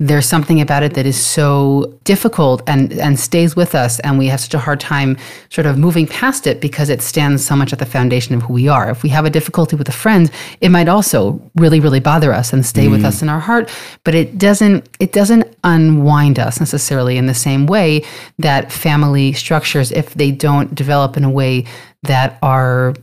there's 0.01 0.25
something 0.25 0.61
about 0.61 0.81
it 0.81 0.93
that 0.93 1.05
is 1.05 1.21
so 1.21 1.93
difficult 2.05 2.61
and, 2.67 2.93
and 2.93 3.19
stays 3.19 3.57
with 3.57 3.75
us, 3.75 3.99
and 3.99 4.17
we 4.17 4.27
have 4.27 4.39
such 4.39 4.53
a 4.53 4.59
hard 4.59 4.79
time 4.79 5.17
sort 5.49 5.67
of 5.67 5.77
moving 5.77 6.07
past 6.07 6.47
it 6.47 6.61
because 6.61 6.87
it 6.87 7.01
stands 7.01 7.45
so 7.45 7.53
much 7.53 7.73
at 7.73 7.79
the 7.79 7.85
foundation 7.85 8.33
of 8.33 8.41
who 8.43 8.53
we 8.53 8.69
are. 8.69 8.89
If 8.89 9.03
we 9.03 9.09
have 9.09 9.25
a 9.25 9.29
difficulty 9.29 9.75
with 9.75 9.89
a 9.89 9.93
friend, 9.93 10.31
it 10.61 10.69
might 10.69 10.87
also 10.87 11.41
really, 11.55 11.81
really 11.81 11.99
bother 11.99 12.31
us 12.31 12.53
and 12.53 12.65
stay 12.65 12.87
with 12.87 13.01
mm. 13.01 13.05
us 13.05 13.21
in 13.21 13.27
our 13.27 13.41
heart, 13.41 13.69
but 14.05 14.15
it 14.15 14.37
doesn't 14.37 14.87
it 15.01 15.11
doesn't 15.11 15.45
unwind 15.65 16.39
us 16.39 16.61
necessarily 16.61 17.17
in 17.17 17.25
the 17.25 17.33
same 17.33 17.65
way 17.65 18.05
that 18.37 18.71
family 18.71 19.33
structures, 19.33 19.91
if 19.91 20.13
they 20.13 20.31
don't 20.31 20.73
develop 20.75 21.17
in 21.17 21.25
a 21.25 21.29
way 21.29 21.65
that 22.03 22.39
are 22.41 22.93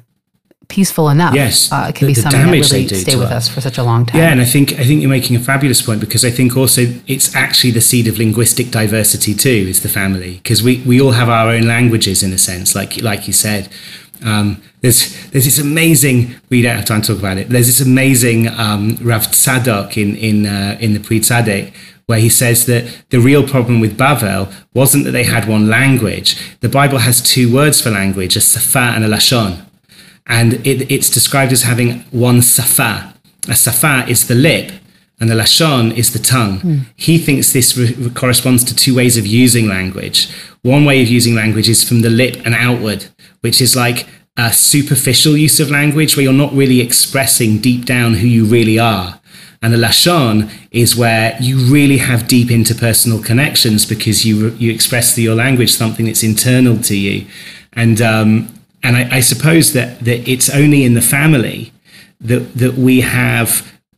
peaceful 0.69 1.09
enough, 1.11 1.35
Yes, 1.35 1.71
uh, 1.73 1.93
can 1.93 2.07
the- 2.07 2.13
be 2.13 2.15
the 2.15 2.23
something 2.23 2.41
that 2.41 2.51
really 2.51 2.89
stay 2.89 3.17
with 3.17 3.27
us. 3.27 3.47
us 3.47 3.49
for 3.49 3.61
such 3.61 3.79
a 3.79 3.83
long 3.83 4.07
time. 4.07 4.21
Yeah, 4.21 4.31
and 4.33 4.41
I 4.41 4.45
think 4.45 4.73
I 4.75 4.85
think 4.85 5.01
you're 5.03 5.11
making 5.11 5.37
a 5.37 5.41
fabulous 5.41 5.83
point 5.83 6.01
because 6.01 6.25
I 6.25 6.31
think 6.31 6.57
also 6.57 6.83
it's 7.07 7.35
actually 7.35 7.71
the 7.73 7.81
seed 7.81 8.07
of 8.09 8.19
linguistic 8.19 8.71
diversity 8.71 9.35
too. 9.35 9.67
Is 9.69 9.81
the 9.81 9.89
family 9.89 10.41
because 10.43 10.63
we, 10.63 10.79
we 10.87 11.01
all 11.01 11.13
have 11.13 11.29
our 11.29 11.49
own 11.51 11.67
languages 11.67 12.23
in 12.23 12.33
a 12.33 12.39
sense, 12.39 12.75
like 12.75 13.01
like 13.03 13.27
you 13.27 13.33
said. 13.33 13.69
Um, 14.25 14.63
there's 14.81 15.15
there's 15.31 15.45
this 15.45 15.59
amazing. 15.59 16.35
We 16.49 16.63
don't 16.63 16.77
have 16.77 16.85
time 16.87 17.03
to 17.03 17.09
talk 17.13 17.19
about 17.19 17.37
it. 17.39 17.49
There's 17.49 17.67
this 17.67 17.81
amazing 17.81 18.49
um, 18.49 18.97
Rav 19.03 19.27
Tzadok 19.29 19.97
in 19.97 20.17
in 20.17 20.47
uh, 20.47 20.79
in 20.81 20.95
the 20.95 21.01
Pri 21.01 21.21
Tzaddik 21.21 21.73
where 22.07 22.21
he 22.21 22.29
says 22.29 22.67
that 22.67 22.85
the 23.11 23.19
real 23.19 23.43
problem 23.47 23.81
with 23.81 23.99
Bavel 23.99 24.49
wasn't 24.75 25.03
that 25.05 25.11
they 25.11 25.25
had 25.25 25.49
one 25.49 25.67
language. 25.69 26.37
The 26.61 26.69
Bible 26.69 26.99
has 26.99 27.21
two 27.21 27.53
words 27.53 27.81
for 27.81 27.91
language: 27.91 28.37
a 28.37 28.41
safa 28.41 28.93
and 28.95 29.05
a 29.05 29.09
lashon 29.09 29.63
and 30.27 30.55
it, 30.67 30.91
it's 30.91 31.11
described 31.11 31.53
as 31.53 31.63
having 31.63 32.01
one 32.11 32.43
safa. 32.43 33.15
A 33.49 33.55
safa 33.55 34.05
is 34.09 34.27
the 34.27 34.35
lip, 34.35 34.73
and 35.21 35.31
the 35.31 35.35
lashon 35.35 35.97
is 35.97 36.13
the 36.13 36.19
tongue. 36.19 36.59
Mm. 36.61 36.81
He 36.97 37.19
thinks 37.19 37.53
this 37.53 37.77
re- 37.77 38.11
corresponds 38.11 38.65
to 38.65 38.75
two 38.75 38.95
ways 38.95 39.17
of 39.17 39.27
using 39.27 39.69
language. 39.69 40.29
One 40.63 40.85
way 40.85 41.01
of 41.03 41.09
using 41.09 41.35
language 41.35 41.69
is 41.69 41.85
from 41.89 42.03
the 42.03 42.11
lip 42.11 42.37
and 42.45 42.55
outward, 42.55 43.07
which 43.41 43.61
is 43.61 43.77
like 43.77 44.07
a 44.37 44.53
superficial 44.53 45.37
use 45.37 45.61
of 45.61 45.71
language 45.71 46.17
where 46.17 46.25
you're 46.25 46.33
not 46.33 46.53
really 46.53 46.81
expressing 46.81 47.59
deep 47.59 47.87
down 47.87 48.15
who 48.15 48.27
you 48.27 48.45
really 48.45 48.79
are. 48.79 49.21
And 49.63 49.73
the 49.73 49.79
lashon 49.79 50.51
is 50.71 50.95
where 50.95 51.37
you 51.41 51.57
really 51.73 51.97
have 51.97 52.29
deep 52.29 52.49
interpersonal 52.49 53.25
connections 53.25 53.87
because 53.87 54.27
you 54.27 54.51
you 54.59 54.71
express 54.71 55.15
through 55.15 55.25
your 55.25 55.35
language 55.35 55.73
something 55.73 56.05
that's 56.05 56.23
internal 56.23 56.77
to 56.83 56.97
you. 56.97 57.27
And 57.73 58.01
um, 58.03 58.56
and 58.87 58.97
I, 58.97 59.17
I 59.17 59.21
suppose 59.21 59.73
that 59.73 60.01
that 60.01 60.29
it's 60.29 60.49
only 60.49 60.85
in 60.85 60.95
the 60.95 61.01
family 61.03 61.73
that 62.21 62.55
that 62.55 62.75
we 62.75 63.01
have 63.01 63.51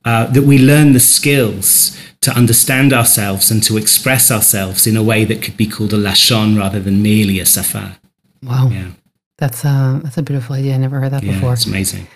uh, 0.04 0.26
that 0.26 0.42
we 0.42 0.58
learn 0.58 0.92
the 0.92 1.00
skills 1.00 1.96
to 2.20 2.30
understand 2.32 2.92
ourselves 2.92 3.50
and 3.50 3.62
to 3.62 3.76
express 3.76 4.30
ourselves 4.30 4.86
in 4.86 4.96
a 4.96 5.02
way 5.02 5.24
that 5.24 5.42
could 5.42 5.56
be 5.56 5.66
called 5.66 5.92
a 5.92 5.96
lashon 5.96 6.58
rather 6.58 6.80
than 6.80 7.02
merely 7.02 7.38
a 7.38 7.46
safa. 7.46 7.98
Wow. 8.42 8.70
Yeah. 8.70 8.90
That's 9.36 9.64
a, 9.64 9.68
uh, 9.68 9.98
that's 10.00 10.18
a 10.18 10.22
beautiful 10.22 10.56
idea. 10.56 10.74
I 10.74 10.78
never 10.78 10.98
heard 10.98 11.12
that 11.12 11.22
yeah, 11.22 11.34
before. 11.34 11.52
It's 11.52 11.66
amazing. 11.66 12.08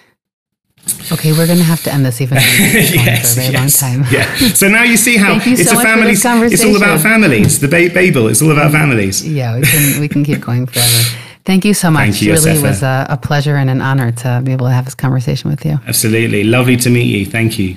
Okay, 1.13 1.31
we're 1.31 1.47
going 1.47 1.59
to 1.59 1.65
have 1.65 1.83
to 1.85 1.93
end 1.93 2.05
this 2.05 2.21
even 2.21 2.37
yes, 2.41 3.35
for 3.35 3.41
a 3.41 3.43
very 3.43 3.53
yes. 3.53 3.83
long 3.83 4.03
time. 4.03 4.13
yeah. 4.13 4.49
So 4.55 4.67
now 4.69 4.83
you 4.83 4.97
see 4.97 5.17
how 5.17 5.35
you 5.35 5.53
it's 5.53 5.71
so 5.71 5.79
a 5.79 5.83
family. 5.83 6.11
It's 6.11 6.65
all 6.65 6.77
about 6.77 7.01
families. 7.01 7.61
The 7.61 7.69
ba- 7.69 7.95
Babel. 7.95 8.27
It's 8.27 8.43
all 8.43 8.51
about 8.51 8.73
families. 8.73 9.25
Yeah, 9.25 9.57
we 9.57 9.63
can 9.63 10.01
we 10.01 10.09
can 10.09 10.25
keep 10.25 10.41
going 10.41 10.67
forever. 10.67 11.32
Thank 11.45 11.65
you 11.65 11.75
so 11.75 11.91
much. 11.91 12.03
Thank 12.03 12.23
you, 12.23 12.33
it 12.35 12.45
really 12.45 12.63
was 12.63 12.83
a, 12.83 13.07
a 13.09 13.17
pleasure 13.17 13.57
and 13.57 13.69
an 13.69 13.81
honor 13.81 14.13
to 14.13 14.41
be 14.45 14.53
able 14.53 14.67
to 14.67 14.73
have 14.73 14.85
this 14.85 14.95
conversation 14.95 15.51
with 15.51 15.65
you. 15.65 15.81
Absolutely, 15.87 16.45
lovely 16.45 16.77
to 16.77 16.91
meet 16.91 17.07
you. 17.07 17.27
Thank 17.27 17.59
you. 17.59 17.77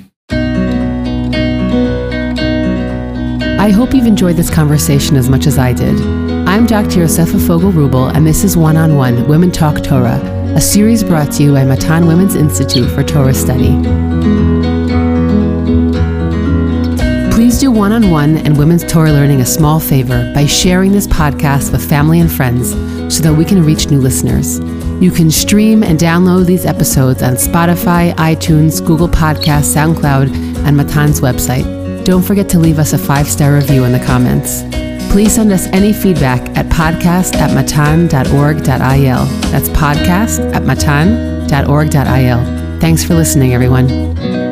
I 3.65 3.69
hope 3.69 3.95
you've 3.95 4.05
enjoyed 4.05 4.35
this 4.35 4.53
conversation 4.53 5.15
as 5.15 5.27
much 5.27 5.47
as 5.47 5.57
I 5.57 5.73
did. 5.73 5.99
I'm 6.47 6.67
Dr. 6.67 6.99
Yosefa 6.99 7.47
Fogel 7.47 7.71
Rubel, 7.71 8.13
and 8.13 8.27
this 8.27 8.43
is 8.43 8.55
One 8.55 8.77
on 8.77 8.95
One 8.95 9.27
Women 9.27 9.51
Talk 9.51 9.83
Torah, 9.83 10.21
a 10.55 10.61
series 10.61 11.03
brought 11.03 11.31
to 11.33 11.43
you 11.43 11.51
by 11.53 11.63
Matan 11.63 12.05
Women's 12.05 12.35
Institute 12.35 12.91
for 12.91 13.01
Torah 13.01 13.33
Study. 13.33 13.71
Please 17.33 17.59
do 17.59 17.71
one 17.71 17.91
on 17.91 18.11
one 18.11 18.37
and 18.37 18.55
women's 18.57 18.83
Torah 18.83 19.11
learning 19.11 19.41
a 19.41 19.45
small 19.45 19.79
favor 19.79 20.31
by 20.35 20.45
sharing 20.45 20.91
this 20.91 21.07
podcast 21.07 21.71
with 21.71 21.83
family 21.89 22.19
and 22.19 22.31
friends 22.31 22.73
so 23.09 23.21
that 23.23 23.33
we 23.33 23.45
can 23.45 23.63
reach 23.63 23.89
new 23.89 23.99
listeners. 23.99 24.59
You 25.01 25.11
can 25.11 25.29
stream 25.29 25.83
and 25.83 25.99
download 25.99 26.45
these 26.45 26.65
episodes 26.65 27.21
on 27.21 27.33
Spotify, 27.33 28.13
iTunes, 28.15 28.85
Google 28.85 29.09
Podcasts, 29.09 29.75
SoundCloud, 29.75 30.33
and 30.65 30.77
Matan's 30.77 31.21
website. 31.21 31.65
Don't 32.05 32.23
forget 32.23 32.47
to 32.49 32.59
leave 32.59 32.79
us 32.79 32.93
a 32.93 32.97
five 32.97 33.27
star 33.27 33.55
review 33.55 33.83
in 33.83 33.91
the 33.91 34.03
comments. 34.05 34.61
Please 35.11 35.33
send 35.33 35.51
us 35.51 35.65
any 35.67 35.93
feedback 35.93 36.41
at 36.57 36.65
podcast 36.67 37.35
at 37.35 37.53
matan.org.il. 37.53 39.25
That's 39.49 39.69
podcast 39.69 40.53
at 40.53 40.63
matan.org.il. 40.63 42.79
Thanks 42.79 43.03
for 43.03 43.15
listening, 43.15 43.53
everyone. 43.53 44.44